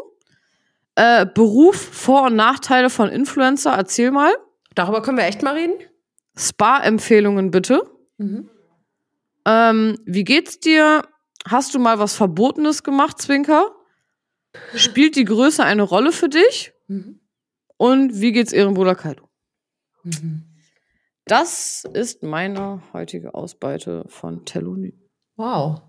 Äh, 0.96 1.26
Beruf, 1.26 1.78
Vor- 1.78 2.24
und 2.24 2.36
Nachteile 2.36 2.90
von 2.90 3.08
Influencer, 3.10 3.74
erzähl 3.74 4.12
mal. 4.12 4.34
Darüber 4.76 5.02
können 5.02 5.18
wir 5.18 5.26
echt 5.26 5.42
mal 5.42 5.56
reden. 5.56 5.76
Spa-Empfehlungen 6.38 7.50
bitte. 7.50 7.82
Mhm. 8.18 8.50
Ähm, 9.46 9.98
wie 10.06 10.26
geht's 10.26 10.60
dir? 10.60 11.04
Hast 11.48 11.74
du 11.74 11.80
mal 11.80 11.98
was 11.98 12.14
Verbotenes 12.14 12.84
gemacht, 12.84 13.22
Zwinker? 13.22 13.72
Spielt 14.76 15.16
die 15.16 15.26
Größe 15.26 15.64
eine 15.64 15.84
Rolle 15.84 16.12
für 16.12 16.30
dich? 16.30 16.74
Mhm. 16.88 17.20
Und 17.78 18.22
wie 18.22 18.32
geht's 18.32 18.54
Ehrenbruder 18.54 18.96
Kaido? 18.96 19.30
Mhm. 20.04 20.44
Das 21.26 21.86
ist 21.94 22.24
meine 22.24 22.82
heutige 22.94 23.34
Ausbeute 23.34 24.04
von 24.08 24.46
Telonym. 24.46 25.00
Wow. 25.36 25.82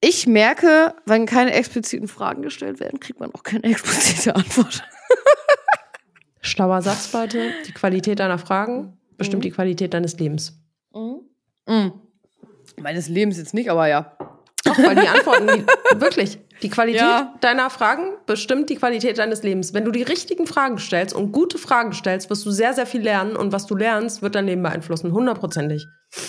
Ich 0.00 0.26
merke, 0.26 0.94
wenn 1.06 1.26
keine 1.26 1.52
expliziten 1.52 2.08
Fragen 2.08 2.42
gestellt 2.42 2.80
werden, 2.80 3.00
kriegt 3.00 3.20
man 3.20 3.32
auch 3.32 3.44
keine 3.44 3.64
explizite 3.64 4.34
Antwort. 4.34 4.82
Schlauer 6.40 6.82
Satz, 6.82 7.12
Leute. 7.12 7.52
Die 7.66 7.72
Qualität 7.72 8.18
deiner 8.18 8.38
Fragen 8.38 8.98
bestimmt 9.16 9.44
mhm. 9.44 9.48
die 9.48 9.50
Qualität 9.52 9.94
deines 9.94 10.18
Lebens. 10.18 10.60
Mhm. 10.92 11.20
Mhm. 11.68 11.92
Meines 12.80 13.08
Lebens 13.08 13.38
jetzt 13.38 13.54
nicht, 13.54 13.70
aber 13.70 13.86
ja. 13.86 14.16
Doch, 14.64 14.78
weil 14.78 14.94
die 14.94 15.08
Antworten, 15.08 15.46
die, 15.48 15.66
wirklich, 16.00 16.38
die 16.62 16.68
Qualität 16.70 17.00
Ja. 17.00 17.34
deiner 17.40 17.68
Fragen 17.70 18.12
bestimmt 18.26 18.70
die 18.70 18.76
Qualität 18.76 19.18
deines 19.18 19.42
Lebens. 19.42 19.74
Wenn 19.74 19.84
du 19.84 19.90
die 19.90 20.02
richtigen 20.02 20.46
Fragen 20.46 20.78
stellst 20.78 21.14
und 21.14 21.32
gute 21.32 21.58
Fragen 21.58 21.92
stellst, 21.92 22.30
wirst 22.30 22.46
du 22.46 22.50
sehr, 22.52 22.72
sehr 22.72 22.86
viel 22.86 23.02
lernen 23.02 23.34
und 23.36 23.52
was 23.52 23.66
du 23.66 23.74
lernst, 23.74 24.22
wird 24.22 24.34
dein 24.36 24.46
Leben 24.46 24.62
beeinflussen, 24.62 25.12
hundertprozentig. 25.12 25.86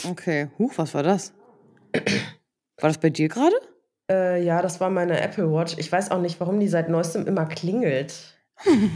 Okay. 0.09 0.49
Huch, 0.57 0.73
was 0.77 0.93
war 0.93 1.03
das? 1.03 1.33
War 1.93 2.89
das 2.89 2.97
bei 2.97 3.09
dir 3.11 3.29
gerade? 3.29 3.55
Äh, 4.09 4.43
ja, 4.43 4.61
das 4.61 4.79
war 4.81 4.89
meine 4.89 5.21
Apple 5.21 5.51
Watch. 5.51 5.75
Ich 5.77 5.91
weiß 5.91 6.09
auch 6.11 6.19
nicht, 6.19 6.39
warum 6.39 6.59
die 6.59 6.67
seit 6.67 6.89
neuestem 6.89 7.27
immer 7.27 7.45
klingelt. 7.45 8.13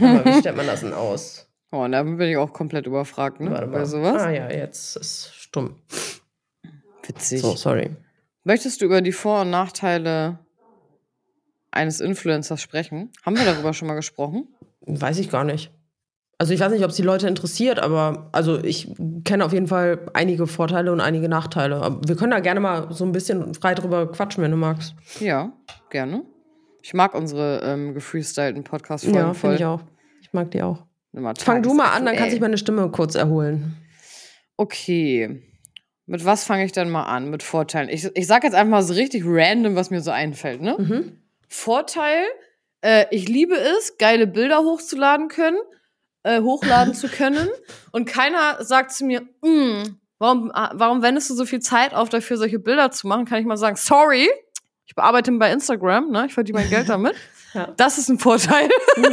Aber 0.00 0.24
wie 0.24 0.40
stellt 0.40 0.56
man 0.56 0.66
das 0.66 0.80
denn 0.80 0.92
aus? 0.92 1.44
Oh, 1.70 1.80
und 1.84 1.92
da 1.92 2.02
bin 2.02 2.18
ich 2.22 2.38
auch 2.38 2.54
komplett 2.54 2.86
überfragt, 2.86 3.40
ne? 3.40 3.50
Warte 3.50 3.66
Bei 3.66 3.80
mal. 3.80 3.84
sowas. 3.84 4.22
Ah 4.22 4.30
ja, 4.30 4.50
jetzt 4.50 4.96
ist 4.96 5.34
stumm. 5.34 5.76
Witzig. 7.06 7.42
So, 7.42 7.56
sorry. 7.56 7.90
Möchtest 8.48 8.80
du 8.80 8.86
über 8.86 9.02
die 9.02 9.12
Vor- 9.12 9.42
und 9.42 9.50
Nachteile 9.50 10.38
eines 11.70 12.00
Influencers 12.00 12.62
sprechen? 12.62 13.12
Haben 13.22 13.36
wir 13.36 13.44
darüber 13.44 13.74
schon 13.74 13.88
mal 13.88 13.94
gesprochen? 13.94 14.48
Weiß 14.86 15.18
ich 15.18 15.28
gar 15.30 15.44
nicht. 15.44 15.70
Also 16.38 16.54
ich 16.54 16.60
weiß 16.60 16.72
nicht, 16.72 16.82
ob 16.82 16.88
es 16.88 16.96
die 16.96 17.02
Leute 17.02 17.28
interessiert, 17.28 17.78
aber 17.78 18.30
also 18.32 18.58
ich 18.64 18.90
kenne 19.24 19.44
auf 19.44 19.52
jeden 19.52 19.66
Fall 19.66 20.08
einige 20.14 20.46
Vorteile 20.46 20.90
und 20.92 21.02
einige 21.02 21.28
Nachteile. 21.28 21.82
Aber 21.82 22.00
wir 22.08 22.16
können 22.16 22.30
da 22.30 22.40
gerne 22.40 22.60
mal 22.60 22.90
so 22.90 23.04
ein 23.04 23.12
bisschen 23.12 23.52
frei 23.52 23.74
drüber 23.74 24.10
quatschen, 24.10 24.42
wenn 24.42 24.52
du 24.52 24.56
magst. 24.56 24.94
Ja, 25.20 25.52
gerne. 25.90 26.24
Ich 26.80 26.94
mag 26.94 27.14
unsere 27.14 27.60
ähm, 27.64 27.92
gefreestylten 27.92 28.64
Podcast-Folgen 28.64 29.18
Ja, 29.18 29.34
voll. 29.34 29.50
finde 29.50 29.56
ich 29.56 29.64
auch. 29.66 29.82
Ich 30.22 30.32
mag 30.32 30.50
die 30.52 30.62
auch. 30.62 30.86
Fang 31.38 31.62
du 31.62 31.74
mal 31.74 31.90
an, 31.90 32.06
dann 32.06 32.16
kann 32.16 32.30
sich 32.30 32.40
meine 32.40 32.56
Stimme 32.56 32.90
kurz 32.90 33.14
erholen. 33.14 33.76
Okay. 34.56 35.42
Mit 36.08 36.24
was 36.24 36.44
fange 36.44 36.64
ich 36.64 36.72
dann 36.72 36.88
mal 36.88 37.04
an? 37.04 37.28
Mit 37.28 37.42
Vorteilen. 37.42 37.90
Ich, 37.90 38.08
ich 38.14 38.26
sag 38.26 38.42
jetzt 38.42 38.54
einfach 38.54 38.70
mal 38.70 38.82
so 38.82 38.94
richtig 38.94 39.24
random, 39.26 39.76
was 39.76 39.90
mir 39.90 40.00
so 40.00 40.10
einfällt, 40.10 40.62
ne? 40.62 40.74
Mhm. 40.78 41.18
Vorteil, 41.48 42.24
äh, 42.80 43.04
ich 43.10 43.28
liebe 43.28 43.54
es, 43.54 43.98
geile 43.98 44.26
Bilder 44.26 44.60
hochzuladen 44.60 45.28
können, 45.28 45.58
äh, 46.22 46.40
hochladen 46.40 46.94
zu 46.94 47.08
können. 47.08 47.46
Und 47.92 48.06
keiner 48.06 48.64
sagt 48.64 48.92
zu 48.92 49.04
mir, 49.04 49.20
"Mm, 49.42 49.98
warum, 50.18 50.50
ah, 50.54 50.70
warum 50.72 51.02
wendest 51.02 51.28
du 51.28 51.34
so 51.34 51.44
viel 51.44 51.60
Zeit 51.60 51.92
auf, 51.92 52.08
dafür 52.08 52.38
solche 52.38 52.58
Bilder 52.58 52.90
zu 52.90 53.06
machen? 53.06 53.26
Kann 53.26 53.40
ich 53.40 53.46
mal 53.46 53.58
sagen, 53.58 53.76
sorry, 53.76 54.30
ich 54.86 54.94
bearbeite 54.94 55.30
bei 55.32 55.52
Instagram, 55.52 56.10
ne? 56.10 56.24
Ich 56.26 56.32
verdiene 56.32 56.60
mein 56.60 56.70
Geld 56.70 56.88
damit. 56.88 57.14
Ja. 57.54 57.72
Das 57.78 57.96
ist 57.96 58.10
ein 58.10 58.18
Vorteil. 58.18 58.68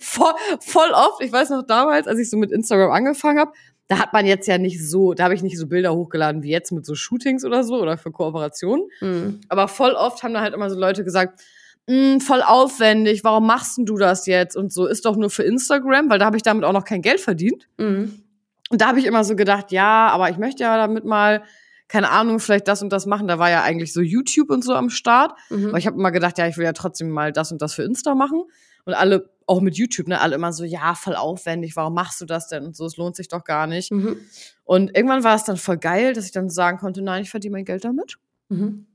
voll, 0.00 0.34
voll 0.58 0.90
oft, 0.90 1.22
ich 1.22 1.30
weiß 1.30 1.50
noch 1.50 1.62
damals, 1.62 2.08
als 2.08 2.18
ich 2.18 2.28
so 2.28 2.36
mit 2.36 2.50
Instagram 2.50 2.90
angefangen 2.90 3.38
habe, 3.38 3.52
da 3.88 3.98
hat 3.98 4.12
man 4.12 4.26
jetzt 4.26 4.48
ja 4.48 4.58
nicht 4.58 4.84
so, 4.84 5.14
da 5.14 5.24
habe 5.24 5.34
ich 5.34 5.42
nicht 5.42 5.58
so 5.58 5.66
Bilder 5.66 5.94
hochgeladen 5.94 6.42
wie 6.42 6.50
jetzt 6.50 6.72
mit 6.72 6.84
so 6.84 6.94
Shootings 6.94 7.44
oder 7.44 7.62
so 7.62 7.80
oder 7.80 7.98
für 7.98 8.10
Kooperationen. 8.10 8.86
Mhm. 9.00 9.40
Aber 9.48 9.68
voll 9.68 9.92
oft 9.92 10.22
haben 10.22 10.34
da 10.34 10.40
halt 10.40 10.54
immer 10.54 10.68
so 10.70 10.78
Leute 10.78 11.04
gesagt, 11.04 11.40
"Mm, 11.86 12.18
voll 12.18 12.42
aufwendig, 12.42 13.22
warum 13.22 13.46
machst 13.46 13.78
denn 13.78 13.86
du 13.86 13.96
das 13.96 14.26
jetzt? 14.26 14.56
Und 14.56 14.72
so, 14.72 14.86
ist 14.86 15.04
doch 15.04 15.16
nur 15.16 15.30
für 15.30 15.44
Instagram, 15.44 16.10
weil 16.10 16.18
da 16.18 16.24
habe 16.26 16.36
ich 16.36 16.42
damit 16.42 16.64
auch 16.64 16.72
noch 16.72 16.84
kein 16.84 17.02
Geld 17.02 17.20
verdient. 17.20 17.68
Mhm. 17.78 18.22
Und 18.70 18.80
da 18.80 18.88
habe 18.88 18.98
ich 18.98 19.06
immer 19.06 19.22
so 19.22 19.36
gedacht, 19.36 19.70
ja, 19.70 20.08
aber 20.08 20.28
ich 20.30 20.38
möchte 20.38 20.64
ja 20.64 20.76
damit 20.76 21.04
mal, 21.04 21.44
keine 21.88 22.10
Ahnung, 22.10 22.40
vielleicht 22.40 22.66
das 22.66 22.82
und 22.82 22.90
das 22.92 23.06
machen. 23.06 23.28
Da 23.28 23.38
war 23.38 23.50
ja 23.50 23.62
eigentlich 23.62 23.92
so 23.92 24.00
YouTube 24.00 24.50
und 24.50 24.64
so 24.64 24.74
am 24.74 24.90
Start. 24.90 25.38
Mhm. 25.50 25.68
Aber 25.68 25.78
ich 25.78 25.86
habe 25.86 25.96
immer 25.96 26.10
gedacht, 26.10 26.36
ja, 26.38 26.48
ich 26.48 26.56
will 26.56 26.64
ja 26.64 26.72
trotzdem 26.72 27.10
mal 27.10 27.30
das 27.30 27.52
und 27.52 27.62
das 27.62 27.74
für 27.74 27.84
Insta 27.84 28.16
machen. 28.16 28.42
Und 28.86 28.94
alle, 28.94 29.30
auch 29.46 29.60
mit 29.60 29.76
YouTube, 29.76 30.08
ne, 30.08 30.20
alle 30.20 30.34
immer 30.34 30.52
so, 30.52 30.64
ja, 30.64 30.94
voll 30.94 31.16
aufwendig, 31.16 31.76
warum 31.76 31.94
machst 31.94 32.20
du 32.20 32.24
das 32.24 32.48
denn? 32.48 32.64
Und 32.64 32.76
so, 32.76 32.86
es 32.86 32.96
lohnt 32.96 33.16
sich 33.16 33.28
doch 33.28 33.44
gar 33.44 33.66
nicht. 33.66 33.92
Mhm. 33.92 34.16
Und 34.64 34.96
irgendwann 34.96 35.24
war 35.24 35.36
es 35.36 35.44
dann 35.44 35.56
voll 35.56 35.76
geil, 35.76 36.14
dass 36.14 36.24
ich 36.24 36.32
dann 36.32 36.48
sagen 36.48 36.78
konnte, 36.78 37.02
nein, 37.02 37.22
ich 37.22 37.30
verdiene 37.30 37.52
mein 37.52 37.64
Geld 37.64 37.84
damit 37.84 38.16
Mhm. 38.48 38.86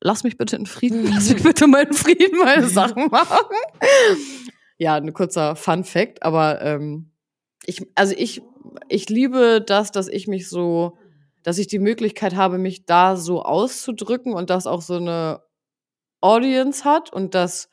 lass 0.00 0.22
mich 0.22 0.38
bitte 0.38 0.54
in 0.54 0.66
Frieden, 0.66 1.08
lass 1.12 1.28
mich 1.28 1.42
bitte 1.42 1.64
in 1.64 1.92
Frieden 1.92 2.38
meine 2.38 2.68
Sachen 2.68 3.08
machen. 3.08 3.46
Ja, 4.78 4.94
ein 4.94 5.12
kurzer 5.12 5.56
Fun 5.56 5.84
Fact, 5.84 6.22
aber 6.22 6.60
ähm, 6.62 7.10
ich, 7.64 7.86
also 7.94 8.14
ich, 8.16 8.42
ich 8.88 9.08
liebe 9.08 9.60
das, 9.66 9.90
dass 9.90 10.06
ich 10.06 10.28
mich 10.28 10.48
so, 10.48 10.98
dass 11.42 11.58
ich 11.58 11.66
die 11.66 11.78
Möglichkeit 11.78 12.36
habe, 12.36 12.58
mich 12.58 12.84
da 12.84 13.16
so 13.16 13.42
auszudrücken 13.42 14.34
und 14.34 14.50
das 14.50 14.66
auch 14.66 14.82
so 14.82 14.96
eine 14.96 15.42
Audience 16.20 16.84
hat 16.84 17.12
und 17.12 17.34
das, 17.34 17.68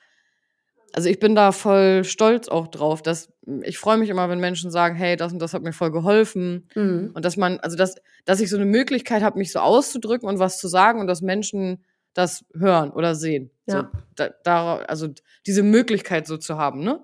also 0.93 1.09
ich 1.09 1.19
bin 1.19 1.35
da 1.35 1.51
voll 1.51 2.03
stolz 2.03 2.47
auch 2.47 2.67
drauf, 2.67 3.01
dass 3.01 3.33
ich 3.63 3.77
freue 3.77 3.97
mich 3.97 4.09
immer, 4.09 4.29
wenn 4.29 4.39
Menschen 4.39 4.71
sagen, 4.71 4.95
hey, 4.95 5.15
das 5.15 5.33
und 5.33 5.39
das 5.39 5.53
hat 5.53 5.63
mir 5.63 5.73
voll 5.73 5.91
geholfen. 5.91 6.69
Mhm. 6.75 7.11
Und 7.13 7.25
dass 7.25 7.35
man, 7.35 7.59
also 7.59 7.75
dass, 7.75 7.95
dass 8.25 8.39
ich 8.39 8.49
so 8.49 8.55
eine 8.55 8.65
Möglichkeit 8.65 9.23
habe, 9.23 9.39
mich 9.39 9.51
so 9.51 9.59
auszudrücken 9.59 10.29
und 10.29 10.39
was 10.39 10.59
zu 10.59 10.67
sagen 10.67 11.01
und 11.01 11.07
dass 11.07 11.21
Menschen 11.21 11.83
das 12.13 12.45
hören 12.53 12.91
oder 12.91 13.15
sehen. 13.15 13.49
Ja. 13.65 13.89
So, 13.91 13.99
da, 14.15 14.29
da, 14.43 14.75
also 14.77 15.09
diese 15.47 15.63
Möglichkeit 15.63 16.27
so 16.27 16.37
zu 16.37 16.57
haben, 16.57 16.83
ne? 16.83 17.03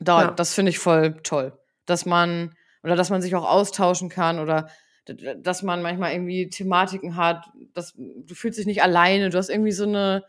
Da, 0.00 0.22
Ja. 0.22 0.30
Das 0.32 0.52
finde 0.52 0.70
ich 0.70 0.80
voll 0.80 1.14
toll. 1.22 1.56
Dass 1.86 2.04
man, 2.04 2.54
oder 2.82 2.96
dass 2.96 3.10
man 3.10 3.22
sich 3.22 3.36
auch 3.36 3.48
austauschen 3.48 4.08
kann 4.08 4.40
oder 4.40 4.68
dass 5.06 5.62
man 5.62 5.82
manchmal 5.82 6.12
irgendwie 6.12 6.48
Thematiken 6.48 7.16
hat, 7.16 7.44
dass 7.72 7.94
du 7.94 8.34
fühlst 8.34 8.58
dich 8.58 8.66
nicht 8.66 8.82
alleine, 8.82 9.30
du 9.30 9.38
hast 9.38 9.50
irgendwie 9.50 9.72
so 9.72 9.84
eine, 9.84 10.24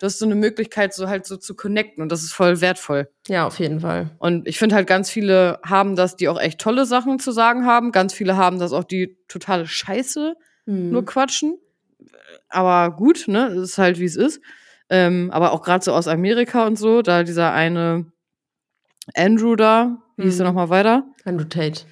du 0.00 0.06
hast 0.06 0.18
so 0.18 0.24
eine 0.26 0.34
Möglichkeit, 0.34 0.92
so 0.92 1.08
halt 1.08 1.26
so 1.26 1.36
zu 1.36 1.54
connecten 1.54 2.02
und 2.02 2.10
das 2.10 2.22
ist 2.24 2.32
voll 2.32 2.60
wertvoll. 2.60 3.08
Ja, 3.28 3.46
auf 3.46 3.60
jeden 3.60 3.78
Fall. 3.80 4.10
Und 4.18 4.48
ich 4.48 4.58
finde 4.58 4.74
halt, 4.74 4.88
ganz 4.88 5.08
viele 5.10 5.60
haben 5.64 5.94
das, 5.94 6.16
die 6.16 6.28
auch 6.28 6.40
echt 6.40 6.60
tolle 6.60 6.86
Sachen 6.86 7.20
zu 7.20 7.30
sagen 7.30 7.64
haben. 7.66 7.92
Ganz 7.92 8.12
viele 8.12 8.36
haben 8.36 8.58
das 8.58 8.72
auch, 8.72 8.82
die 8.84 9.16
totale 9.28 9.66
Scheiße 9.68 10.34
Mhm. 10.66 10.90
nur 10.90 11.04
quatschen. 11.04 11.58
Aber 12.48 12.94
gut, 12.96 13.28
ne? 13.28 13.46
Es 13.48 13.58
ist 13.70 13.78
halt, 13.78 13.98
wie 14.00 14.04
es 14.04 14.16
ist. 14.16 14.40
Ähm, 14.88 15.30
aber 15.32 15.52
auch 15.52 15.62
gerade 15.62 15.84
so 15.84 15.92
aus 15.92 16.08
Amerika 16.08 16.66
und 16.66 16.76
so, 16.78 17.02
da 17.02 17.22
dieser 17.22 17.52
eine 17.52 18.06
Andrew 19.14 19.56
da, 19.56 19.98
wie 20.16 20.24
hieß 20.24 20.36
der 20.38 20.46
Mhm. 20.46 20.54
nochmal 20.54 20.68
weiter? 20.70 21.04
Andrew 21.24 21.44
Tate. 21.44 21.82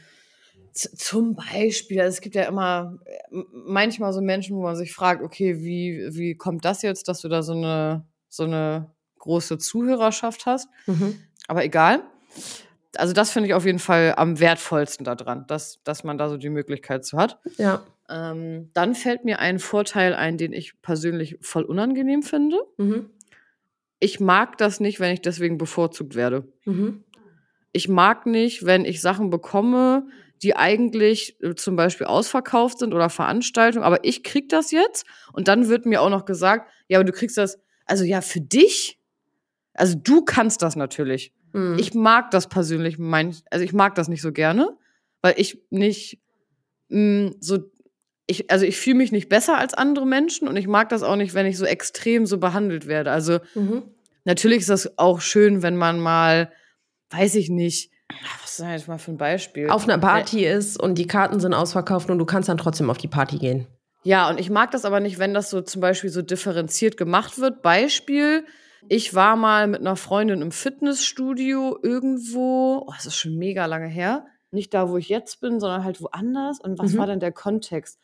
Zum 0.78 1.34
Beispiel, 1.34 2.00
also 2.00 2.14
es 2.14 2.20
gibt 2.20 2.34
ja 2.34 2.44
immer 2.44 2.98
äh, 3.04 3.42
manchmal 3.52 4.12
so 4.12 4.20
Menschen, 4.20 4.56
wo 4.56 4.62
man 4.62 4.76
sich 4.76 4.92
fragt, 4.92 5.22
okay, 5.22 5.60
wie, 5.60 6.08
wie 6.10 6.36
kommt 6.36 6.64
das 6.64 6.82
jetzt, 6.82 7.08
dass 7.08 7.20
du 7.20 7.28
da 7.28 7.42
so 7.42 7.52
eine, 7.52 8.04
so 8.28 8.44
eine 8.44 8.90
große 9.18 9.58
Zuhörerschaft 9.58 10.46
hast? 10.46 10.68
Mhm. 10.86 11.18
Aber 11.48 11.64
egal. 11.64 12.02
Also 12.96 13.12
das 13.12 13.30
finde 13.30 13.48
ich 13.48 13.54
auf 13.54 13.66
jeden 13.66 13.78
Fall 13.78 14.14
am 14.16 14.40
wertvollsten 14.40 15.04
daran, 15.04 15.46
dass, 15.46 15.82
dass 15.84 16.04
man 16.04 16.16
da 16.16 16.28
so 16.28 16.36
die 16.36 16.48
Möglichkeit 16.48 17.04
zu 17.04 17.18
hat. 17.18 17.38
Ja. 17.56 17.82
Ähm, 18.08 18.70
dann 18.72 18.94
fällt 18.94 19.24
mir 19.24 19.38
ein 19.40 19.58
Vorteil 19.58 20.14
ein, 20.14 20.38
den 20.38 20.52
ich 20.52 20.80
persönlich 20.80 21.38
voll 21.40 21.64
unangenehm 21.64 22.22
finde. 22.22 22.58
Mhm. 22.78 23.10
Ich 24.00 24.20
mag 24.20 24.56
das 24.58 24.80
nicht, 24.80 25.00
wenn 25.00 25.12
ich 25.12 25.20
deswegen 25.22 25.58
bevorzugt 25.58 26.14
werde. 26.14 26.46
Mhm. 26.64 27.04
Ich 27.72 27.88
mag 27.88 28.26
nicht, 28.26 28.64
wenn 28.64 28.84
ich 28.84 29.02
Sachen 29.02 29.28
bekomme, 29.28 30.06
die 30.42 30.56
eigentlich 30.56 31.36
äh, 31.42 31.54
zum 31.54 31.76
Beispiel 31.76 32.06
ausverkauft 32.06 32.78
sind 32.78 32.94
oder 32.94 33.10
Veranstaltungen, 33.10 33.84
aber 33.84 34.04
ich 34.04 34.22
krieg 34.22 34.48
das 34.48 34.70
jetzt 34.70 35.04
und 35.32 35.48
dann 35.48 35.68
wird 35.68 35.86
mir 35.86 36.02
auch 36.02 36.10
noch 36.10 36.24
gesagt, 36.24 36.70
ja, 36.88 36.98
aber 36.98 37.04
du 37.04 37.12
kriegst 37.12 37.36
das, 37.36 37.58
also 37.86 38.04
ja, 38.04 38.20
für 38.20 38.40
dich, 38.40 38.98
also 39.74 39.96
du 39.96 40.22
kannst 40.24 40.62
das 40.62 40.76
natürlich. 40.76 41.32
Mhm. 41.52 41.76
Ich 41.78 41.94
mag 41.94 42.30
das 42.30 42.48
persönlich, 42.48 42.98
mein, 42.98 43.34
also 43.50 43.64
ich 43.64 43.72
mag 43.72 43.94
das 43.94 44.08
nicht 44.08 44.22
so 44.22 44.32
gerne, 44.32 44.76
weil 45.22 45.34
ich 45.36 45.58
nicht 45.70 46.20
mh, 46.88 47.32
so, 47.40 47.58
ich, 48.26 48.50
also 48.50 48.66
ich 48.66 48.76
fühle 48.76 48.96
mich 48.96 49.12
nicht 49.12 49.28
besser 49.28 49.56
als 49.58 49.74
andere 49.74 50.06
Menschen 50.06 50.48
und 50.48 50.56
ich 50.56 50.66
mag 50.66 50.88
das 50.90 51.02
auch 51.02 51.16
nicht, 51.16 51.34
wenn 51.34 51.46
ich 51.46 51.56
so 51.56 51.64
extrem 51.64 52.26
so 52.26 52.38
behandelt 52.38 52.86
werde. 52.86 53.10
Also 53.10 53.38
Mhm. 53.54 53.82
natürlich 54.24 54.58
ist 54.58 54.68
das 54.70 54.98
auch 54.98 55.20
schön, 55.20 55.62
wenn 55.62 55.76
man 55.76 55.98
mal, 55.98 56.52
weiß 57.10 57.36
ich 57.36 57.48
nicht, 57.48 57.90
was 58.42 58.50
ist 58.50 58.60
denn 58.60 58.70
jetzt 58.70 58.88
mal 58.88 58.98
für 58.98 59.12
ein 59.12 59.18
Beispiel? 59.18 59.68
auf 59.70 59.84
einer 59.84 59.98
Party 59.98 60.44
ist 60.46 60.80
und 60.80 60.96
die 60.96 61.06
Karten 61.06 61.40
sind 61.40 61.54
ausverkauft 61.54 62.10
und 62.10 62.18
du 62.18 62.24
kannst 62.24 62.48
dann 62.48 62.58
trotzdem 62.58 62.90
auf 62.90 62.98
die 62.98 63.08
Party 63.08 63.38
gehen. 63.38 63.66
Ja, 64.04 64.30
und 64.30 64.40
ich 64.40 64.48
mag 64.48 64.70
das 64.70 64.84
aber 64.84 65.00
nicht, 65.00 65.18
wenn 65.18 65.34
das 65.34 65.50
so 65.50 65.60
zum 65.60 65.80
Beispiel 65.80 66.08
so 66.10 66.22
differenziert 66.22 66.96
gemacht 66.96 67.38
wird. 67.38 67.62
Beispiel, 67.62 68.44
ich 68.88 69.14
war 69.14 69.36
mal 69.36 69.66
mit 69.66 69.80
einer 69.80 69.96
Freundin 69.96 70.40
im 70.40 70.52
Fitnessstudio 70.52 71.78
irgendwo, 71.82 72.84
oh, 72.86 72.92
das 72.94 73.06
ist 73.06 73.16
schon 73.16 73.36
mega 73.36 73.66
lange 73.66 73.88
her. 73.88 74.24
Nicht 74.50 74.72
da, 74.72 74.88
wo 74.88 74.96
ich 74.96 75.08
jetzt 75.10 75.40
bin, 75.40 75.60
sondern 75.60 75.84
halt 75.84 76.00
woanders. 76.00 76.58
Und 76.60 76.78
was 76.78 76.92
Mhm. 76.92 76.98
war 76.98 77.06
denn 77.06 77.20
der 77.20 77.32
Kontext? 77.32 77.98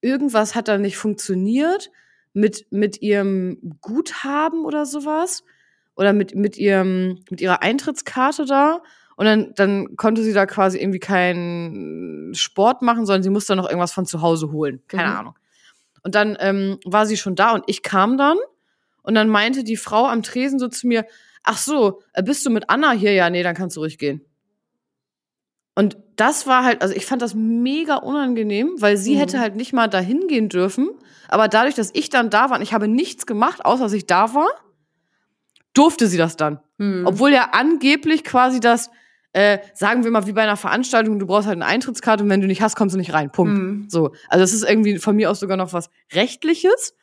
Irgendwas 0.00 0.54
hat 0.54 0.68
da 0.68 0.78
nicht 0.78 0.96
funktioniert 0.96 1.90
mit, 2.32 2.66
mit 2.70 3.02
ihrem 3.02 3.76
Guthaben 3.82 4.64
oder 4.64 4.86
sowas. 4.86 5.44
Oder 5.96 6.14
mit, 6.14 6.34
mit, 6.34 6.56
ihrem, 6.56 7.22
mit 7.28 7.42
ihrer 7.42 7.60
Eintrittskarte 7.62 8.46
da. 8.46 8.80
Und 9.20 9.26
dann, 9.26 9.52
dann 9.54 9.96
konnte 9.96 10.22
sie 10.22 10.32
da 10.32 10.46
quasi 10.46 10.78
irgendwie 10.78 10.98
keinen 10.98 12.32
Sport 12.34 12.80
machen, 12.80 13.04
sondern 13.04 13.22
sie 13.22 13.28
musste 13.28 13.54
noch 13.54 13.66
irgendwas 13.68 13.92
von 13.92 14.06
zu 14.06 14.22
Hause 14.22 14.50
holen. 14.50 14.80
Keine 14.88 15.10
Mhm. 15.10 15.16
Ahnung. 15.18 15.34
Und 16.02 16.14
dann 16.14 16.38
ähm, 16.40 16.78
war 16.86 17.04
sie 17.04 17.18
schon 17.18 17.34
da 17.34 17.50
und 17.52 17.64
ich 17.66 17.82
kam 17.82 18.16
dann. 18.16 18.38
Und 19.02 19.14
dann 19.14 19.28
meinte 19.28 19.62
die 19.62 19.76
Frau 19.76 20.06
am 20.06 20.22
Tresen 20.22 20.58
so 20.58 20.68
zu 20.68 20.86
mir, 20.86 21.04
ach 21.42 21.58
so, 21.58 22.00
äh, 22.14 22.22
bist 22.22 22.46
du 22.46 22.50
mit 22.50 22.70
Anna 22.70 22.92
hier? 22.92 23.12
Ja, 23.12 23.28
nee, 23.28 23.42
dann 23.42 23.54
kannst 23.54 23.76
du 23.76 23.80
ruhig 23.80 23.98
gehen. 23.98 24.24
Und 25.74 25.98
das 26.16 26.46
war 26.46 26.64
halt, 26.64 26.80
also 26.80 26.94
ich 26.94 27.04
fand 27.04 27.20
das 27.20 27.34
mega 27.34 27.96
unangenehm, 27.96 28.72
weil 28.78 28.96
sie 28.96 29.16
Mhm. 29.16 29.18
hätte 29.18 29.40
halt 29.40 29.54
nicht 29.56 29.74
mal 29.74 29.88
dahin 29.88 30.28
gehen 30.28 30.48
dürfen. 30.48 30.88
Aber 31.28 31.46
dadurch, 31.48 31.74
dass 31.74 31.90
ich 31.94 32.08
dann 32.08 32.30
da 32.30 32.48
war 32.48 32.56
und 32.56 32.62
ich 32.62 32.72
habe 32.72 32.88
nichts 32.88 33.26
gemacht, 33.26 33.64
außer 33.66 33.84
dass 33.84 33.92
ich 33.92 34.06
da 34.06 34.34
war, 34.34 34.48
durfte 35.74 36.06
sie 36.06 36.16
das 36.18 36.36
dann. 36.36 36.60
Mhm. 36.78 37.04
Obwohl 37.06 37.32
ja 37.32 37.50
angeblich 37.52 38.24
quasi 38.24 38.60
das, 38.60 38.90
äh, 39.32 39.58
sagen 39.74 40.02
wir 40.04 40.10
mal, 40.10 40.26
wie 40.26 40.32
bei 40.32 40.42
einer 40.42 40.56
Veranstaltung, 40.56 41.18
du 41.18 41.26
brauchst 41.26 41.46
halt 41.46 41.56
eine 41.56 41.66
Eintrittskarte 41.66 42.24
und 42.24 42.30
wenn 42.30 42.40
du 42.40 42.46
nicht 42.46 42.62
hast, 42.62 42.74
kommst 42.76 42.94
du 42.94 42.98
nicht 42.98 43.12
rein. 43.12 43.30
Punkt. 43.30 43.52
Mhm. 43.58 43.86
So. 43.88 44.12
Also 44.28 44.42
das 44.42 44.52
ist 44.52 44.68
irgendwie 44.68 44.98
von 44.98 45.14
mir 45.16 45.30
aus 45.30 45.40
sogar 45.40 45.56
noch 45.56 45.72
was 45.72 45.88
Rechtliches. 46.12 46.94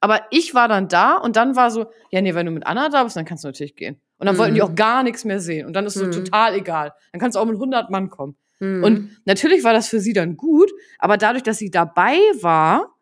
Aber 0.00 0.22
ich 0.30 0.52
war 0.54 0.66
dann 0.68 0.88
da 0.88 1.16
und 1.16 1.36
dann 1.36 1.54
war 1.54 1.70
so, 1.70 1.86
ja, 2.10 2.20
nee, 2.20 2.34
wenn 2.34 2.46
du 2.46 2.52
mit 2.52 2.66
Anna 2.66 2.88
da 2.88 3.04
bist, 3.04 3.16
dann 3.16 3.24
kannst 3.24 3.44
du 3.44 3.48
natürlich 3.48 3.76
gehen. 3.76 4.00
Und 4.18 4.26
dann 4.26 4.34
Mhm. 4.34 4.38
wollten 4.40 4.54
die 4.54 4.62
auch 4.62 4.74
gar 4.74 5.02
nichts 5.04 5.24
mehr 5.24 5.38
sehen. 5.40 5.66
Und 5.66 5.74
dann 5.74 5.86
ist 5.86 5.94
es 5.96 6.02
Mhm. 6.06 6.12
so 6.12 6.20
total 6.24 6.54
egal. 6.54 6.92
Dann 7.12 7.20
kannst 7.20 7.36
du 7.36 7.40
auch 7.40 7.44
mit 7.46 7.56
100 7.56 7.90
Mann 7.90 8.10
kommen. 8.10 8.36
Mhm. 8.58 8.82
Und 8.84 9.10
natürlich 9.24 9.62
war 9.64 9.72
das 9.72 9.88
für 9.88 10.00
sie 10.00 10.12
dann 10.12 10.36
gut, 10.36 10.70
aber 10.98 11.16
dadurch, 11.16 11.42
dass 11.44 11.58
sie 11.58 11.70
dabei 11.70 12.16
war 12.40 12.94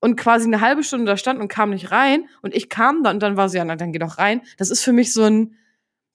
und 0.00 0.16
quasi 0.16 0.46
eine 0.46 0.60
halbe 0.60 0.82
Stunde 0.82 1.06
da 1.06 1.16
stand 1.16 1.40
und 1.40 1.48
kam 1.48 1.70
nicht 1.70 1.90
rein 1.90 2.26
und 2.42 2.54
ich 2.54 2.68
kam 2.68 3.02
dann 3.02 3.16
und 3.16 3.22
dann 3.22 3.36
war 3.38 3.48
sie 3.48 3.56
ja, 3.58 3.64
na, 3.64 3.76
dann 3.76 3.92
geh 3.92 3.98
doch 3.98 4.18
rein. 4.18 4.42
Das 4.58 4.70
ist 4.70 4.82
für 4.82 4.92
mich 4.92 5.12
so 5.14 5.22
ein 5.24 5.56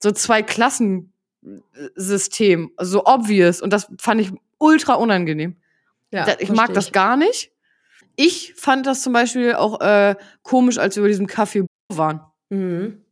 so 0.02 0.12
zwei 0.12 0.42
Klassen 0.42 1.12
System, 1.94 2.70
so 2.78 3.04
obvious 3.06 3.62
und 3.62 3.72
das 3.72 3.88
fand 3.98 4.20
ich 4.20 4.30
ultra 4.58 4.94
unangenehm. 4.94 5.56
ja, 6.10 6.26
ich 6.38 6.50
mag 6.50 6.74
das 6.74 6.92
gar 6.92 7.16
nicht. 7.16 7.50
Ich 8.16 8.54
fand 8.56 8.86
das 8.86 9.02
zum 9.02 9.12
Beispiel 9.12 9.54
auch 9.54 9.80
äh, 9.80 10.16
komisch, 10.42 10.76
als 10.78 10.96
wir 10.96 11.00
über 11.00 11.08
diesem 11.08 11.26
Café 11.26 11.64
waren. 11.88 12.20
Mhm. 12.50 13.02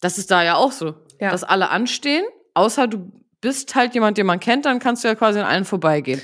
Das 0.00 0.18
ist 0.18 0.30
da 0.30 0.42
ja 0.42 0.56
auch 0.56 0.72
so, 0.72 0.94
Ja. 1.20 1.30
dass 1.30 1.44
alle 1.44 1.70
anstehen, 1.70 2.24
außer 2.54 2.88
du 2.88 3.12
bist 3.40 3.74
halt 3.76 3.94
jemand, 3.94 4.18
den 4.18 4.26
man 4.26 4.40
kennt, 4.40 4.64
dann 4.66 4.80
kannst 4.80 5.04
du 5.04 5.08
ja 5.08 5.14
quasi 5.14 5.38
an 5.38 5.44
allen 5.46 5.64
vorbeigehen. 5.64 6.20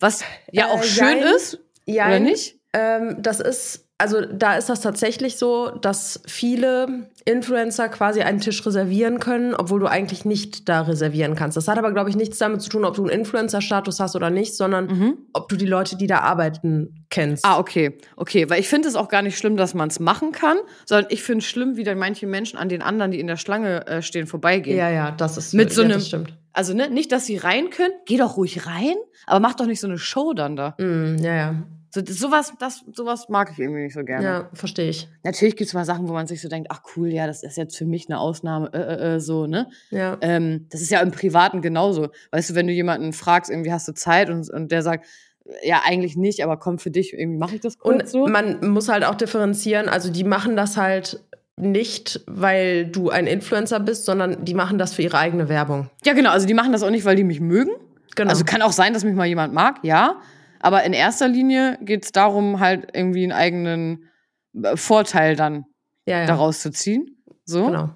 Was 0.00 0.24
ja 0.50 0.66
auch 0.68 0.80
Äh, 0.80 0.84
schön 0.84 1.18
jein. 1.18 1.34
ist, 1.34 1.58
Ja, 1.84 2.06
oder 2.08 2.18
nicht? 2.20 2.58
Ähm, 2.72 3.16
das 3.20 3.38
ist, 3.40 3.85
also 3.98 4.20
da 4.20 4.56
ist 4.56 4.68
das 4.68 4.80
tatsächlich 4.82 5.36
so, 5.38 5.70
dass 5.70 6.20
viele 6.26 7.08
Influencer 7.24 7.88
quasi 7.88 8.20
einen 8.20 8.40
Tisch 8.40 8.64
reservieren 8.66 9.18
können, 9.20 9.54
obwohl 9.54 9.80
du 9.80 9.86
eigentlich 9.86 10.24
nicht 10.24 10.68
da 10.68 10.82
reservieren 10.82 11.34
kannst. 11.34 11.56
Das 11.56 11.66
hat 11.66 11.78
aber, 11.78 11.92
glaube 11.92 12.10
ich, 12.10 12.16
nichts 12.16 12.38
damit 12.38 12.60
zu 12.62 12.68
tun, 12.68 12.84
ob 12.84 12.94
du 12.94 13.02
einen 13.04 13.20
Influencer-Status 13.20 13.98
hast 13.98 14.14
oder 14.14 14.30
nicht, 14.30 14.54
sondern 14.54 14.86
Mhm. 14.86 15.16
ob 15.32 15.48
du 15.48 15.56
die 15.56 15.66
Leute, 15.66 15.96
die 15.96 16.06
da 16.06 16.18
arbeiten, 16.20 17.06
kennst. 17.10 17.44
Ah, 17.44 17.58
okay. 17.58 17.96
Okay, 18.16 18.48
weil 18.50 18.60
ich 18.60 18.68
finde 18.68 18.88
es 18.88 18.96
auch 18.96 19.08
gar 19.08 19.22
nicht 19.22 19.38
schlimm, 19.38 19.56
dass 19.56 19.72
man 19.74 19.88
es 19.88 19.98
machen 19.98 20.30
kann, 20.32 20.58
sondern 20.84 21.10
ich 21.10 21.22
finde 21.22 21.38
es 21.42 21.46
schlimm, 21.46 21.76
wie 21.76 21.84
dann 21.84 21.98
manche 21.98 22.26
Menschen 22.26 22.58
an 22.58 22.68
den 22.68 22.82
anderen, 22.82 23.10
die 23.12 23.18
in 23.20 23.26
der 23.26 23.36
Schlange 23.38 23.86
äh, 23.86 24.02
stehen, 24.02 24.26
vorbeigehen. 24.26 24.76
ja, 24.76 24.90
ja, 24.90 25.10
das 25.10 25.36
ist 25.38 25.54
Mit 25.54 25.72
so 25.72 25.80
ja, 25.82 25.86
einem- 25.88 25.94
das 25.98 26.06
stimmt. 26.08 26.34
Also 26.52 26.72
ne, 26.74 26.88
nicht, 26.88 27.12
dass 27.12 27.26
sie 27.26 27.36
rein 27.36 27.68
können, 27.70 27.92
geh 28.06 28.16
doch 28.16 28.36
ruhig 28.38 28.66
rein, 28.66 28.94
aber 29.26 29.40
mach 29.40 29.54
doch 29.54 29.66
nicht 29.66 29.80
so 29.80 29.86
eine 29.88 29.98
Show 29.98 30.32
dann 30.32 30.56
da. 30.56 30.74
Mm, 30.78 31.16
ja, 31.18 31.34
ja. 31.34 31.54
So, 31.96 32.02
sowas, 32.06 32.52
das, 32.58 32.84
sowas 32.92 33.30
mag 33.30 33.50
ich 33.52 33.58
irgendwie 33.58 33.84
nicht 33.84 33.94
so 33.94 34.04
gerne. 34.04 34.24
Ja, 34.24 34.50
verstehe 34.52 34.90
ich. 34.90 35.08
Natürlich 35.22 35.56
gibt 35.56 35.68
es 35.68 35.74
mal 35.74 35.86
Sachen, 35.86 36.08
wo 36.08 36.12
man 36.12 36.26
sich 36.26 36.42
so 36.42 36.48
denkt, 36.48 36.68
ach 36.70 36.82
cool, 36.94 37.08
ja, 37.08 37.26
das 37.26 37.42
ist 37.42 37.56
jetzt 37.56 37.74
für 37.74 37.86
mich 37.86 38.10
eine 38.10 38.18
Ausnahme, 38.18 38.70
äh, 38.74 38.78
äh, 38.78 39.14
äh, 39.14 39.20
so, 39.20 39.46
ne? 39.46 39.70
Ja. 39.90 40.18
Ähm, 40.20 40.66
das 40.70 40.82
ist 40.82 40.90
ja 40.90 41.00
im 41.00 41.10
Privaten 41.10 41.62
genauso. 41.62 42.08
Weißt 42.32 42.50
du, 42.50 42.54
wenn 42.54 42.66
du 42.66 42.74
jemanden 42.74 43.14
fragst, 43.14 43.50
irgendwie 43.50 43.72
hast 43.72 43.88
du 43.88 43.94
Zeit 43.94 44.28
und, 44.28 44.50
und 44.50 44.70
der 44.72 44.82
sagt, 44.82 45.06
ja, 45.62 45.80
eigentlich 45.86 46.16
nicht, 46.16 46.44
aber 46.44 46.58
komm 46.58 46.78
für 46.78 46.90
dich, 46.90 47.14
irgendwie 47.14 47.38
mache 47.38 47.54
ich 47.54 47.60
das 47.62 47.78
kurz 47.78 48.02
Und 48.02 48.08
so. 48.08 48.26
man 48.26 48.68
muss 48.68 48.88
halt 48.90 49.04
auch 49.04 49.14
differenzieren, 49.14 49.88
also 49.88 50.10
die 50.10 50.24
machen 50.24 50.56
das 50.56 50.76
halt 50.76 51.24
nicht, 51.56 52.20
weil 52.26 52.86
du 52.86 53.08
ein 53.08 53.26
Influencer 53.26 53.80
bist, 53.80 54.04
sondern 54.04 54.44
die 54.44 54.52
machen 54.52 54.76
das 54.76 54.92
für 54.92 55.02
ihre 55.02 55.16
eigene 55.16 55.48
Werbung. 55.48 55.88
Ja, 56.04 56.12
genau, 56.12 56.30
also 56.30 56.46
die 56.46 56.52
machen 56.52 56.72
das 56.72 56.82
auch 56.82 56.90
nicht, 56.90 57.06
weil 57.06 57.16
die 57.16 57.24
mich 57.24 57.40
mögen. 57.40 57.70
Genau. 58.14 58.30
Also 58.30 58.44
kann 58.44 58.60
auch 58.62 58.72
sein, 58.72 58.92
dass 58.92 59.04
mich 59.04 59.14
mal 59.14 59.26
jemand 59.26 59.54
mag, 59.54 59.78
ja. 59.82 60.20
Aber 60.66 60.82
in 60.82 60.92
erster 60.92 61.28
Linie 61.28 61.78
geht 61.80 62.06
es 62.06 62.10
darum, 62.10 62.58
halt 62.58 62.88
irgendwie 62.92 63.22
einen 63.22 63.30
eigenen 63.30 64.10
äh, 64.60 64.76
Vorteil 64.76 65.36
dann 65.36 65.64
ja, 66.06 66.22
ja. 66.22 66.26
daraus 66.26 66.60
zu 66.60 66.72
ziehen. 66.72 67.22
So. 67.44 67.66
Genau. 67.66 67.90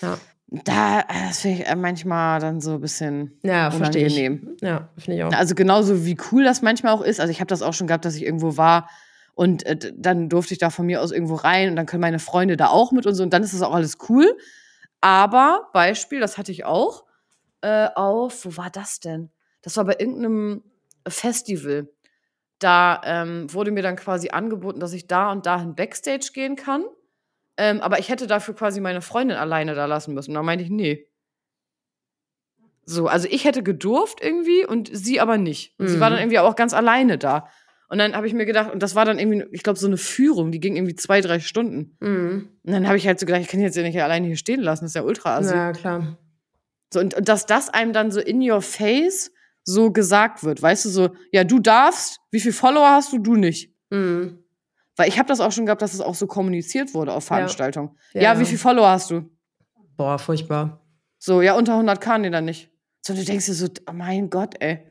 Ja, 0.00 0.18
Da, 0.46 1.00
äh, 1.00 1.04
das 1.26 1.40
finde 1.40 1.62
ich 1.62 1.66
äh, 1.68 1.74
manchmal 1.74 2.38
dann 2.38 2.60
so 2.60 2.74
ein 2.74 2.80
bisschen 2.80 3.40
ja 3.42 3.72
verstehe 3.72 4.06
ich. 4.06 4.16
unangenehm. 4.16 4.56
Ja, 4.60 4.88
finde 4.96 5.18
ich 5.18 5.24
auch. 5.24 5.32
Also 5.32 5.56
genauso 5.56 6.06
wie 6.06 6.16
cool 6.30 6.44
das 6.44 6.62
manchmal 6.62 6.92
auch 6.94 7.02
ist. 7.02 7.18
Also 7.18 7.32
ich 7.32 7.40
habe 7.40 7.48
das 7.48 7.60
auch 7.60 7.74
schon 7.74 7.88
gehabt, 7.88 8.04
dass 8.04 8.14
ich 8.14 8.24
irgendwo 8.24 8.56
war 8.56 8.88
und 9.34 9.66
äh, 9.66 9.92
dann 9.96 10.28
durfte 10.28 10.54
ich 10.54 10.60
da 10.60 10.70
von 10.70 10.86
mir 10.86 11.02
aus 11.02 11.10
irgendwo 11.10 11.34
rein 11.34 11.70
und 11.70 11.74
dann 11.76 11.86
können 11.86 12.02
meine 12.02 12.20
Freunde 12.20 12.56
da 12.56 12.68
auch 12.68 12.92
mit 12.92 13.04
und 13.04 13.16
so 13.16 13.24
und 13.24 13.32
dann 13.32 13.42
ist 13.42 13.52
das 13.52 13.62
auch 13.62 13.74
alles 13.74 13.98
cool. 14.08 14.32
Aber 15.00 15.70
Beispiel, 15.72 16.20
das 16.20 16.38
hatte 16.38 16.52
ich 16.52 16.64
auch 16.64 17.02
äh, 17.62 17.88
auf, 17.96 18.44
wo 18.44 18.56
war 18.56 18.70
das 18.70 19.00
denn? 19.00 19.30
Das 19.62 19.76
war 19.76 19.84
bei 19.84 19.96
irgendeinem 19.98 20.62
Festival. 21.08 21.88
Da 22.62 23.00
ähm, 23.04 23.52
wurde 23.52 23.70
mir 23.70 23.82
dann 23.82 23.96
quasi 23.96 24.30
angeboten, 24.30 24.78
dass 24.80 24.92
ich 24.92 25.06
da 25.06 25.32
und 25.32 25.46
dahin 25.46 25.74
Backstage 25.74 26.30
gehen 26.32 26.54
kann. 26.56 26.84
Ähm, 27.56 27.80
aber 27.80 27.98
ich 27.98 28.08
hätte 28.08 28.26
dafür 28.26 28.54
quasi 28.54 28.80
meine 28.80 29.00
Freundin 29.02 29.36
alleine 29.36 29.74
da 29.74 29.86
lassen 29.86 30.14
müssen. 30.14 30.32
Da 30.34 30.42
meinte 30.42 30.64
ich, 30.64 30.70
nee. 30.70 31.06
So, 32.84 33.06
also 33.06 33.28
ich 33.30 33.44
hätte 33.44 33.62
gedurft 33.62 34.20
irgendwie 34.22 34.66
und 34.66 34.90
sie 34.92 35.20
aber 35.20 35.38
nicht. 35.38 35.74
Und 35.78 35.88
sie 35.88 36.00
war 36.00 36.10
Mhm. 36.10 36.14
dann 36.14 36.22
irgendwie 36.22 36.38
auch 36.40 36.56
ganz 36.56 36.74
alleine 36.74 37.16
da. 37.18 37.48
Und 37.88 37.98
dann 37.98 38.16
habe 38.16 38.26
ich 38.26 38.32
mir 38.32 38.46
gedacht, 38.46 38.72
und 38.72 38.82
das 38.82 38.94
war 38.94 39.04
dann 39.04 39.18
irgendwie, 39.18 39.44
ich 39.52 39.62
glaube, 39.62 39.78
so 39.78 39.86
eine 39.86 39.98
Führung, 39.98 40.50
die 40.50 40.60
ging 40.60 40.76
irgendwie 40.76 40.94
zwei, 40.94 41.20
drei 41.20 41.40
Stunden. 41.40 41.96
Mhm. 42.00 42.48
Und 42.64 42.72
dann 42.72 42.86
habe 42.88 42.96
ich 42.96 43.06
halt 43.06 43.20
so 43.20 43.26
gedacht, 43.26 43.42
ich 43.42 43.48
kann 43.48 43.60
jetzt 43.60 43.76
ja 43.76 43.82
nicht 43.82 44.00
alleine 44.02 44.26
hier 44.26 44.36
stehen 44.36 44.60
lassen, 44.60 44.84
das 44.84 44.92
ist 44.92 44.96
ja 44.96 45.02
ultra 45.02 45.36
assi. 45.36 45.54
Ja, 45.54 45.72
klar. 45.72 46.16
So, 46.92 47.00
und, 47.00 47.14
und 47.14 47.28
dass 47.28 47.46
das 47.46 47.68
einem 47.68 47.92
dann 47.92 48.10
so 48.10 48.20
in 48.20 48.40
your 48.50 48.62
face 48.62 49.30
so 49.64 49.90
gesagt 49.92 50.42
wird, 50.44 50.60
weißt 50.62 50.84
du, 50.84 50.88
so, 50.88 51.10
ja, 51.32 51.44
du 51.44 51.58
darfst, 51.58 52.20
wie 52.30 52.40
viel 52.40 52.52
Follower 52.52 52.88
hast 52.90 53.12
du, 53.12 53.18
du 53.18 53.36
nicht. 53.36 53.72
Mhm. 53.90 54.38
Weil 54.96 55.08
ich 55.08 55.18
habe 55.18 55.28
das 55.28 55.40
auch 55.40 55.52
schon 55.52 55.64
gehabt, 55.66 55.80
dass 55.82 55.94
es 55.94 56.00
auch 56.00 56.14
so 56.14 56.26
kommuniziert 56.26 56.92
wurde 56.94 57.12
auf 57.12 57.24
Veranstaltungen. 57.24 57.96
Ja, 58.12 58.22
Ja. 58.34 58.40
wie 58.40 58.44
viel 58.44 58.58
Follower 58.58 58.88
hast 58.88 59.10
du? 59.10 59.22
Boah, 59.96 60.18
furchtbar. 60.18 60.80
So, 61.18 61.40
ja, 61.40 61.54
unter 61.54 61.78
100k, 61.78 62.18
nee, 62.18 62.30
dann 62.30 62.44
nicht. 62.44 62.70
So, 63.00 63.14
du 63.14 63.24
denkst 63.24 63.46
dir 63.46 63.54
so, 63.54 63.68
oh 63.88 63.92
mein 63.92 64.28
Gott, 64.30 64.54
ey. 64.60 64.86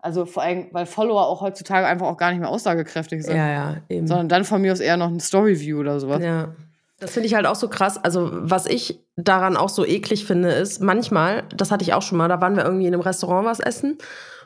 Also 0.00 0.26
vor 0.26 0.42
allem, 0.42 0.68
weil 0.72 0.86
Follower 0.86 1.26
auch 1.26 1.40
heutzutage 1.40 1.86
einfach 1.86 2.06
auch 2.06 2.16
gar 2.16 2.30
nicht 2.30 2.40
mehr 2.40 2.48
aussagekräftig 2.50 3.24
sind. 3.24 3.36
Ja, 3.36 3.48
ja, 3.50 3.76
eben. 3.88 4.06
Sondern 4.06 4.28
dann 4.28 4.44
von 4.44 4.60
mir 4.62 4.72
aus 4.72 4.80
eher 4.80 4.96
noch 4.96 5.08
ein 5.08 5.18
Storyview 5.18 5.78
oder 5.80 5.98
sowas. 5.98 6.22
Ja. 6.22 6.54
Das 7.00 7.12
finde 7.12 7.28
ich 7.28 7.34
halt 7.34 7.46
auch 7.46 7.54
so 7.54 7.68
krass. 7.68 7.96
Also, 8.02 8.28
was 8.32 8.66
ich 8.66 9.00
daran 9.16 9.56
auch 9.56 9.68
so 9.68 9.84
eklig 9.86 10.24
finde, 10.24 10.50
ist, 10.50 10.80
manchmal, 10.80 11.44
das 11.56 11.70
hatte 11.70 11.84
ich 11.84 11.94
auch 11.94 12.02
schon 12.02 12.18
mal, 12.18 12.28
da 12.28 12.40
waren 12.40 12.56
wir 12.56 12.64
irgendwie 12.64 12.86
in 12.86 12.94
einem 12.94 13.02
Restaurant 13.02 13.46
was 13.46 13.60
essen 13.60 13.98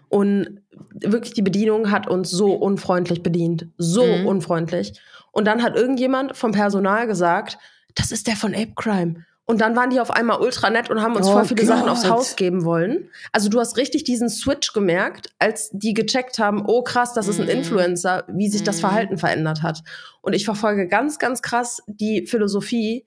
und 0.08 0.60
wirklich 0.92 1.32
die 1.32 1.42
Bedienung 1.42 1.90
hat 1.90 2.06
uns 2.08 2.30
so 2.30 2.52
unfreundlich 2.52 3.22
bedient. 3.22 3.68
So 3.78 4.04
Mhm. 4.04 4.26
unfreundlich. 4.26 5.00
Und 5.30 5.46
dann 5.46 5.62
hat 5.62 5.76
irgendjemand 5.76 6.36
vom 6.36 6.52
Personal 6.52 7.06
gesagt, 7.06 7.56
das 7.94 8.12
ist 8.12 8.26
der 8.26 8.36
von 8.36 8.54
Ape 8.54 8.72
Crime. 8.76 9.24
Und 9.44 9.60
dann 9.60 9.74
waren 9.74 9.90
die 9.90 10.00
auf 10.00 10.10
einmal 10.12 10.40
ultra 10.40 10.70
nett 10.70 10.88
und 10.88 11.02
haben 11.02 11.16
uns 11.16 11.26
Oh 11.26 11.32
voll 11.32 11.44
viele 11.44 11.64
Sachen 11.66 11.88
aufs 11.88 12.02
Gott. 12.02 12.10
Haus 12.12 12.36
geben 12.36 12.64
wollen. 12.64 13.08
Also 13.32 13.48
du 13.48 13.58
hast 13.58 13.76
richtig 13.76 14.04
diesen 14.04 14.28
Switch 14.30 14.72
gemerkt, 14.72 15.30
als 15.40 15.70
die 15.72 15.94
gecheckt 15.94 16.38
haben, 16.38 16.62
oh 16.66 16.82
krass, 16.82 17.12
das 17.12 17.26
ist 17.26 17.40
ein 17.40 17.46
Mhm. 17.46 17.52
Influencer, 17.52 18.24
wie 18.28 18.48
sich 18.48 18.62
das 18.62 18.76
Mhm. 18.76 18.80
Verhalten 18.80 19.18
verändert 19.18 19.62
hat. 19.62 19.82
Und 20.20 20.32
ich 20.34 20.44
verfolge 20.44 20.86
ganz, 20.86 21.18
ganz 21.18 21.42
krass 21.42 21.82
die 21.88 22.26
Philosophie, 22.26 23.04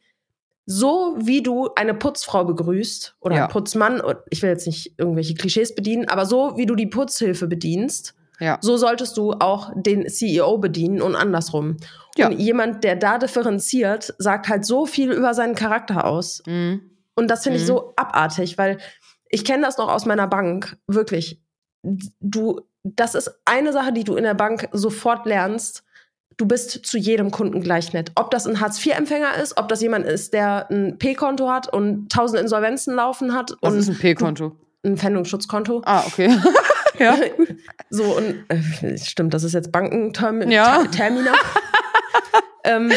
so 0.65 1.15
wie 1.19 1.41
du 1.41 1.69
eine 1.75 1.93
Putzfrau 1.93 2.43
begrüßt 2.43 3.15
oder 3.21 3.35
Ja. 3.35 3.43
einen 3.43 3.51
Putzmann, 3.51 4.01
ich 4.29 4.41
will 4.41 4.49
jetzt 4.49 4.65
nicht 4.67 4.93
irgendwelche 4.97 5.35
Klischees 5.35 5.73
bedienen, 5.73 6.09
aber 6.09 6.25
so 6.25 6.57
wie 6.57 6.65
du 6.65 6.75
die 6.75 6.87
Putzhilfe 6.87 7.47
bedienst, 7.47 8.13
Ja. 8.39 8.57
so 8.61 8.75
solltest 8.75 9.15
du 9.17 9.31
auch 9.33 9.71
den 9.75 10.09
CEO 10.09 10.57
bedienen 10.57 11.01
und 11.01 11.15
andersrum. 11.15 11.77
Ja. 12.17 12.27
Und 12.27 12.39
jemand, 12.39 12.83
der 12.83 12.95
da 12.95 13.17
differenziert, 13.17 14.13
sagt 14.17 14.47
halt 14.47 14.65
so 14.65 14.85
viel 14.85 15.11
über 15.11 15.33
seinen 15.33 15.55
Charakter 15.55 16.05
aus. 16.05 16.41
Mhm. 16.45 16.81
Und 17.15 17.29
das 17.29 17.43
finde 17.43 17.57
ich 17.57 17.63
Mhm. 17.63 17.67
so 17.67 17.93
abartig, 17.95 18.57
weil 18.57 18.77
ich 19.29 19.43
kenne 19.43 19.63
das 19.63 19.77
noch 19.77 19.89
aus 19.89 20.05
meiner 20.05 20.27
Bank, 20.27 20.77
wirklich. 20.87 21.41
Du, 22.19 22.61
das 22.83 23.15
ist 23.15 23.31
eine 23.45 23.73
Sache, 23.73 23.91
die 23.93 24.03
du 24.03 24.15
in 24.15 24.23
der 24.23 24.33
Bank 24.33 24.69
sofort 24.71 25.25
lernst. 25.25 25.83
Du 26.37 26.45
bist 26.45 26.85
zu 26.85 26.97
jedem 26.97 27.31
Kunden 27.31 27.61
gleich 27.61 27.93
nett. 27.93 28.11
Ob 28.15 28.29
das 28.31 28.45
ein 28.47 28.59
Hartz-IV-Empfänger 28.59 29.35
ist, 29.41 29.57
ob 29.57 29.67
das 29.69 29.81
jemand 29.81 30.05
ist, 30.05 30.33
der 30.33 30.69
ein 30.69 30.97
P-Konto 30.97 31.49
hat 31.49 31.71
und 31.71 32.11
tausend 32.11 32.41
Insolvenzen 32.41 32.93
laufen 32.95 33.33
hat 33.33 33.55
Was 33.61 33.73
und 33.73 33.79
ist 33.79 33.89
ein 33.89 33.97
P-Konto? 33.97 34.55
ein 34.85 34.97
Pfändungsschutzkonto. 34.97 35.81
Ah, 35.85 36.03
okay. 36.05 36.29
ja. 36.99 37.17
So, 37.89 38.03
und 38.03 38.45
äh, 38.49 38.97
stimmt, 38.97 39.33
das 39.33 39.43
ist 39.43 39.53
jetzt 39.53 39.71
Bankenterminal. 39.71 40.51
Ja. 40.53 40.83
Termina. 40.91 41.31
ähm, 42.63 42.91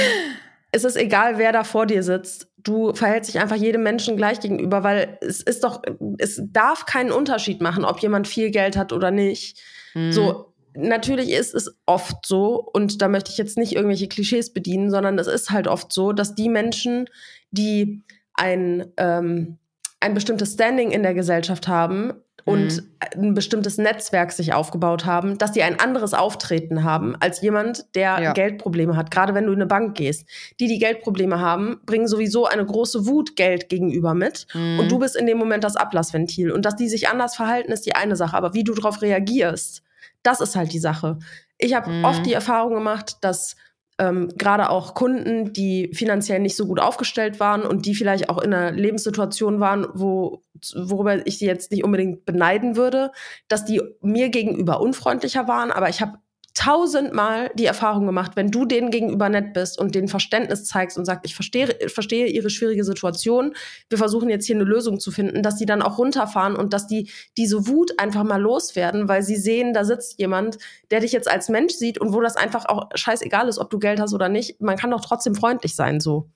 es 0.72 0.84
ist 0.84 0.96
egal, 0.96 1.38
wer 1.38 1.52
da 1.52 1.64
vor 1.64 1.86
dir 1.86 2.02
sitzt. 2.02 2.48
Du 2.58 2.92
verhältst 2.92 3.32
dich 3.32 3.40
einfach 3.40 3.56
jedem 3.56 3.82
Menschen 3.82 4.16
gleich 4.16 4.40
gegenüber, 4.40 4.82
weil 4.82 5.18
es 5.20 5.40
ist 5.40 5.64
doch, 5.64 5.82
es 6.18 6.40
darf 6.44 6.86
keinen 6.86 7.12
Unterschied 7.12 7.60
machen, 7.60 7.84
ob 7.84 8.00
jemand 8.00 8.28
viel 8.28 8.50
Geld 8.50 8.76
hat 8.76 8.92
oder 8.92 9.10
nicht. 9.10 9.60
Mhm. 9.94 10.12
So, 10.12 10.52
natürlich 10.74 11.30
ist 11.30 11.54
es 11.54 11.74
oft 11.86 12.26
so, 12.26 12.62
und 12.72 13.00
da 13.00 13.08
möchte 13.08 13.30
ich 13.30 13.38
jetzt 13.38 13.56
nicht 13.56 13.74
irgendwelche 13.74 14.08
Klischees 14.08 14.52
bedienen, 14.52 14.90
sondern 14.90 15.18
es 15.18 15.26
ist 15.26 15.50
halt 15.50 15.66
oft 15.66 15.92
so, 15.92 16.12
dass 16.12 16.34
die 16.34 16.48
Menschen, 16.48 17.08
die 17.50 18.02
ein, 18.34 18.92
ähm, 18.96 19.58
ein 20.00 20.14
bestimmtes 20.14 20.52
Standing 20.54 20.90
in 20.90 21.02
der 21.02 21.14
Gesellschaft 21.14 21.68
haben, 21.68 22.12
und 22.44 22.76
Mhm. 22.76 22.88
ein 23.28 23.34
bestimmtes 23.34 23.78
Netzwerk 23.78 24.32
sich 24.32 24.54
aufgebaut 24.54 25.04
haben, 25.04 25.38
dass 25.38 25.52
die 25.52 25.62
ein 25.62 25.78
anderes 25.80 26.14
Auftreten 26.14 26.84
haben 26.84 27.14
als 27.20 27.40
jemand, 27.42 27.94
der 27.94 28.20
Ja. 28.20 28.32
Geldprobleme 28.32 28.96
hat. 28.96 29.10
Gerade 29.10 29.34
wenn 29.34 29.44
du 29.46 29.52
in 29.52 29.58
eine 29.58 29.66
Bank 29.66 29.96
gehst. 29.96 30.26
Die, 30.60 30.66
die 30.68 30.78
Geldprobleme 30.78 31.40
haben, 31.40 31.80
bringen 31.84 32.06
sowieso 32.08 32.46
eine 32.46 32.64
große 32.64 33.06
Wut 33.06 33.36
Geld 33.36 33.68
gegenüber 33.68 34.14
mit. 34.14 34.46
Mhm. 34.54 34.78
Und 34.80 34.90
du 34.90 34.98
bist 34.98 35.16
in 35.16 35.26
dem 35.26 35.38
Moment 35.38 35.64
das 35.64 35.76
Ablassventil. 35.76 36.50
Und 36.52 36.64
dass 36.64 36.76
die 36.76 36.88
sich 36.88 37.08
anders 37.08 37.36
verhalten, 37.36 37.72
ist 37.72 37.86
die 37.86 37.94
eine 37.94 38.16
Sache. 38.16 38.36
Aber 38.36 38.54
wie 38.54 38.64
du 38.64 38.72
darauf 38.74 39.02
reagierst, 39.02 39.82
das 40.22 40.40
ist 40.40 40.56
halt 40.56 40.72
die 40.72 40.78
Sache. 40.78 41.18
Ich 41.58 41.74
habe 41.74 41.90
Mhm. 41.90 42.04
oft 42.04 42.24
die 42.24 42.32
Erfahrung 42.32 42.74
gemacht, 42.74 43.16
dass 43.20 43.56
ähm, 43.98 44.28
gerade 44.36 44.70
auch 44.70 44.94
Kunden, 44.94 45.52
die 45.52 45.90
finanziell 45.92 46.38
nicht 46.40 46.56
so 46.56 46.66
gut 46.66 46.80
aufgestellt 46.80 47.40
waren 47.40 47.62
und 47.62 47.84
die 47.84 47.94
vielleicht 47.94 48.28
auch 48.30 48.38
in 48.38 48.54
einer 48.54 48.70
Lebenssituation 48.70 49.58
waren, 49.60 49.86
wo, 49.92 50.42
worüber 50.74 51.26
ich 51.26 51.38
sie 51.38 51.46
jetzt 51.46 51.72
nicht 51.72 51.84
unbedingt 51.84 52.24
beneiden 52.24 52.76
würde, 52.76 53.10
dass 53.48 53.64
die 53.64 53.82
mir 54.00 54.28
gegenüber 54.28 54.80
unfreundlicher 54.80 55.48
waren. 55.48 55.72
Aber 55.72 55.88
ich 55.88 56.00
habe 56.00 56.18
tausendmal 56.58 57.52
die 57.54 57.66
Erfahrung 57.66 58.04
gemacht, 58.04 58.32
wenn 58.34 58.50
du 58.50 58.64
denen 58.64 58.90
gegenüber 58.90 59.28
nett 59.28 59.52
bist 59.52 59.78
und 59.78 59.94
denen 59.94 60.08
Verständnis 60.08 60.64
zeigst 60.64 60.98
und 60.98 61.04
sagst, 61.04 61.24
ich 61.24 61.36
verstehe, 61.36 61.68
verstehe 61.88 62.26
ihre 62.26 62.50
schwierige 62.50 62.82
Situation, 62.82 63.54
wir 63.88 63.96
versuchen 63.96 64.28
jetzt 64.28 64.44
hier 64.46 64.56
eine 64.56 64.64
Lösung 64.64 64.98
zu 64.98 65.12
finden, 65.12 65.44
dass 65.44 65.54
die 65.54 65.66
dann 65.66 65.82
auch 65.82 65.98
runterfahren 65.98 66.56
und 66.56 66.72
dass 66.72 66.88
die 66.88 67.10
diese 67.36 67.68
Wut 67.68 68.00
einfach 68.00 68.24
mal 68.24 68.40
loswerden, 68.42 69.08
weil 69.08 69.22
sie 69.22 69.36
sehen, 69.36 69.72
da 69.72 69.84
sitzt 69.84 70.18
jemand, 70.18 70.58
der 70.90 70.98
dich 70.98 71.12
jetzt 71.12 71.30
als 71.30 71.48
Mensch 71.48 71.74
sieht 71.74 72.00
und 72.00 72.12
wo 72.12 72.20
das 72.20 72.36
einfach 72.36 72.64
auch 72.66 72.88
scheißegal 72.92 73.46
ist, 73.46 73.58
ob 73.58 73.70
du 73.70 73.78
Geld 73.78 74.00
hast 74.00 74.12
oder 74.12 74.28
nicht. 74.28 74.60
Man 74.60 74.76
kann 74.76 74.90
doch 74.90 75.00
trotzdem 75.00 75.36
freundlich 75.36 75.76
sein, 75.76 76.00
so. 76.00 76.28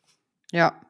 Ja. 0.52 0.80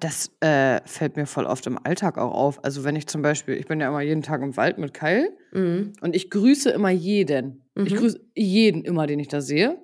Das 0.00 0.30
äh, 0.38 0.80
fällt 0.84 1.16
mir 1.16 1.26
voll 1.26 1.44
oft 1.44 1.66
im 1.66 1.76
Alltag 1.84 2.18
auch 2.18 2.32
auf. 2.32 2.64
Also 2.64 2.84
wenn 2.84 2.94
ich 2.94 3.08
zum 3.08 3.20
Beispiel, 3.20 3.56
ich 3.56 3.66
bin 3.66 3.80
ja 3.80 3.88
immer 3.88 4.00
jeden 4.00 4.22
Tag 4.22 4.42
im 4.42 4.56
Wald 4.56 4.78
mit 4.78 4.94
Kyle 4.94 5.28
Mhm. 5.50 5.94
und 6.02 6.14
ich 6.14 6.30
grüße 6.30 6.70
immer 6.70 6.90
jeden. 6.90 7.67
Ich 7.84 7.92
Mhm. 7.94 7.98
grüße 7.98 8.20
jeden 8.34 8.84
immer, 8.84 9.06
den 9.06 9.18
ich 9.20 9.28
da 9.28 9.40
sehe. 9.40 9.78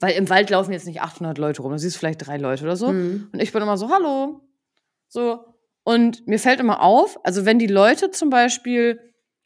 Weil 0.00 0.14
im 0.16 0.28
Wald 0.30 0.50
laufen 0.50 0.72
jetzt 0.72 0.86
nicht 0.86 1.00
800 1.00 1.38
Leute 1.38 1.62
rum, 1.62 1.70
da 1.72 1.78
siehst 1.78 1.94
du 1.96 1.98
vielleicht 2.00 2.26
drei 2.26 2.36
Leute 2.36 2.64
oder 2.64 2.76
so. 2.76 2.90
Mhm. 2.92 3.28
Und 3.32 3.40
ich 3.40 3.52
bin 3.52 3.62
immer 3.62 3.76
so, 3.76 3.88
hallo. 3.90 4.40
So. 5.08 5.44
Und 5.84 6.26
mir 6.26 6.38
fällt 6.38 6.60
immer 6.60 6.80
auf, 6.82 7.18
also 7.24 7.44
wenn 7.44 7.58
die 7.58 7.66
Leute 7.66 8.10
zum 8.10 8.30
Beispiel 8.30 8.98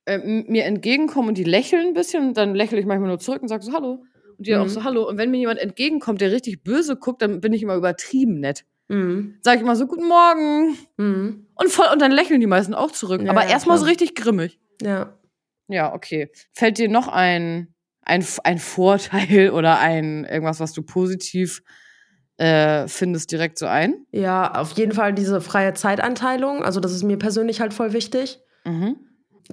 äh, 0.06 0.18
mir 0.18 0.64
entgegenkommen 0.64 1.28
und 1.30 1.38
die 1.38 1.44
lächeln 1.44 1.88
ein 1.88 1.94
bisschen, 1.94 2.32
dann 2.34 2.54
lächle 2.54 2.78
ich 2.78 2.86
manchmal 2.86 3.08
nur 3.08 3.18
zurück 3.18 3.42
und 3.42 3.48
sage 3.48 3.64
so, 3.64 3.72
hallo. 3.72 4.04
Und 4.38 4.46
die 4.46 4.52
Mhm. 4.54 4.60
auch 4.60 4.68
so, 4.68 4.84
hallo. 4.84 5.08
Und 5.08 5.18
wenn 5.18 5.30
mir 5.30 5.38
jemand 5.38 5.58
entgegenkommt, 5.58 6.20
der 6.20 6.30
richtig 6.32 6.62
böse 6.62 6.96
guckt, 6.96 7.22
dann 7.22 7.40
bin 7.40 7.52
ich 7.52 7.62
immer 7.62 7.74
übertrieben 7.74 8.38
nett. 8.40 8.64
Mhm. 8.88 9.38
Sag 9.42 9.56
ich 9.56 9.62
immer 9.62 9.74
so, 9.76 9.86
guten 9.86 10.06
Morgen. 10.06 10.76
Mhm. 10.96 11.46
Und, 11.54 11.68
voll, 11.70 11.86
und 11.92 12.00
dann 12.00 12.12
lächeln 12.12 12.40
die 12.40 12.46
meisten 12.46 12.72
auch 12.74 12.92
zurück. 12.92 13.20
Ja, 13.22 13.30
Aber 13.32 13.42
ja, 13.44 13.50
erstmal 13.50 13.78
so 13.78 13.84
richtig 13.86 14.14
grimmig. 14.14 14.60
Ja. 14.80 15.18
Ja, 15.68 15.92
okay. 15.92 16.30
Fällt 16.52 16.78
dir 16.78 16.88
noch 16.88 17.08
ein, 17.08 17.74
ein, 18.06 18.24
ein 18.44 18.58
Vorteil 18.58 19.50
oder 19.54 19.78
ein 19.78 20.24
irgendwas, 20.24 20.60
was 20.60 20.72
du 20.72 20.82
positiv 20.82 21.62
äh, 22.38 22.86
findest, 22.88 23.32
direkt 23.32 23.58
so 23.58 23.66
ein? 23.66 23.94
Ja, 24.12 24.52
auf 24.54 24.72
jeden 24.72 24.92
Fall 24.92 25.12
diese 25.14 25.40
freie 25.40 25.74
Zeitanteilung. 25.74 26.62
Also, 26.64 26.80
das 26.80 26.92
ist 26.92 27.02
mir 27.02 27.18
persönlich 27.18 27.60
halt 27.60 27.72
voll 27.74 27.92
wichtig. 27.92 28.40
Mhm. 28.64 28.96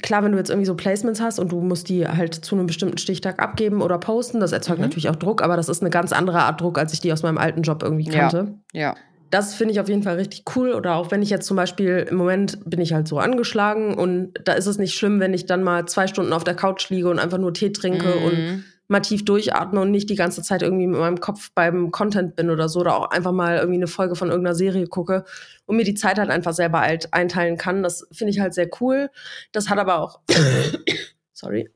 Klar, 0.02 0.24
wenn 0.24 0.32
du 0.32 0.38
jetzt 0.40 0.50
irgendwie 0.50 0.66
so 0.66 0.76
Placements 0.76 1.22
hast 1.22 1.38
und 1.38 1.52
du 1.52 1.62
musst 1.62 1.88
die 1.88 2.08
halt 2.08 2.34
zu 2.34 2.56
einem 2.56 2.66
bestimmten 2.66 2.98
Stichtag 2.98 3.40
abgeben 3.40 3.82
oder 3.82 4.00
posten, 4.00 4.40
das 4.40 4.52
erzeugt 4.52 4.80
Mhm. 4.80 4.86
natürlich 4.86 5.10
auch 5.10 5.16
Druck, 5.16 5.44
aber 5.44 5.56
das 5.56 5.70
ist 5.70 5.82
eine 5.82 5.92
ganz 5.92 6.12
andere 6.12 6.40
Art 6.42 6.60
Druck, 6.60 6.80
als 6.80 6.94
ich 6.94 7.00
die 7.00 7.14
aus 7.14 7.22
meinem 7.22 7.38
alten 7.38 7.62
Job 7.62 7.84
irgendwie 7.84 8.10
Ja. 8.10 8.22
kannte. 8.22 8.58
Ja. 8.74 8.96
Das 9.30 9.56
finde 9.56 9.74
ich 9.74 9.80
auf 9.80 9.90
jeden 9.90 10.04
Fall 10.04 10.16
richtig 10.16 10.44
cool. 10.56 10.74
Oder 10.74 10.96
auch 10.96 11.10
wenn 11.10 11.22
ich 11.24 11.30
jetzt 11.32 11.48
zum 11.48 11.58
Beispiel 11.58 12.06
im 12.10 12.18
Moment 12.18 12.60
bin 12.66 12.80
ich 12.82 12.94
halt 12.94 13.08
so 13.08 13.18
angeschlagen 13.18 13.96
und 13.96 14.34
da 14.46 14.54
ist 14.54 14.68
es 14.68 14.78
nicht 14.78 14.94
schlimm, 14.94 15.20
wenn 15.20 15.34
ich 15.34 15.46
dann 15.48 15.64
mal 15.64 15.88
zwei 15.88 16.06
Stunden 16.08 16.34
auf 16.34 16.44
der 16.44 16.56
Couch 16.56 16.90
liege 16.90 17.10
und 17.10 17.18
einfach 17.20 17.40
nur 17.40 17.54
Tee 17.54 17.72
trinke 17.72 18.20
und 18.20 18.34
Mhm. 18.36 18.64
mal 18.90 19.00
tief 19.00 19.26
durchatme 19.26 19.80
und 19.82 19.90
nicht 19.90 20.10
die 20.12 20.16
ganze 20.16 20.44
Zeit 20.44 20.62
irgendwie 20.62 20.86
mit 20.86 21.00
meinem 21.00 21.20
Kopf 21.20 21.50
beim 21.56 21.90
Content 21.90 22.36
bin 22.36 22.52
oder 22.52 22.70
so 22.70 22.82
oder 22.82 22.96
auch 22.96 23.10
einfach 23.10 23.32
mal 23.32 23.56
irgendwie 23.58 23.80
eine 23.80 23.88
Folge 23.88 24.16
von 24.16 24.30
irgendeiner 24.30 24.54
Serie 24.56 24.86
gucke 24.86 25.24
und 25.66 25.78
mir 25.78 25.84
die 25.86 25.96
Zeit 25.96 26.20
halt 26.20 26.30
einfach 26.30 26.54
selber 26.54 26.82
halt 26.82 27.12
einteilen 27.12 27.58
kann. 27.58 27.82
Das 27.82 28.06
finde 28.12 28.32
ich 28.32 28.40
halt 28.40 28.54
sehr 28.54 28.70
cool. 28.82 29.10
Das 29.52 29.68
hat 29.70 29.80
aber 29.80 30.00
auch 30.00 30.20
sorry, 31.34 31.72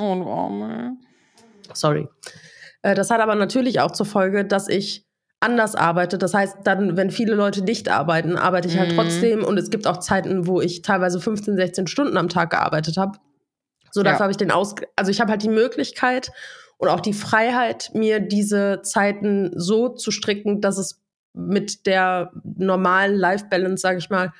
Oh, 0.00 0.92
sorry. 1.72 2.08
Äh, 2.82 2.94
Das 2.94 3.10
hat 3.10 3.20
aber 3.20 3.34
natürlich 3.34 3.80
auch 3.80 3.90
zur 3.90 4.06
Folge, 4.06 4.44
dass 4.44 4.68
ich 4.68 5.04
anders 5.40 5.74
arbeite. 5.74 6.18
Das 6.18 6.34
heißt, 6.34 6.58
dann, 6.64 6.96
wenn 6.96 7.10
viele 7.10 7.34
Leute 7.34 7.62
nicht 7.62 7.88
arbeiten, 7.88 8.36
arbeite 8.36 8.68
ich 8.68 8.76
halt 8.78 8.92
Mhm. 8.92 8.96
trotzdem. 8.96 9.44
Und 9.44 9.58
es 9.58 9.70
gibt 9.70 9.86
auch 9.86 9.98
Zeiten, 9.98 10.46
wo 10.46 10.60
ich 10.60 10.82
teilweise 10.82 11.20
15, 11.20 11.56
16 11.56 11.86
Stunden 11.86 12.16
am 12.16 12.28
Tag 12.28 12.50
gearbeitet 12.50 12.96
habe. 12.96 13.18
So, 13.92 14.02
dafür 14.02 14.16
Ja. 14.18 14.20
habe 14.22 14.30
ich 14.32 14.36
den 14.36 14.50
Aus, 14.50 14.74
also 14.96 15.10
ich 15.10 15.20
habe 15.20 15.30
halt 15.30 15.42
die 15.42 15.48
Möglichkeit 15.48 16.32
und 16.76 16.88
auch 16.88 17.00
die 17.00 17.12
Freiheit, 17.12 17.90
mir 17.94 18.20
diese 18.20 18.80
Zeiten 18.82 19.52
so 19.54 19.88
zu 19.88 20.10
stricken, 20.10 20.60
dass 20.60 20.76
es 20.78 21.00
mit 21.34 21.86
der 21.86 22.32
normalen 22.56 23.14
Life-Balance, 23.14 23.80
sage 23.80 23.98
ich 23.98 24.10
mal, 24.10 24.32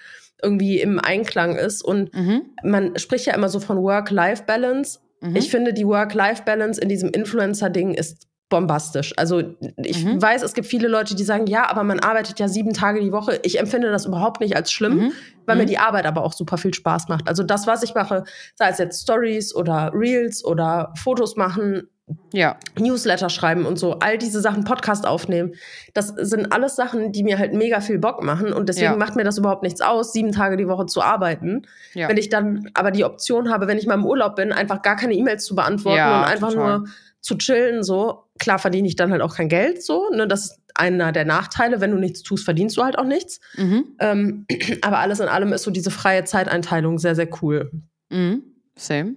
irgendwie 0.43 0.81
im 0.81 0.99
Einklang 1.01 1.57
ist. 1.57 1.83
Und 1.83 2.15
Mhm. 2.15 2.43
man 2.63 2.99
spricht 2.99 3.27
ja 3.27 3.35
immer 3.35 3.49
so 3.49 3.61
von 3.61 3.79
Work-Life-Balance. 3.83 5.01
Mhm. 5.21 5.37
Ich 5.37 5.51
finde, 5.51 5.73
die 5.73 5.87
Work-Life-Balance 5.87 6.81
in 6.81 6.89
diesem 6.89 7.11
Influencer-Ding 7.11 7.95
ist 7.95 8.28
bombastisch. 8.49 9.13
Also 9.17 9.43
ich 9.77 10.05
Mhm. 10.05 10.23
weiß, 10.23 10.43
es 10.43 10.55
gibt 10.55 10.67
viele 10.67 10.89
Leute, 10.89 11.15
die 11.15 11.25
sagen, 11.25 11.47
ja, 11.47 11.69
aber 11.71 11.85
man 11.85 12.01
arbeitet 12.01 12.39
ja 12.39 12.49
sieben 12.49 12.73
Tage 12.73 13.01
die 13.01 13.13
Woche. 13.13 13.39
Ich 13.43 13.59
empfinde 13.61 13.91
das 13.91 14.07
überhaupt 14.07 14.41
nicht 14.41 14.57
als 14.57 14.73
schlimm, 14.73 14.97
Mhm. 14.97 15.13
weil 15.47 15.57
mir 15.57 15.63
Mhm. 15.65 15.69
die 15.69 15.79
Arbeit 15.79 16.07
aber 16.07 16.25
auch 16.25 16.33
super 16.33 16.57
viel 16.57 16.73
Spaß 16.73 17.09
macht. 17.09 17.29
Also 17.29 17.43
das, 17.43 17.67
was 17.67 17.83
ich 17.83 17.95
mache, 17.95 18.25
sei 18.55 18.69
es 18.71 18.79
jetzt 18.79 19.03
Stories 19.03 19.55
oder 19.55 19.93
Reels 19.95 20.45
oder 20.45 20.93
Fotos 20.97 21.37
machen, 21.37 21.89
Ja. 22.33 22.57
Newsletter 22.79 23.29
schreiben 23.29 23.67
und 23.67 23.79
so, 23.79 23.99
all 23.99 24.17
diese 24.17 24.41
Sachen, 24.41 24.65
Podcast 24.65 25.07
aufnehmen, 25.07 25.53
das 25.93 26.09
sind 26.17 26.51
alles 26.55 26.75
Sachen, 26.75 27.13
die 27.13 27.23
mir 27.23 27.39
halt 27.39 27.53
mega 27.53 27.83
viel 27.83 27.99
Bock 27.99 28.23
machen 28.25 28.51
und 28.55 28.71
deswegen 28.71 28.93
Ja. 28.93 28.97
macht 28.97 29.15
mir 29.15 29.25
das 29.25 29.37
überhaupt 29.37 29.63
nichts 29.63 29.83
aus, 29.83 30.15
sieben 30.15 30.33
Tage 30.33 30.57
die 30.57 30.69
Woche 30.69 30.87
zu 30.87 31.03
arbeiten. 31.03 31.67
Ja. 31.93 32.09
Wenn 32.09 32.17
ich 32.17 32.31
dann 32.31 32.71
aber 32.73 32.93
die 32.93 33.05
Option 33.05 33.51
habe, 33.53 33.67
wenn 33.67 33.77
ich 33.77 33.87
mal 33.87 33.93
im 33.93 34.07
Urlaub 34.07 34.37
bin, 34.37 34.53
einfach 34.55 34.81
gar 34.81 34.97
keine 34.97 35.13
E-Mails 35.13 35.45
zu 35.45 35.55
beantworten 35.55 35.99
Ja, 35.99 36.21
und 36.21 36.25
einfach 36.29 36.49
total. 36.55 36.79
nur 36.79 36.89
zu 37.21 37.37
chillen, 37.37 37.83
so, 37.83 38.25
klar 38.39 38.59
verdiene 38.59 38.89
ich 38.89 38.97
dann 38.97 39.13
halt 39.13 39.23
auch 39.23 39.35
kein 39.35 39.49
Geld, 39.49 39.83
so, 39.83 40.09
ne, 40.11 40.27
das 40.27 40.45
ist 40.45 40.61
einer 40.75 41.13
der 41.13 41.25
Nachteile, 41.25 41.81
wenn 41.81 41.91
du 41.91 41.99
nichts 41.99 42.23
tust, 42.23 42.45
verdienst 42.45 42.77
du 42.77 42.85
halt 42.85 42.99
auch 42.99 43.05
nichts. 43.05 43.41
Mhm. 43.57 43.97
Ähm, 43.99 44.47
aber 44.83 44.99
alles 44.99 45.21
in 45.21 45.29
allem 45.29 45.53
ist 45.53 45.65
so 45.65 45.71
diese 45.71 45.91
freie 45.91 46.25
Zeiteinteilung 46.25 46.99
sehr, 46.99 47.15
sehr 47.15 47.29
cool. 47.43 47.71
Mhm. 48.11 48.43
Same. 48.77 49.17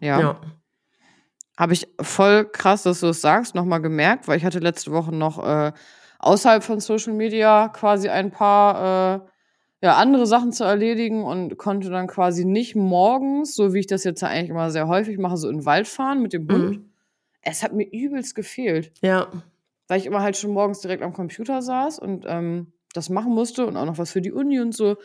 Ja. 0.00 0.20
Ja. 0.20 0.40
Habe 1.58 1.74
ich 1.74 1.88
voll 2.00 2.46
krass, 2.46 2.84
dass 2.84 3.00
du 3.00 3.08
es 3.08 3.20
sagst, 3.20 3.54
nochmal 3.54 3.82
gemerkt, 3.82 4.28
weil 4.28 4.38
ich 4.38 4.44
hatte 4.44 4.60
letzte 4.60 4.92
Woche 4.92 5.14
noch 5.14 5.44
äh, 5.44 5.72
außerhalb 6.18 6.62
von 6.62 6.80
Social 6.80 7.12
Media 7.12 7.68
quasi 7.68 8.08
ein 8.08 8.30
paar 8.30 9.16
äh, 9.16 9.20
ja, 9.82 9.96
andere 9.96 10.26
Sachen 10.26 10.52
zu 10.52 10.64
erledigen 10.64 11.24
und 11.24 11.56
konnte 11.58 11.90
dann 11.90 12.06
quasi 12.06 12.44
nicht 12.44 12.76
morgens, 12.76 13.54
so 13.54 13.72
wie 13.72 13.80
ich 13.80 13.86
das 13.86 14.04
jetzt 14.04 14.20
ja 14.20 14.28
eigentlich 14.28 14.50
immer 14.50 14.70
sehr 14.70 14.88
häufig 14.88 15.18
mache, 15.18 15.36
so 15.36 15.48
in 15.48 15.58
den 15.58 15.64
Wald 15.64 15.88
fahren 15.88 16.22
mit 16.22 16.32
dem 16.32 16.48
Hund. 16.48 16.70
Mhm. 16.70 16.89
Es 17.42 17.62
hat 17.62 17.72
mir 17.72 17.84
übelst 17.90 18.34
gefehlt, 18.34 18.92
Ja. 19.02 19.28
weil 19.88 19.98
ich 19.98 20.06
immer 20.06 20.20
halt 20.22 20.36
schon 20.36 20.52
morgens 20.52 20.80
direkt 20.80 21.02
am 21.02 21.12
Computer 21.12 21.62
saß 21.62 21.98
und 21.98 22.24
ähm, 22.28 22.72
das 22.92 23.08
machen 23.08 23.32
musste 23.34 23.66
und 23.66 23.76
auch 23.76 23.86
noch 23.86 23.98
was 23.98 24.10
für 24.12 24.20
die 24.20 24.32
Uni 24.32 24.60
und 24.60 24.74
so. 24.74 24.96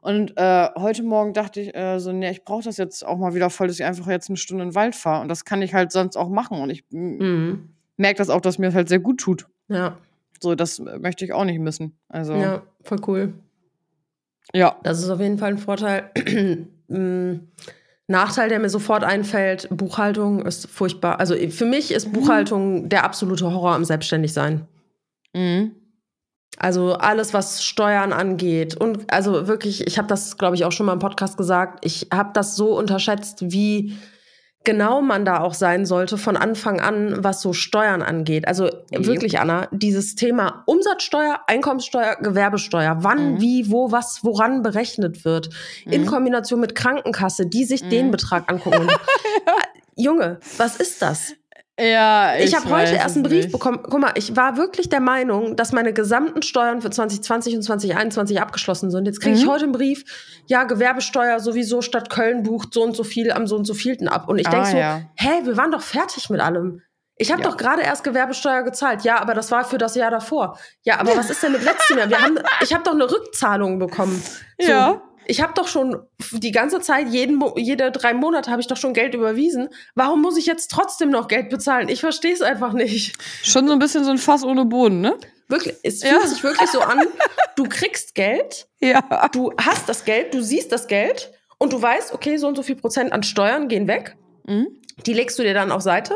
Und 0.00 0.32
äh, 0.36 0.68
heute 0.76 1.02
Morgen 1.04 1.32
dachte 1.32 1.60
ich 1.60 1.74
äh, 1.76 1.98
so, 2.00 2.12
nee, 2.12 2.30
ich 2.30 2.44
brauche 2.44 2.64
das 2.64 2.76
jetzt 2.76 3.06
auch 3.06 3.18
mal 3.18 3.34
wieder 3.34 3.50
voll, 3.50 3.68
dass 3.68 3.78
ich 3.78 3.84
einfach 3.84 4.08
jetzt 4.08 4.28
eine 4.28 4.36
Stunde 4.36 4.64
in 4.64 4.70
den 4.70 4.74
Wald 4.74 4.96
fahre. 4.96 5.22
Und 5.22 5.28
das 5.28 5.44
kann 5.44 5.62
ich 5.62 5.74
halt 5.74 5.92
sonst 5.92 6.16
auch 6.16 6.28
machen. 6.28 6.60
Und 6.60 6.70
ich 6.70 6.84
Mhm. 6.90 7.68
merke 7.96 8.18
das 8.18 8.28
auch, 8.28 8.40
dass 8.40 8.58
mir 8.58 8.66
das 8.66 8.74
halt 8.74 8.88
sehr 8.88 8.98
gut 8.98 9.20
tut. 9.20 9.46
Ja. 9.68 9.96
So, 10.40 10.56
das 10.56 10.80
äh, 10.80 10.98
möchte 10.98 11.24
ich 11.24 11.32
auch 11.32 11.44
nicht 11.44 11.60
missen. 11.60 11.96
Also, 12.08 12.32
ja. 12.34 12.40
Ja, 12.40 12.62
voll 12.82 13.00
cool. 13.06 13.32
ja. 14.52 14.76
Das 14.82 14.98
ist 14.98 15.08
auf 15.08 15.20
jeden 15.20 15.38
Fall 15.38 15.50
ein 15.52 15.58
Vorteil. 15.58 16.10
Nachteil, 18.08 18.48
der 18.48 18.58
mir 18.58 18.68
sofort 18.68 19.04
einfällt, 19.04 19.68
Buchhaltung 19.70 20.44
ist 20.44 20.68
furchtbar. 20.68 21.20
Also 21.20 21.34
für 21.50 21.64
mich 21.66 21.90
Mhm. 21.90 21.96
ist 21.96 22.12
Buchhaltung 22.12 22.88
der 22.88 23.04
absolute 23.04 23.50
Horror 23.50 23.74
am 23.74 23.84
Selbstständigsein. 23.84 24.66
Mhm. 25.34 25.72
Also 26.58 26.94
alles, 26.94 27.32
was 27.32 27.64
Steuern 27.64 28.12
angeht. 28.12 28.76
Und 28.76 29.10
also 29.12 29.46
wirklich, 29.46 29.86
ich 29.86 29.96
habe 29.98 30.08
das, 30.08 30.36
glaube 30.36 30.54
ich, 30.54 30.64
auch 30.64 30.72
schon 30.72 30.86
mal 30.86 30.92
im 30.92 30.98
Podcast 30.98 31.36
gesagt, 31.38 31.84
ich 31.84 32.08
habe 32.12 32.30
das 32.34 32.56
so 32.56 32.76
unterschätzt, 32.76 33.50
wie 33.50 33.96
genau 34.64 35.00
man 35.02 35.24
da 35.24 35.40
auch 35.40 35.54
sein 35.54 35.86
sollte 35.86 36.16
von 36.18 36.36
Anfang 36.36 36.80
an, 36.80 37.22
was 37.24 37.40
so 37.42 37.52
Steuern 37.52 38.02
angeht. 38.02 38.46
Also 38.46 38.66
Yep. 38.92 39.06
wirklich, 39.06 39.38
Anna, 39.40 39.68
dieses 39.72 40.14
Thema 40.14 40.62
Umsatzsteuer, 40.66 41.40
Einkommenssteuer, 41.46 42.16
Gewerbesteuer, 42.20 42.98
wann, 43.00 43.34
Mhm. 43.34 43.40
wie, 43.40 43.70
wo, 43.70 43.90
was, 43.92 44.20
woran 44.22 44.62
berechnet 44.62 45.24
wird, 45.24 45.50
in 45.84 46.02
Mhm. 46.02 46.06
Kombination 46.06 46.60
mit 46.60 46.74
Krankenkasse, 46.74 47.46
die 47.46 47.64
sich 47.64 47.82
Mhm. 47.84 47.90
den 47.90 48.10
Betrag 48.10 48.50
angucken. 48.50 48.88
Junge, 49.96 50.38
was 50.56 50.76
ist 50.76 51.02
das? 51.02 51.34
Ja, 51.80 52.34
Ich, 52.36 52.54
habe 52.54 52.68
heute 52.68 52.94
erst 52.94 53.16
einen 53.16 53.22
Brief 53.24 53.44
nicht. 53.46 53.52
bekommen. 53.52 53.80
Guck 53.82 53.98
mal, 53.98 54.12
ich 54.14 54.36
war 54.36 54.56
wirklich 54.58 54.90
der 54.90 55.00
Meinung, 55.00 55.56
dass 55.56 55.72
meine 55.72 55.92
gesamten 55.94 56.42
Steuern 56.42 56.82
für 56.82 56.90
2020 56.90 57.56
und 57.56 57.62
2021 57.62 58.40
abgeschlossen 58.40 58.90
sind. 58.90 59.06
Jetzt 59.06 59.20
kriege 59.22 59.36
ich 59.36 59.44
Mhm. 59.46 59.50
heute 59.50 59.64
einen 59.64 59.72
Brief, 59.72 60.04
ja, 60.46 60.64
Gewerbesteuer 60.64 61.40
sowieso 61.40 61.80
Stadt 61.80 62.10
Köln 62.10 62.42
bucht 62.42 62.74
so 62.74 62.82
und 62.82 62.94
so 62.94 63.04
viel 63.04 63.32
am 63.32 63.46
so 63.46 63.56
und 63.56 63.64
so 63.64 63.72
vielten 63.72 64.06
ab. 64.08 64.28
Und 64.28 64.38
ich 64.38 64.48
denk 64.48 64.64
Ah, 64.64 64.70
so, 64.70 64.76
ja. 64.76 65.00
hä, 65.16 65.44
wir 65.44 65.56
waren 65.56 65.70
doch 65.70 65.80
fertig 65.82 66.28
mit 66.28 66.40
allem. 66.40 66.82
Ich 67.16 67.32
habe 67.32 67.42
Ja. 67.42 67.48
doch 67.48 67.56
gerade 67.56 67.82
erst 67.82 68.04
Gewerbesteuer 68.04 68.62
gezahlt. 68.64 69.02
Ja, 69.04 69.20
aber 69.20 69.32
das 69.34 69.50
war 69.50 69.64
für 69.64 69.78
das 69.78 69.94
Jahr 69.94 70.10
davor. 70.10 70.58
Ja, 70.82 70.98
aber 71.00 71.16
was 71.16 71.30
ist 71.30 71.42
denn 71.42 71.52
mit 71.52 71.62
letztem 71.64 71.98
Jahr? 71.98 72.08
Wir 72.10 72.20
haben, 72.20 72.38
ich 72.62 72.72
habe 72.74 72.84
doch 72.84 72.92
eine 72.92 73.10
Rückzahlung 73.10 73.78
bekommen. 73.78 74.22
So, 74.60 74.70
Ja. 74.70 75.02
Ich 75.26 75.40
habe 75.40 75.52
doch 75.54 75.68
schon 75.68 75.96
die 76.32 76.50
ganze 76.52 76.80
Zeit, 76.80 77.08
jeden, 77.08 77.42
jede 77.56 77.90
drei 77.92 78.12
Monate 78.14 78.50
habe 78.50 78.60
ich 78.60 78.66
doch 78.66 78.76
schon 78.76 78.92
Geld 78.94 79.14
überwiesen. 79.14 79.68
Warum 79.94 80.20
muss 80.22 80.36
ich 80.36 80.46
jetzt 80.46 80.70
trotzdem 80.70 81.10
noch 81.10 81.28
Geld 81.28 81.48
bezahlen? 81.50 81.88
Ich 81.88 82.00
verstehe 82.00 82.32
es 82.32 82.42
einfach 82.42 82.72
nicht. 82.72 83.14
Schon 83.42 83.66
so 83.66 83.72
ein 83.72 83.78
bisschen 83.78 84.04
so 84.04 84.10
ein 84.10 84.18
Fass 84.18 84.44
ohne 84.44 84.64
Boden, 84.64 85.00
ne? 85.00 85.16
Wirklich, 85.48 85.76
es 85.82 86.02
Ja. 86.02 86.10
fühlt 86.18 86.28
sich 86.28 86.42
wirklich 86.42 86.70
so 86.70 86.80
an, 86.80 87.00
du 87.56 87.64
kriegst 87.68 88.14
Geld, 88.14 88.68
Ja. 88.80 89.28
du 89.32 89.52
hast 89.60 89.88
das 89.88 90.04
Geld, 90.04 90.32
du 90.34 90.42
siehst 90.42 90.72
das 90.72 90.86
Geld 90.86 91.30
und 91.58 91.72
du 91.72 91.80
weißt, 91.82 92.12
okay, 92.14 92.36
so 92.38 92.48
und 92.48 92.56
so 92.56 92.62
viel 92.62 92.76
Prozent 92.76 93.12
an 93.12 93.22
Steuern 93.22 93.68
gehen 93.68 93.86
weg. 93.86 94.16
Mhm. 94.46 94.68
Die 95.06 95.12
legst 95.12 95.38
du 95.38 95.42
dir 95.42 95.54
dann 95.54 95.70
auf 95.70 95.82
Seite. 95.82 96.14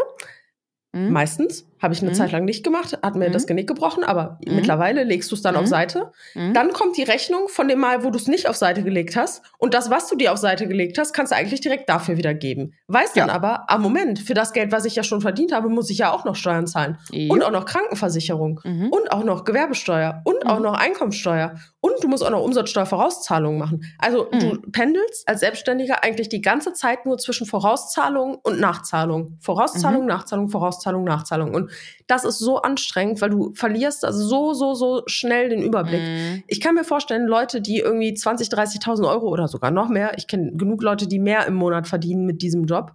Mhm. 0.93 1.13
Meistens. 1.13 1.66
Habe 1.83 1.93
ich 1.95 2.01
eine 2.01 2.11
Mhm. 2.11 2.15
Zeit 2.15 2.33
lang 2.33 2.45
nicht 2.45 2.65
gemacht, 2.65 2.99
hat 3.03 3.17
mir 3.17 3.29
Mhm. 3.29 3.33
das 3.33 3.47
Genick 3.47 3.67
gebrochen, 3.69 4.03
aber 4.05 4.39
Mhm. 4.47 4.57
mittlerweile 4.57 5.05
legst 5.05 5.31
du 5.31 5.35
es 5.35 5.43
dann 5.43 5.57
auf 5.57 5.63
Mhm. 5.63 5.67
Seite. 5.67 6.13
Mhm. 6.35 6.55
Dann 6.55 6.73
kommt 6.73 6.97
die 6.97 7.03
Rechnung 7.03 7.49
von 7.49 7.69
dem 7.69 7.79
Mal, 7.81 8.03
wo 8.05 8.11
du 8.11 8.17
es 8.19 8.27
nicht 8.29 8.49
auf 8.49 8.57
Seite 8.57 8.83
gelegt 8.83 9.17
hast. 9.17 9.43
Und 9.59 9.75
das, 9.75 9.91
was 9.91 10.09
du 10.09 10.17
dir 10.17 10.33
auf 10.33 10.39
Seite 10.39 10.67
gelegt 10.69 10.99
hast, 10.99 11.13
kannst 11.13 11.33
du 11.33 11.37
eigentlich 11.37 11.61
direkt 11.61 11.89
dafür 11.89 12.17
wieder 12.17 12.35
geben. 12.35 12.73
Weißt 12.89 13.17
dann 13.17 13.29
Ja. 13.29 13.35
aber, 13.35 13.71
am 13.71 13.83
Moment, 13.83 14.19
für 14.19 14.35
das 14.35 14.53
Geld, 14.53 14.73
was 14.73 14.85
ich 14.85 14.97
ja 14.97 15.03
schon 15.03 15.21
verdient 15.21 15.53
habe, 15.53 15.69
muss 15.69 15.91
ich 15.91 15.99
ja 15.99 16.13
auch 16.13 16.25
noch 16.25 16.35
Steuern 16.37 16.67
zahlen. 16.67 16.99
Jo. 17.11 17.33
Und 17.33 17.43
auch 17.43 17.51
noch 17.51 17.65
Krankenversicherung. 17.67 18.61
Mhm. 18.65 18.89
Und 18.91 19.13
auch 19.13 19.25
noch 19.25 19.45
Gewerbesteuer. 19.45 20.23
Und 20.25 20.47
auch 20.47 20.61
noch 20.61 20.75
Einkommensteuer. 20.75 21.55
Und 21.81 21.93
du 22.03 22.09
musst 22.09 22.25
auch 22.25 22.31
noch 22.31 22.43
Umsatzsteuervorauszahlungen 22.43 23.59
machen. 23.59 23.85
Also 23.99 24.25
du 24.25 24.61
pendelst 24.73 25.29
als 25.29 25.41
Selbstständiger 25.41 26.03
eigentlich 26.03 26.29
die 26.29 26.41
ganze 26.41 26.73
Zeit 26.73 27.07
nur 27.07 27.19
zwischen 27.19 27.47
Vorauszahlung 27.47 28.37
und 28.43 28.61
Nachzahlung. 28.61 29.39
Vorauszahlung. 29.41 30.07
Nachzahlung, 30.07 30.49
Vorauszahlung, 30.49 31.05
Nachzahlung. 31.05 31.55
Und 31.55 31.66
das 32.07 32.25
ist 32.25 32.39
so 32.39 32.63
anstrengend, 32.63 33.21
weil 33.21 33.31
du 33.31 33.53
verlierst 33.55 34.05
also 34.05 34.27
so, 34.27 34.55
so, 34.55 34.75
so 34.75 35.03
schnell 35.07 35.49
den 35.49 35.63
Überblick. 35.63 36.01
Mhm. 36.01 36.43
Ich 36.47 36.61
kann 36.61 36.75
mir 36.75 36.85
vorstellen, 36.85 37.27
Leute, 37.27 37.61
die 37.61 37.79
irgendwie 37.79 38.15
20, 38.15 38.49
30.000 38.49 39.09
Euro 39.09 39.29
oder 39.29 39.49
sogar 39.49 39.71
noch 39.71 39.89
mehr, 39.89 40.13
ich 40.17 40.27
kenne 40.27 40.53
genug 40.53 40.83
Leute, 40.83 41.07
die 41.07 41.19
mehr 41.19 41.47
im 41.47 41.55
Monat 41.55 41.87
verdienen 41.87 42.27
mit 42.27 42.43
diesem 42.43 42.65
Job. 42.65 42.93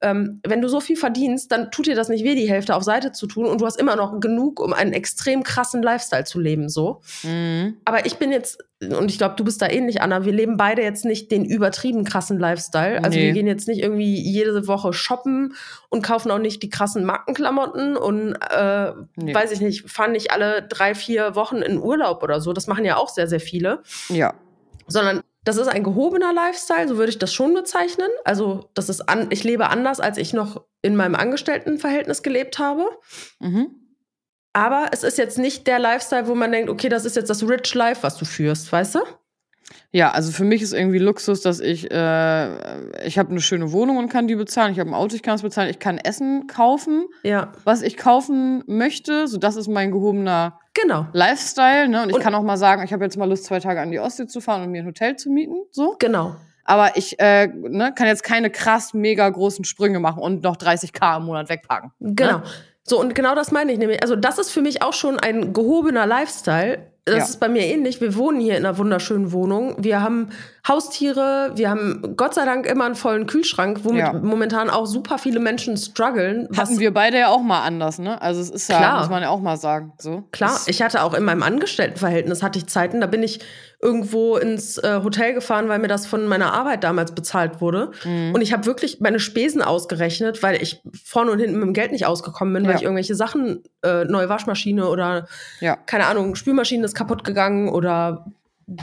Ähm, 0.00 0.40
wenn 0.46 0.60
du 0.60 0.68
so 0.68 0.80
viel 0.80 0.96
verdienst, 0.96 1.50
dann 1.50 1.70
tut 1.70 1.86
dir 1.86 1.94
das 1.94 2.08
nicht 2.08 2.24
weh, 2.24 2.34
die 2.34 2.48
Hälfte 2.48 2.74
auf 2.74 2.82
Seite 2.82 3.12
zu 3.12 3.26
tun 3.26 3.46
und 3.46 3.60
du 3.60 3.66
hast 3.66 3.80
immer 3.80 3.96
noch 3.96 4.20
genug, 4.20 4.60
um 4.60 4.72
einen 4.74 4.92
extrem 4.92 5.42
krassen 5.42 5.82
Lifestyle 5.82 6.24
zu 6.24 6.40
leben, 6.40 6.68
so. 6.68 7.00
Mhm. 7.22 7.78
Aber 7.86 8.04
ich 8.04 8.16
bin 8.16 8.30
jetzt, 8.30 8.58
und 8.80 9.10
ich 9.10 9.16
glaube, 9.18 9.36
du 9.36 9.44
bist 9.44 9.62
da 9.62 9.68
ähnlich, 9.68 10.02
Anna, 10.02 10.24
wir 10.26 10.32
leben 10.32 10.56
beide 10.58 10.82
jetzt 10.82 11.04
nicht 11.06 11.30
den 11.30 11.44
übertrieben 11.44 12.04
krassen 12.04 12.38
Lifestyle. 12.38 13.02
Also 13.02 13.18
Nee. 13.18 13.26
wir 13.26 13.32
gehen 13.32 13.46
jetzt 13.46 13.66
nicht 13.66 13.80
irgendwie 13.82 14.20
jede 14.20 14.66
Woche 14.66 14.92
shoppen 14.92 15.54
und 15.88 16.02
kaufen 16.02 16.30
auch 16.30 16.38
nicht 16.38 16.62
die 16.62 16.68
krassen 16.70 17.04
Markenklamotten 17.04 17.96
und 17.96 18.34
äh, 18.50 18.92
Nee. 19.16 19.34
weiß 19.34 19.52
ich 19.52 19.60
nicht, 19.60 19.90
fahren 19.90 20.12
nicht 20.12 20.32
alle 20.32 20.66
drei, 20.68 20.94
vier 20.94 21.34
Wochen 21.34 21.56
in 21.62 21.78
Urlaub 21.78 22.22
oder 22.22 22.40
so. 22.40 22.52
Das 22.52 22.66
machen 22.66 22.84
ja 22.84 22.96
auch 22.96 23.08
sehr, 23.08 23.28
sehr 23.28 23.40
viele. 23.40 23.82
Ja. 24.08 24.34
Sondern 24.86 25.22
das 25.44 25.56
ist 25.58 25.68
ein 25.68 25.84
gehobener 25.84 26.32
Lifestyle, 26.32 26.88
so 26.88 26.96
würde 26.96 27.10
ich 27.10 27.18
das 27.18 27.32
schon 27.32 27.54
bezeichnen. 27.54 28.08
Also, 28.24 28.70
das 28.74 28.88
ist 28.88 29.08
an, 29.08 29.28
ich 29.30 29.44
lebe 29.44 29.68
anders, 29.68 30.00
als 30.00 30.16
ich 30.16 30.32
noch 30.32 30.64
in 30.82 30.96
meinem 30.96 31.14
Angestelltenverhältnis 31.14 32.22
gelebt 32.22 32.58
habe. 32.58 32.88
Mhm. 33.40 33.68
Aber 34.54 34.88
es 34.92 35.02
ist 35.02 35.18
jetzt 35.18 35.36
nicht 35.38 35.66
der 35.66 35.78
Lifestyle, 35.78 36.28
wo 36.28 36.34
man 36.34 36.52
denkt, 36.52 36.70
okay, 36.70 36.88
das 36.88 37.04
ist 37.04 37.16
jetzt 37.16 37.28
das 37.28 37.46
Rich 37.46 37.74
Life, 37.74 38.02
was 38.02 38.16
du 38.16 38.24
führst, 38.24 38.70
weißt 38.72 38.94
du? 38.94 39.00
Ja, 39.92 40.10
also 40.10 40.32
für 40.32 40.44
mich 40.44 40.60
ist 40.62 40.72
irgendwie 40.72 40.98
Luxus, 40.98 41.40
dass 41.40 41.60
ich, 41.60 41.90
äh, 41.90 43.06
ich 43.06 43.18
habe 43.18 43.30
eine 43.30 43.40
schöne 43.40 43.72
Wohnung 43.72 43.96
und 43.96 44.08
kann 44.08 44.26
die 44.28 44.34
bezahlen. 44.34 44.72
Ich 44.72 44.78
habe 44.80 44.90
ein 44.90 44.94
Auto, 44.94 45.14
ich 45.14 45.22
kann 45.22 45.34
es 45.36 45.42
bezahlen. 45.42 45.70
Ich 45.70 45.78
kann 45.78 45.98
Essen 45.98 46.46
kaufen, 46.46 47.06
Ja, 47.22 47.52
was 47.64 47.82
ich 47.82 47.96
kaufen 47.96 48.62
möchte. 48.66 49.26
So, 49.28 49.38
das 49.38 49.56
ist 49.56 49.68
mein 49.68 49.90
gehobener 49.90 50.58
genau. 50.74 51.06
Lifestyle. 51.12 51.88
Ne? 51.88 52.02
Und 52.02 52.10
ich 52.10 52.16
Und- 52.16 52.22
kann 52.22 52.34
auch 52.34 52.42
mal 52.42 52.56
sagen, 52.56 52.82
ich 52.84 52.92
habe 52.92 53.04
jetzt 53.04 53.16
mal 53.16 53.28
Lust, 53.28 53.44
zwei 53.44 53.60
Tage 53.60 53.80
an 53.80 53.90
die 53.90 54.00
Ostsee 54.00 54.26
zu 54.26 54.40
fahren 54.40 54.62
und 54.62 54.70
mir 54.70 54.82
ein 54.82 54.86
Hotel 54.86 55.16
zu 55.16 55.30
mieten. 55.30 55.56
So. 55.70 55.96
Genau. 55.98 56.36
Aber 56.64 56.96
ich 56.96 57.18
äh, 57.20 57.46
ne, 57.48 57.92
kann 57.94 58.06
jetzt 58.06 58.22
keine 58.24 58.50
krass 58.50 58.94
mega 58.94 59.28
großen 59.28 59.64
Sprünge 59.64 60.00
machen 60.00 60.22
und 60.22 60.42
noch 60.42 60.56
30k 60.56 61.18
im 61.18 61.24
Monat 61.24 61.48
wegpacken. 61.50 61.92
Genau. 62.00 62.38
Ne? 62.38 62.42
So, 62.86 63.00
und 63.00 63.14
genau 63.14 63.34
das 63.34 63.50
meine 63.52 63.72
ich 63.72 63.78
nämlich. 63.78 64.02
Also, 64.02 64.14
das 64.16 64.38
ist 64.38 64.50
für 64.50 64.60
mich 64.60 64.82
auch 64.82 64.92
schon 64.92 65.18
ein 65.18 65.52
gehobener 65.54 66.06
Lifestyle. 66.06 66.90
Das 67.06 67.16
Ja. 67.16 67.24
ist 67.24 67.40
bei 67.40 67.48
mir 67.50 67.62
ähnlich. 67.66 68.00
Wir 68.00 68.16
wohnen 68.16 68.40
hier 68.40 68.56
in 68.56 68.64
einer 68.64 68.78
wunderschönen 68.78 69.30
Wohnung. 69.32 69.74
Wir 69.78 70.00
haben 70.00 70.30
Haustiere. 70.66 71.52
Wir 71.54 71.68
haben 71.68 72.14
Gott 72.16 72.32
sei 72.32 72.46
Dank 72.46 72.64
immer 72.66 72.86
einen 72.86 72.94
vollen 72.94 73.26
Kühlschrank, 73.26 73.80
womit 73.82 73.98
Ja. 74.00 74.12
momentan 74.14 74.70
auch 74.70 74.86
super 74.86 75.18
viele 75.18 75.38
Menschen 75.38 75.76
strugglen. 75.76 76.48
Hatten 76.56 76.78
wir 76.78 76.94
beide 76.94 77.18
ja 77.18 77.28
auch 77.28 77.42
mal 77.42 77.62
anders, 77.62 77.98
ne? 77.98 78.20
Also 78.22 78.40
es 78.40 78.48
ist 78.48 78.70
ja, 78.70 78.78
Klar. 78.78 79.00
muss 79.00 79.10
man 79.10 79.22
ja 79.22 79.28
auch 79.28 79.40
mal 79.40 79.58
sagen. 79.58 79.92
So. 79.98 80.24
Klar, 80.32 80.50
Das- 80.52 80.66
ich 80.68 80.80
hatte 80.80 81.02
auch 81.02 81.12
in 81.12 81.24
meinem 81.24 81.42
Angestelltenverhältnis 81.42 82.42
hatte 82.42 82.58
ich 82.58 82.66
Zeiten, 82.68 83.02
da 83.02 83.06
bin 83.06 83.22
ich 83.22 83.40
irgendwo 83.82 84.38
ins 84.38 84.78
äh, 84.78 85.00
Hotel 85.04 85.34
gefahren, 85.34 85.68
weil 85.68 85.78
mir 85.78 85.88
das 85.88 86.06
von 86.06 86.26
meiner 86.26 86.54
Arbeit 86.54 86.84
damals 86.84 87.12
bezahlt 87.12 87.60
wurde. 87.60 87.90
Mhm. 88.04 88.32
Und 88.34 88.40
ich 88.40 88.54
habe 88.54 88.64
wirklich 88.64 89.00
meine 89.00 89.20
Spesen 89.20 89.60
ausgerechnet, 89.60 90.42
weil 90.42 90.62
ich 90.62 90.80
vorne 91.04 91.30
und 91.32 91.38
hinten 91.38 91.56
mit 91.58 91.66
dem 91.66 91.74
Geld 91.74 91.92
nicht 91.92 92.06
ausgekommen 92.06 92.54
bin, 92.54 92.62
weil 92.64 92.70
Ja. 92.72 92.76
ich 92.78 92.82
irgendwelche 92.84 93.14
Sachen, 93.14 93.62
äh, 93.84 94.04
neue 94.06 94.30
Waschmaschine 94.30 94.88
oder 94.88 95.26
keine 95.84 96.06
Ahnung, 96.06 96.34
Spülmaschine 96.34 96.84
ist 96.94 96.98
kaputt 96.98 97.24
gegangen 97.24 97.68
oder 97.68 98.26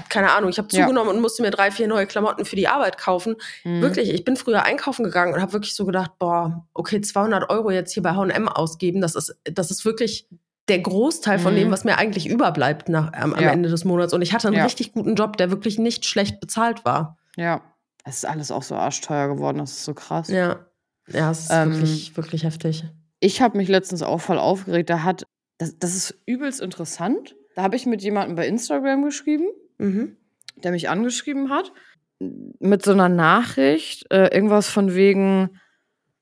keine 0.09 0.31
Ahnung, 0.31 0.51
ich 0.51 0.59
habe 0.59 0.67
Ja. 0.71 0.81
zugenommen 0.83 1.09
und 1.15 1.21
musste 1.21 1.41
mir 1.41 1.49
drei, 1.49 1.71
vier 1.71 1.87
neue 1.87 2.05
Klamotten 2.05 2.45
für 2.45 2.55
die 2.55 2.67
Arbeit 2.67 2.99
kaufen. 2.99 3.35
Mhm. 3.63 3.81
Wirklich, 3.81 4.13
ich 4.13 4.23
bin 4.23 4.35
früher 4.35 4.61
einkaufen 4.63 5.03
gegangen 5.03 5.33
und 5.33 5.41
habe 5.41 5.53
wirklich 5.53 5.73
so 5.73 5.85
gedacht, 5.87 6.11
boah, 6.19 6.67
okay, 6.75 7.01
200 7.01 7.49
Euro 7.49 7.71
jetzt 7.71 7.91
hier 7.93 8.03
bei 8.03 8.11
H&M 8.11 8.47
ausgeben, 8.47 9.01
das 9.01 9.15
ist, 9.15 9.35
das 9.43 9.71
ist 9.71 9.83
wirklich 9.83 10.27
der 10.67 10.79
Großteil 10.79 11.39
von 11.39 11.53
Mhm. 11.53 11.57
dem, 11.57 11.71
was 11.71 11.83
mir 11.83 11.97
eigentlich 11.97 12.27
überbleibt 12.29 12.89
nach, 12.89 13.11
am, 13.13 13.33
am 13.33 13.43
Ja. 13.43 13.49
Ende 13.49 13.69
des 13.69 13.83
Monats. 13.83 14.13
Und 14.13 14.21
ich 14.21 14.33
hatte 14.33 14.49
einen 14.49 14.57
Ja. 14.57 14.63
richtig 14.65 14.93
guten 14.93 15.15
Job, 15.15 15.35
der 15.37 15.49
wirklich 15.49 15.79
nicht 15.79 16.05
schlecht 16.05 16.39
bezahlt 16.39 16.85
war. 16.85 17.17
Ja. 17.35 17.61
Es 18.03 18.17
ist 18.17 18.25
alles 18.25 18.51
auch 18.51 18.61
so 18.63 18.75
arschteuer 18.75 19.29
geworden, 19.29 19.57
das 19.57 19.71
ist 19.71 19.85
so 19.85 19.95
krass. 19.95 20.27
Ja, 20.29 20.59
ja, 21.07 21.31
es 21.31 21.39
ist 21.45 21.49
Ähm, 21.51 21.71
wirklich, 21.73 22.15
wirklich 22.15 22.43
heftig. 22.43 22.83
Ich 23.19 23.41
habe 23.41 23.57
mich 23.57 23.67
letztens 23.67 24.03
auch 24.03 24.19
voll 24.21 24.37
aufgeregt. 24.37 24.91
Da 24.91 25.01
hat, 25.01 25.25
das, 25.57 25.77
das 25.79 25.95
ist 25.95 26.15
übelst 26.27 26.61
interessant. 26.61 27.35
Da 27.55 27.63
habe 27.63 27.75
ich 27.75 27.85
mit 27.85 28.01
jemandem 28.01 28.35
bei 28.35 28.47
Instagram 28.47 29.03
geschrieben, 29.03 29.45
Mhm. 29.77 30.15
der 30.63 30.71
mich 30.71 30.89
angeschrieben 30.89 31.49
hat, 31.49 31.71
mit 32.19 32.83
so 32.83 32.91
einer 32.91 33.09
Nachricht, 33.09 34.05
äh, 34.11 34.27
irgendwas 34.33 34.69
von 34.69 34.93
wegen, 34.93 35.59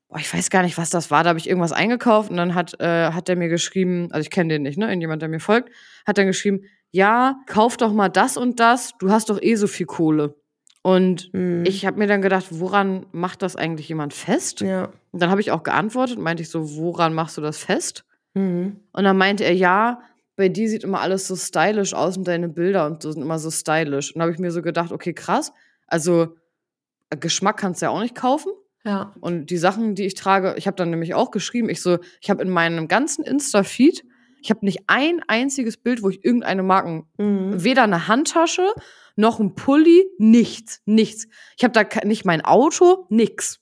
boah, 0.08 0.18
ich 0.20 0.34
weiß 0.34 0.50
gar 0.50 0.64
nicht, 0.64 0.78
was 0.78 0.90
das 0.90 1.12
war, 1.12 1.24
da 1.24 1.30
habe 1.30 1.40
ich 1.40 1.48
irgendwas 1.50 1.74
eingekauft 1.74 2.32
und 2.32 2.38
dann 2.38 2.56
hat, 2.56 2.80
äh, 2.80 3.12
hat 3.12 3.28
der 3.28 3.36
mir 3.36 3.50
geschrieben, 3.50 4.08
also 4.12 4.22
ich 4.22 4.30
kenne 4.30 4.54
den 4.54 4.62
nicht, 4.64 4.78
ne, 4.78 4.86
irgendjemand, 4.88 5.22
der 5.22 5.30
mir 5.30 5.40
folgt, 5.42 5.70
hat 6.08 6.18
dann 6.18 6.28
geschrieben, 6.28 6.62
ja, 6.92 7.36
kauf 7.48 7.78
doch 7.78 7.94
mal 7.94 8.10
das 8.10 8.38
und 8.38 8.60
das, 8.60 8.94
du 9.00 9.12
hast 9.12 9.30
doch 9.30 9.40
eh 9.42 9.56
so 9.56 9.68
viel 9.68 9.86
Kohle. 9.86 10.36
Und 10.82 11.32
Mhm. 11.34 11.66
ich 11.68 11.86
habe 11.86 12.00
mir 12.00 12.08
dann 12.08 12.22
gedacht, 12.22 12.48
woran 12.52 13.06
macht 13.12 13.42
das 13.42 13.58
eigentlich 13.58 13.90
jemand 13.90 14.14
fest? 14.14 14.62
Ja. 14.62 14.86
Und 15.12 15.22
dann 15.22 15.30
habe 15.30 15.42
ich 15.42 15.52
auch 15.52 15.64
geantwortet, 15.64 16.18
meinte 16.18 16.42
ich 16.42 16.50
so, 16.50 16.78
woran 16.78 17.14
machst 17.14 17.36
du 17.38 17.42
das 17.42 17.58
fest? 17.58 18.06
Mhm. 18.34 18.80
Und 18.94 19.04
dann 19.04 19.18
meinte 19.18 19.44
er, 19.44 19.54
ja, 19.54 20.02
bei 20.40 20.48
dir 20.48 20.70
sieht 20.70 20.86
immer 20.86 21.02
alles 21.02 21.28
so 21.28 21.36
stylisch 21.36 21.94
aus 21.94 22.16
und 22.16 22.26
deine 22.26 22.48
Bilder 22.48 22.86
und 22.88 23.04
so 23.04 23.12
sind 23.12 23.22
immer 23.22 23.40
so 23.40 23.52
stylisch. 23.52 24.12
Und 24.16 24.20
dann 24.20 24.22
habe 24.24 24.32
ich 24.32 24.40
mir 24.40 24.52
so 24.52 24.62
gedacht, 24.62 24.94
okay, 24.94 25.12
krass. 25.12 25.52
Also 25.86 26.38
äh, 27.10 27.18
Geschmack 27.18 27.58
kannst 27.58 27.82
du 27.82 27.88
ja 27.88 27.90
auch 27.90 28.00
nicht 28.00 28.16
kaufen. 28.16 28.54
Ja. 28.86 29.14
Und 29.20 29.48
die 29.48 29.58
Sachen, 29.58 29.96
die 29.96 30.06
ich 30.06 30.14
trage, 30.14 30.56
ich 30.58 30.66
habe 30.66 30.78
dann 30.78 30.92
nämlich 30.92 31.14
auch 31.14 31.32
geschrieben, 31.32 31.68
ich 31.68 31.82
so, 31.82 31.98
ich 32.22 32.30
habe 32.30 32.42
in 32.42 32.50
meinem 32.50 32.88
ganzen 32.88 33.26
Insta-Feed, 33.26 34.06
ich 34.42 34.50
habe 34.50 34.64
nicht 34.66 34.84
ein 34.88 35.22
einziges 35.28 35.76
Bild, 35.76 36.04
wo 36.04 36.10
ich 36.10 36.24
irgendeine 36.24 36.64
Marken, 36.64 37.06
Mhm. 37.18 37.62
weder 37.62 37.84
eine 37.84 38.08
Handtasche 38.08 38.72
noch 39.18 39.42
ein 39.42 39.56
Pulli, 39.56 40.06
nichts, 40.20 40.82
nichts. 40.86 41.28
Ich 41.58 41.66
habe 41.66 41.74
da 41.74 41.84
nicht 42.06 42.24
mein 42.24 42.46
Auto, 42.46 43.08
nix. 43.10 43.60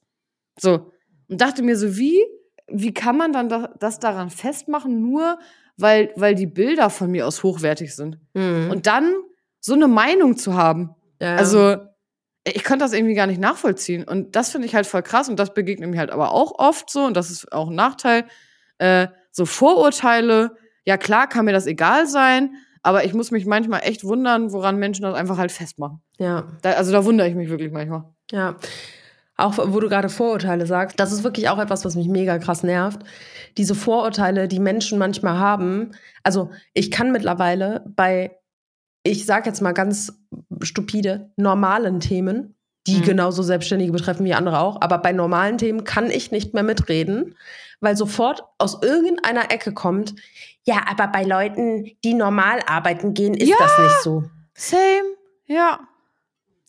So. 0.60 0.92
Und 1.28 1.42
dachte 1.42 1.64
mir 1.64 1.76
so, 1.76 1.98
wie, 1.98 2.24
wie 2.68 2.94
kann 2.94 3.18
man 3.18 3.34
dann 3.34 3.50
da, 3.50 3.74
das 3.80 3.98
daran 3.98 4.30
festmachen, 4.30 5.02
nur 5.02 5.40
weil, 5.78 6.12
weil 6.16 6.36
die 6.36 6.48
Bilder 6.48 6.90
von 6.90 7.10
mir 7.10 7.28
aus 7.28 7.44
hochwertig 7.44 7.96
sind? 7.96 8.20
Mhm. 8.34 8.70
Und 8.72 8.88
dann 8.88 9.14
so 9.60 9.74
eine 9.74 9.88
Meinung 9.88 10.38
zu 10.38 10.56
haben. 10.56 10.96
ja. 11.22 11.36
Also, 11.36 11.78
ich 12.46 12.64
konnte 12.64 12.86
das 12.86 12.94
irgendwie 12.94 13.14
gar 13.14 13.28
nicht 13.28 13.42
nachvollziehen. 13.42 14.06
Und 14.06 14.38
das 14.38 14.52
finde 14.52 14.68
ich 14.68 14.76
halt 14.76 14.88
voll 14.88 15.02
krass. 15.04 15.28
Und 15.28 15.38
das 15.38 15.54
begegnet 15.54 15.90
mir 15.90 16.00
halt 16.00 16.12
aber 16.12 16.32
auch 16.32 16.58
oft 16.58 16.90
so. 16.90 17.04
Und 17.04 17.18
das 17.18 17.30
ist 17.30 17.52
auch 17.52 17.68
ein 17.70 17.76
Nachteil. 17.76 18.26
Äh, 18.78 19.08
so 19.32 19.46
Vorurteile. 19.46 20.56
Ja, 20.86 20.96
klar 20.96 21.28
kann 21.28 21.44
mir 21.44 21.52
das 21.52 21.66
egal 21.68 22.08
sein. 22.08 22.56
Aber 22.84 23.04
ich 23.04 23.14
muss 23.14 23.32
mich 23.32 23.46
manchmal 23.46 23.82
echt 23.84 24.06
wundern, 24.06 24.54
woran 24.54 24.78
Menschen 24.78 25.02
das 25.04 25.14
einfach 25.14 25.38
halt 25.38 25.52
festmachen. 25.52 26.02
ja. 26.20 26.48
Da, 26.62 26.72
also 26.74 26.94
da 26.94 27.04
wundere 27.04 27.28
ich 27.28 27.36
mich 27.36 27.50
wirklich 27.50 27.70
manchmal. 27.70 28.06
Ja. 28.32 28.56
Auch 29.40 29.58
wo 29.58 29.80
du 29.80 29.88
gerade 29.88 30.10
Vorurteile 30.10 30.66
sagst, 30.66 31.00
das 31.00 31.12
ist 31.12 31.24
wirklich 31.24 31.48
auch 31.50 31.60
etwas, 31.60 31.86
was 31.86 31.96
mich 31.96 32.08
mega 32.08 32.40
krass 32.40 32.64
nervt. 32.64 33.02
Diese 33.58 33.76
Vorurteile, 33.76 34.48
die 34.48 34.60
Menschen 34.60 34.98
manchmal 34.98 35.38
haben. 35.38 35.92
Also 36.24 36.50
ich 36.74 36.90
kann 36.90 37.12
mittlerweile 37.12 37.84
bei, 37.96 38.36
ich 39.04 39.26
sag 39.28 39.46
jetzt 39.46 39.62
mal 39.62 39.74
ganz 39.74 40.14
stupide, 40.62 41.30
normalen 41.38 42.00
Themen, 42.00 42.56
die 42.88 42.98
Mhm. 42.98 43.04
genauso 43.04 43.44
Selbstständige 43.44 43.92
betreffen 43.92 44.26
wie 44.26 44.34
andere 44.34 44.60
auch, 44.60 44.82
aber 44.82 44.98
bei 44.98 45.12
normalen 45.12 45.58
Themen 45.60 45.84
kann 45.84 46.10
ich 46.10 46.32
nicht 46.32 46.54
mehr 46.56 46.64
mitreden, 46.64 47.36
weil 47.80 47.96
sofort 47.96 48.44
aus 48.58 48.82
irgendeiner 48.82 49.52
Ecke 49.52 49.72
kommt, 49.74 50.16
ja, 50.64 50.82
aber 50.90 51.08
bei 51.08 51.24
Leuten, 51.24 51.92
die 52.04 52.14
normal 52.16 52.60
arbeiten 52.66 53.14
gehen, 53.14 53.34
ist 53.36 53.50
Ja. 53.50 53.56
das 53.60 53.78
nicht 53.80 54.02
so. 54.04 54.24
Same, 54.56 55.16
ja. 55.46 55.80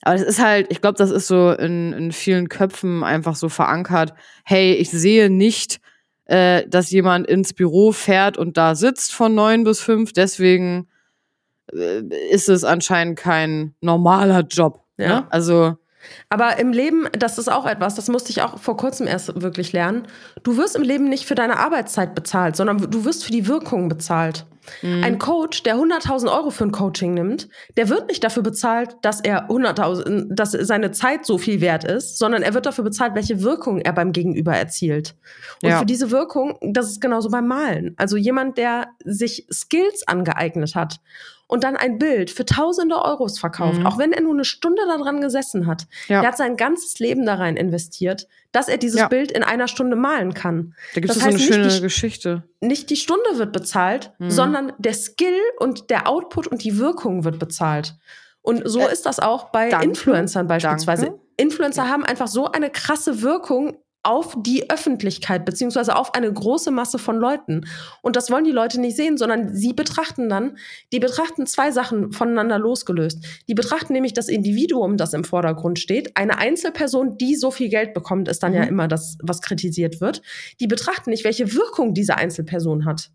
Aber 0.03 0.15
es 0.15 0.23
ist 0.23 0.43
halt, 0.43 0.69
ich 0.71 0.81
glaube, 0.81 0.97
das 0.97 1.11
ist 1.11 1.27
so 1.27 1.51
in, 1.51 1.93
in 1.93 2.13
vielen 2.13 2.49
Köpfen 2.49 3.03
einfach 3.03 3.35
so 3.37 3.49
verankert. 3.49 4.15
Hey, 4.45 4.75
ich 4.75 4.91
sehe 4.91 5.29
nicht, 5.29 5.81
äh, 6.27 6.67
dass 6.69 6.91
jemand 6.91 7.27
ins 7.27 7.53
Büro 7.53 7.93
fährt 7.93 8.37
und 8.37 8.57
da 8.57 8.75
sitzt 8.75 9.13
von 9.13 9.35
neun 9.35 9.65
bis 9.65 9.81
fünf. 9.81 10.13
Deswegen 10.13 10.89
äh, 11.73 12.03
ist 12.31 12.49
es 12.49 12.65
anscheinend 12.65 13.19
kein 13.19 13.75
normaler 13.81 14.43
Job. 14.43 14.85
Ja. 14.99 15.09
Ne? 15.09 15.27
Also, 15.31 15.77
Aber 16.29 16.59
im 16.59 16.73
Leben, 16.73 17.07
das 17.13 17.39
ist 17.39 17.51
auch 17.51 17.67
etwas, 17.67 17.95
das 17.95 18.09
musste 18.09 18.31
ich 18.31 18.43
auch 18.43 18.59
vor 18.59 18.77
kurzem 18.77 19.07
erst 19.07 19.41
wirklich 19.41 19.73
lernen. 19.73 20.07
Du 20.43 20.57
wirst 20.57 20.77
im 20.77 20.83
Leben 20.83 21.09
nicht 21.09 21.27
für 21.27 21.35
deine 21.35 21.59
Arbeitszeit 21.59 22.15
bezahlt, 22.15 22.57
sondern 22.57 22.91
du 22.91 23.05
wirst 23.05 23.25
für 23.25 23.33
die 23.33 23.47
Wirkung 23.47 23.89
bezahlt. 23.89 24.47
Mhm. 24.83 25.03
Ein 25.05 25.19
Coach, 25.19 25.63
der 25.63 25.77
100.000 25.77 26.31
Euro 26.31 26.51
für 26.51 26.65
ein 26.65 26.73
Coaching 26.73 27.15
nimmt, 27.15 27.49
der 27.77 27.89
wird 27.89 28.09
nicht 28.09 28.23
dafür 28.23 28.43
bezahlt, 28.43 28.97
dass 29.03 29.21
er 29.21 29.49
100.000, 29.49 30.27
dass 30.35 30.53
seine 30.53 30.91
Zeit 30.93 31.25
so 31.25 31.39
viel 31.39 31.61
wert 31.61 31.85
ist, 31.85 32.19
sondern 32.19 32.43
er 32.43 32.55
wird 32.55 32.67
dafür 32.67 32.85
bezahlt, 32.85 33.15
welche 33.15 33.43
Wirkung 33.43 33.81
er 33.81 33.93
beim 33.93 34.13
Gegenüber 34.13 34.55
erzielt. 34.55 35.15
Und 35.63 35.71
Ja. 35.71 35.79
für 35.79 35.87
diese 35.87 36.11
Wirkung, 36.11 36.59
das 36.63 36.91
ist 36.91 37.01
genauso 37.01 37.31
beim 37.31 37.47
Malen. 37.47 37.95
Also 37.97 38.17
jemand, 38.17 38.59
der 38.59 38.89
sich 39.05 39.47
Skills 39.51 40.07
angeeignet 40.07 40.75
hat 40.75 41.01
und 41.49 41.65
dann 41.65 41.77
ein 41.77 41.99
Bild 41.99 42.31
für 42.31 42.45
tausende 42.45 42.95
Euros 43.03 43.39
verkauft, 43.41 43.81
Mhm. 43.81 43.87
auch 43.87 43.99
wenn 43.99 44.13
er 44.13 44.23
nur 44.23 44.35
eine 44.35 44.45
Stunde 44.45 44.83
daran 44.87 45.21
gesessen 45.21 45.67
hat, 45.67 45.87
Ja. 46.07 46.21
der 46.21 46.29
hat 46.31 46.37
sein 46.37 46.57
ganzes 46.57 46.99
Leben 47.01 47.27
da 47.27 47.35
rein 47.35 47.57
investiert, 47.57 48.29
dass 48.53 48.69
er 48.69 48.77
dieses 48.77 49.01
Ja. 49.01 49.09
Bild 49.09 49.33
in 49.33 49.43
einer 49.43 49.67
Stunde 49.67 49.97
malen 49.97 50.35
kann. 50.35 50.75
da 50.95 51.01
gibt 51.01 51.09
das 51.11 51.17
es 51.17 51.23
so 51.25 51.29
eine 51.31 51.39
schöne 51.39 51.69
die- 51.69 51.81
Geschichte. 51.81 52.45
Nicht 52.61 52.91
die 52.91 52.97
Stunde 52.97 53.39
wird 53.39 53.53
bezahlt, 53.53 54.13
Mhm. 54.19 54.31
sondern 54.31 54.73
der 54.79 54.95
Skill 54.95 55.41
und 55.59 55.91
der 55.91 56.07
Output 56.09 56.47
und 56.47 56.63
die 56.63 56.79
Wirkung 56.79 57.25
wird 57.25 57.39
bezahlt. 57.39 57.95
Und 58.43 58.63
so 58.69 58.81
Äh, 58.81 58.93
ist 58.93 59.05
das 59.07 59.19
auch 59.19 59.47
bei 59.51 59.69
danke, 59.71 59.87
Influencern 59.87 60.47
beispielsweise. 60.47 61.07
danke. 61.07 61.21
Influencer 61.39 61.89
haben 61.89 62.05
einfach 62.05 62.29
so 62.29 62.47
eine 62.51 62.69
krasse 62.71 63.23
Wirkung 63.23 63.77
auf 64.03 64.37
die 64.39 64.71
Öffentlichkeit, 64.71 65.45
beziehungsweise 65.45 65.97
auf 65.97 66.15
eine 66.15 66.33
große 66.33 66.71
Masse 66.71 66.99
von 66.99 67.17
Leuten. 67.19 67.67
Und 68.01 68.17
das 68.17 68.31
wollen 68.31 68.45
die 68.45 68.53
Leute 68.53 68.81
nicht 68.81 68.97
sehen, 68.97 69.19
sondern 69.19 69.55
sie 69.55 69.73
betrachten 69.73 70.29
dann, 70.29 70.57
die 70.93 71.01
betrachten 71.01 71.47
zwei 71.47 71.73
Sachen 71.73 72.13
voneinander 72.13 72.59
losgelöst. 72.59 73.25
Die 73.49 73.55
betrachten 73.55 73.93
nämlich 73.93 74.15
das 74.15 74.29
Individuum, 74.29 74.97
das 74.97 75.13
im 75.13 75.25
Vordergrund 75.25 75.79
steht. 75.79 76.17
Eine 76.17 76.39
Einzelperson, 76.39 77.19
die 77.19 77.35
so 77.35 77.51
viel 77.51 77.69
Geld 77.69 77.93
bekommt, 77.93 78.29
ist 78.29 78.43
dann 78.43 78.55
ja 78.55 78.63
Mhm. 78.63 78.69
immer 78.69 78.89
das, 78.89 79.19
was 79.23 79.43
kritisiert 79.43 80.01
wird. 80.01 80.23
Die 80.61 80.67
betrachten 80.69 81.11
nicht, 81.11 81.25
welche 81.25 81.53
Wirkung 81.55 81.93
diese 81.93 82.17
Einzelperson 82.17 82.85
hat. 82.85 83.11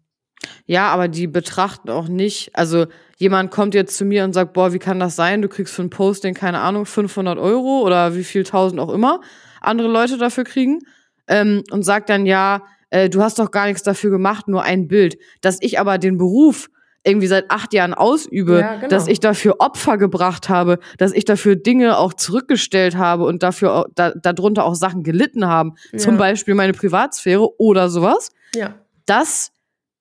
Ja, 0.66 0.88
aber 0.90 1.08
die 1.08 1.28
betrachten 1.28 1.90
auch 1.90 2.10
nicht, 2.10 2.52
also 2.54 2.88
jemand 3.18 3.52
kommt 3.52 3.74
jetzt 3.76 3.96
zu 3.96 4.04
mir 4.04 4.26
und 4.26 4.34
sagt, 4.34 4.52
boah, 4.54 4.74
wie 4.74 4.80
kann 4.80 5.00
das 5.00 5.16
sein? 5.16 5.42
Du 5.42 5.48
kriegst 5.48 5.74
für 5.74 5.82
ein 5.84 5.90
Posting, 5.90 6.34
keine 6.34 6.60
Ahnung, 6.60 6.86
500 6.86 7.38
Euro 7.40 7.82
oder 7.82 8.16
wie 8.16 8.26
viel 8.26 8.44
tausend 8.44 8.80
auch 8.82 8.90
immer 8.90 9.22
andere 9.64 9.88
Leute 9.88 10.18
dafür 10.18 10.44
kriegen 10.44 10.80
ähm, 11.28 11.64
und 11.72 11.84
sagt 11.84 12.10
dann, 12.10 12.26
ja, 12.26 12.64
äh, 12.90 13.10
du 13.10 13.22
hast 13.22 13.40
doch 13.40 13.52
gar 13.52 13.66
nichts 13.68 13.84
dafür 13.84 14.12
gemacht, 14.12 14.48
nur 14.48 14.64
ein 14.64 14.88
Bild. 14.88 15.18
Dass 15.42 15.58
ich 15.62 15.80
aber 15.80 15.98
den 15.98 16.18
Beruf 16.18 16.70
irgendwie 17.06 17.28
seit 17.28 17.52
acht 17.52 17.74
Jahren 17.74 17.94
ausübe, 17.94 18.60
Ja, 18.62 18.76
genau. 18.76 18.88
dass 18.88 19.08
ich 19.08 19.20
dafür 19.20 19.56
Opfer 19.60 19.98
gebracht 19.98 20.48
habe, 20.48 20.80
dass 20.98 21.12
ich 21.12 21.26
dafür 21.26 21.56
Dinge 21.58 21.98
auch 21.98 22.14
zurückgestellt 22.14 22.96
habe 22.98 23.26
und 23.26 23.44
dafür 23.44 23.74
auch, 23.74 23.86
da, 23.94 24.12
darunter 24.12 24.64
auch 24.64 24.76
Sachen 24.76 25.04
gelitten 25.04 25.46
haben, 25.48 25.74
zum 25.98 26.14
Ja. 26.14 26.20
Beispiel 26.20 26.54
meine 26.56 26.72
Privatsphäre 26.74 27.60
oder 27.60 27.90
sowas 27.90 28.30
Ja. 28.56 28.76
das 29.06 29.52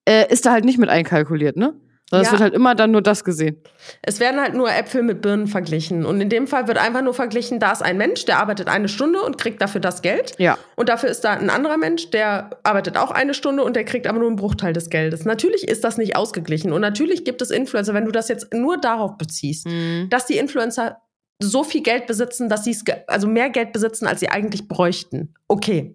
äh, 0.08 0.32
ist 0.32 0.46
da 0.46 0.52
halt 0.52 0.64
nicht 0.64 0.78
mit 0.78 0.88
einkalkuliert, 0.90 1.56
ne? 1.56 1.74
Sondern 2.12 2.20
es 2.20 2.26
Ja. 2.26 2.32
wird 2.32 2.40
halt 2.42 2.54
immer 2.54 2.74
dann 2.74 2.90
nur 2.90 3.00
das 3.00 3.24
gesehen. 3.24 3.56
Es 4.02 4.20
werden 4.20 4.38
halt 4.38 4.52
nur 4.52 4.70
Äpfel 4.70 5.02
mit 5.02 5.22
Birnen 5.22 5.46
verglichen. 5.46 6.04
Und 6.04 6.20
in 6.20 6.28
dem 6.28 6.46
Fall 6.46 6.68
wird 6.68 6.76
einfach 6.76 7.00
nur 7.00 7.14
verglichen, 7.14 7.58
da 7.58 7.72
ist 7.72 7.82
ein 7.82 7.96
Mensch, 7.96 8.26
der 8.26 8.38
arbeitet 8.38 8.68
eine 8.68 8.88
Stunde 8.88 9.22
und 9.22 9.38
kriegt 9.38 9.62
dafür 9.62 9.80
das 9.80 10.02
Geld. 10.02 10.34
Ja. 10.38 10.58
Und 10.76 10.90
dafür 10.90 11.08
ist 11.08 11.22
da 11.22 11.32
ein 11.32 11.48
anderer 11.48 11.78
Mensch, 11.78 12.10
der 12.10 12.50
arbeitet 12.64 12.98
auch 12.98 13.10
eine 13.10 13.32
Stunde 13.32 13.64
und 13.64 13.76
der 13.76 13.84
kriegt 13.84 14.06
aber 14.06 14.18
nur 14.18 14.28
einen 14.28 14.36
Bruchteil 14.36 14.74
des 14.74 14.90
Geldes. 14.90 15.24
Natürlich 15.24 15.66
ist 15.66 15.84
das 15.84 15.96
nicht 15.96 16.14
ausgeglichen. 16.14 16.72
Und 16.74 16.82
natürlich 16.82 17.24
gibt 17.24 17.40
es 17.40 17.50
Influencer, 17.50 17.94
wenn 17.94 18.04
du 18.04 18.12
das 18.12 18.28
jetzt 18.28 18.52
nur 18.52 18.76
darauf 18.76 19.16
beziehst, 19.16 19.66
dass 20.10 20.26
die 20.26 20.36
Influencer 20.36 20.98
so 21.42 21.64
viel 21.64 21.82
Geld 21.82 22.06
besitzen, 22.06 22.50
dass 22.50 22.64
sie 22.64 22.72
es, 22.72 22.84
also 23.06 23.26
mehr 23.26 23.48
Geld 23.48 23.72
besitzen, 23.72 24.06
als 24.06 24.20
sie 24.20 24.28
eigentlich 24.28 24.68
bräuchten. 24.68 25.34
Okay. 25.48 25.94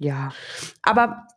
Ja. 0.00 0.32
Aber 0.82 1.28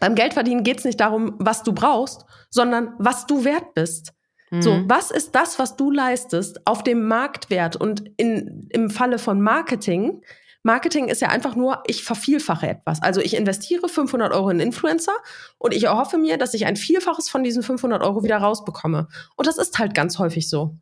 beim 0.00 0.14
Geldverdienen 0.14 0.64
geht 0.64 0.78
es 0.78 0.84
nicht 0.84 1.00
darum, 1.00 1.34
was 1.38 1.62
du 1.62 1.72
brauchst, 1.72 2.24
sondern 2.50 2.94
was 2.98 3.26
du 3.26 3.44
wert 3.44 3.74
bist. 3.74 4.12
So, 4.60 4.72
Mhm. 4.74 4.88
was 4.88 5.10
ist 5.10 5.34
das, 5.34 5.58
was 5.58 5.74
du 5.76 5.90
leistest 5.90 6.64
auf 6.66 6.84
dem 6.84 7.08
Marktwert? 7.08 7.74
Und 7.76 8.04
in, 8.18 8.68
im 8.70 8.88
Falle 8.90 9.18
von 9.18 9.40
Marketing, 9.40 10.22
Marketing 10.62 11.08
ist 11.08 11.20
ja 11.20 11.28
einfach 11.28 11.56
nur, 11.56 11.82
ich 11.86 12.04
vervielfache 12.04 12.68
etwas. 12.68 13.02
Also 13.02 13.20
ich 13.20 13.34
investiere 13.36 13.88
500 13.88 14.32
Euro 14.32 14.50
in 14.50 14.60
Influencer 14.60 15.12
und 15.58 15.74
ich 15.74 15.84
erhoffe 15.84 16.18
mir, 16.18 16.38
dass 16.38 16.54
ich 16.54 16.66
ein 16.66 16.76
Vielfaches 16.76 17.28
von 17.28 17.42
diesen 17.42 17.62
500 17.62 18.02
Euro 18.02 18.22
wieder 18.22 18.38
rausbekomme. 18.38 19.08
Und 19.36 19.46
das 19.46 19.58
ist 19.58 19.78
halt 19.78 19.94
ganz 19.94 20.18
häufig 20.18 20.48
so. 20.48 20.76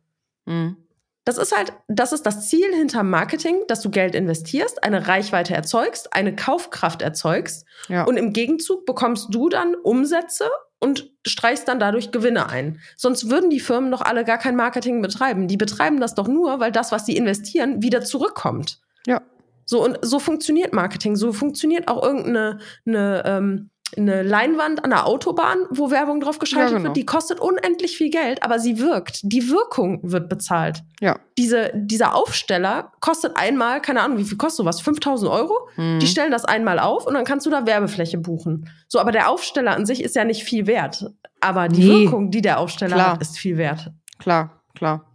Mhm. 0.45 0.77
Das 1.25 1.37
ist 1.37 1.55
halt, 1.55 1.73
das 1.87 2.11
ist 2.11 2.25
das 2.25 2.49
Ziel 2.49 2.73
hinter 2.75 3.03
Marketing, 3.03 3.61
dass 3.67 3.81
du 3.81 3.89
Geld 3.89 4.13
investierst, 4.13 4.83
eine 4.83 5.07
Reichweite 5.07 5.53
erzeugst, 5.53 6.13
eine 6.13 6.35
Kaufkraft 6.35 7.01
erzeugst 7.01 7.65
Ja. 7.87 8.03
und 8.03 8.17
im 8.17 8.33
Gegenzug 8.33 8.85
bekommst 8.85 9.27
du 9.33 9.47
dann 9.49 9.73
Umsätze 9.75 10.49
und 10.79 11.09
streichst 11.25 11.69
dann 11.69 11.79
dadurch 11.79 12.11
Gewinne 12.11 12.49
ein. 12.49 12.79
Sonst 12.97 13.29
würden 13.29 13.49
die 13.49 13.61
Firmen 13.61 13.89
doch 13.89 14.01
alle 14.01 14.25
gar 14.25 14.37
kein 14.37 14.57
Marketing 14.57 15.01
betreiben. 15.01 15.47
Die 15.47 15.55
betreiben 15.55 16.01
das 16.01 16.13
doch 16.13 16.27
nur, 16.27 16.59
weil 16.59 16.73
das, 16.73 16.91
was 16.91 17.05
sie 17.05 17.15
investieren, 17.15 17.81
wieder 17.81 18.01
zurückkommt. 18.01 18.79
ja. 19.07 19.21
So 19.65 19.81
und 19.81 19.97
so 20.01 20.19
funktioniert 20.19 20.73
Marketing. 20.73 21.15
So 21.15 21.31
funktioniert 21.31 21.87
auch 21.87 22.03
irgendeine 22.03 22.59
eine, 22.85 23.23
ähm, 23.25 23.69
eine 23.97 24.23
Leinwand 24.23 24.83
an 24.83 24.89
der 24.91 25.05
Autobahn, 25.05 25.59
wo 25.69 25.91
Werbung 25.91 26.19
drauf 26.19 26.39
geschaltet 26.39 26.71
Ja, 26.71 26.77
genau. 26.77 26.89
wird. 26.89 26.97
Die 26.97 27.05
kostet 27.05 27.39
unendlich 27.39 27.97
viel 27.97 28.09
Geld, 28.09 28.43
aber 28.43 28.59
sie 28.59 28.79
wirkt. 28.79 29.19
Die 29.23 29.49
Wirkung 29.49 29.99
wird 30.03 30.29
bezahlt. 30.29 30.83
Ja. 31.01 31.17
Diese, 31.37 31.71
dieser 31.75 32.15
Aufsteller 32.15 32.91
kostet 32.99 33.35
einmal, 33.37 33.81
keine 33.81 34.01
Ahnung, 34.01 34.17
wie 34.17 34.23
viel 34.23 34.37
kostet 34.37 34.57
sowas? 34.65 34.81
5000 34.81 35.31
Euro? 35.31 35.53
Mhm. 35.77 35.99
Die 35.99 36.07
stellen 36.07 36.31
das 36.31 36.45
einmal 36.45 36.79
auf 36.79 37.05
und 37.07 37.13
dann 37.13 37.25
kannst 37.25 37.45
du 37.45 37.49
da 37.49 37.65
Werbefläche 37.65 38.17
buchen. 38.17 38.69
So, 38.87 38.99
aber 38.99 39.11
der 39.11 39.29
Aufsteller 39.29 39.75
an 39.75 39.85
sich 39.85 40.03
ist 40.03 40.15
ja 40.15 40.23
nicht 40.25 40.43
viel 40.43 40.67
wert. 40.67 41.05
Aber 41.41 41.67
die 41.67 41.81
Nee. 41.83 42.03
Wirkung, 42.05 42.31
die 42.31 42.41
der 42.41 42.59
Aufsteller 42.59 42.95
Klar. 42.95 43.11
hat, 43.13 43.21
ist 43.21 43.37
viel 43.37 43.57
wert. 43.57 43.91
Klar, 44.19 44.61
klar. 44.75 45.05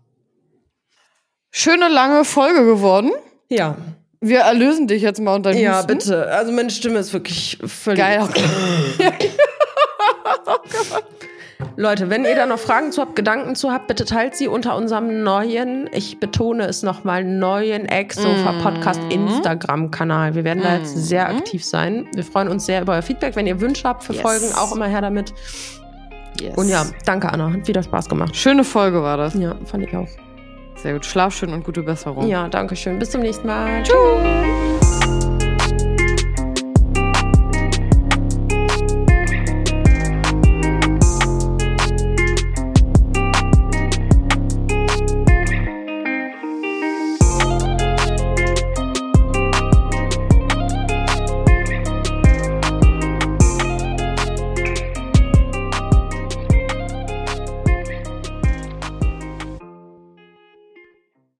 Schöne 1.50 1.88
lange 1.88 2.24
Folge 2.24 2.64
geworden. 2.64 3.10
Ja. 3.48 3.76
Wir 4.20 4.40
erlösen 4.40 4.86
dich 4.88 5.02
jetzt 5.02 5.20
mal 5.20 5.34
unter 5.36 5.52
Ja, 5.52 5.76
Husten. 5.78 5.86
bitte. 5.98 6.28
Also 6.32 6.50
meine 6.52 6.70
Stimme 6.70 6.98
ist 6.98 7.12
wirklich 7.12 7.58
völlig. 7.64 8.00
Geil. 8.00 8.26
Leute, 11.76 12.10
wenn 12.10 12.24
ihr 12.24 12.34
da 12.34 12.46
noch 12.46 12.58
Fragen 12.58 12.90
zu 12.90 13.00
habt, 13.00 13.14
Gedanken 13.14 13.54
zu 13.54 13.70
habt, 13.72 13.86
bitte 13.86 14.04
teilt 14.04 14.34
sie 14.34 14.48
unter 14.48 14.76
unserem 14.76 15.22
neuen, 15.22 15.88
ich 15.92 16.18
betone 16.18 16.64
es 16.66 16.82
nochmal, 16.82 17.22
neuen 17.24 17.86
Ex-Sofa 17.86 18.54
Podcast 18.62 19.00
Mhm. 19.04 19.10
Instagram-Kanal. 19.12 20.34
Wir 20.34 20.42
werden 20.44 20.62
da 20.62 20.76
jetzt 20.76 20.96
sehr 20.96 21.28
Mhm. 21.28 21.36
aktiv 21.38 21.64
sein. 21.64 22.08
Wir 22.14 22.24
freuen 22.24 22.48
uns 22.48 22.66
sehr 22.66 22.82
über 22.82 22.94
euer 22.94 23.02
Feedback. 23.02 23.36
Wenn 23.36 23.46
ihr 23.46 23.60
Wünsche 23.60 23.86
habt 23.88 24.02
für 24.02 24.12
Yes. 24.12 24.22
Folgen, 24.22 24.46
auch 24.56 24.74
immer 24.74 24.86
her 24.86 25.00
damit. 25.02 25.32
Yes. 26.40 26.56
Und 26.56 26.68
ja, 26.68 26.84
danke 27.04 27.32
Anna. 27.32 27.52
Hat 27.52 27.68
wieder 27.68 27.82
Spaß 27.82 28.08
gemacht. 28.08 28.34
Schöne 28.34 28.64
Folge 28.64 29.02
war 29.02 29.16
das. 29.16 29.34
Ja, 29.34 29.54
fand 29.64 29.84
ich 29.84 29.96
auch. 29.96 30.08
Sehr 30.82 30.92
gut. 30.92 31.04
Schlaf 31.04 31.34
schön 31.34 31.52
und 31.52 31.64
gute 31.64 31.82
Besserung. 31.82 32.28
Ja, 32.28 32.48
danke 32.48 32.76
schön. 32.76 32.98
Bis 32.98 33.10
zum 33.10 33.20
nächsten 33.20 33.46
Mal. 33.46 33.82
Tschüss. 33.82 34.87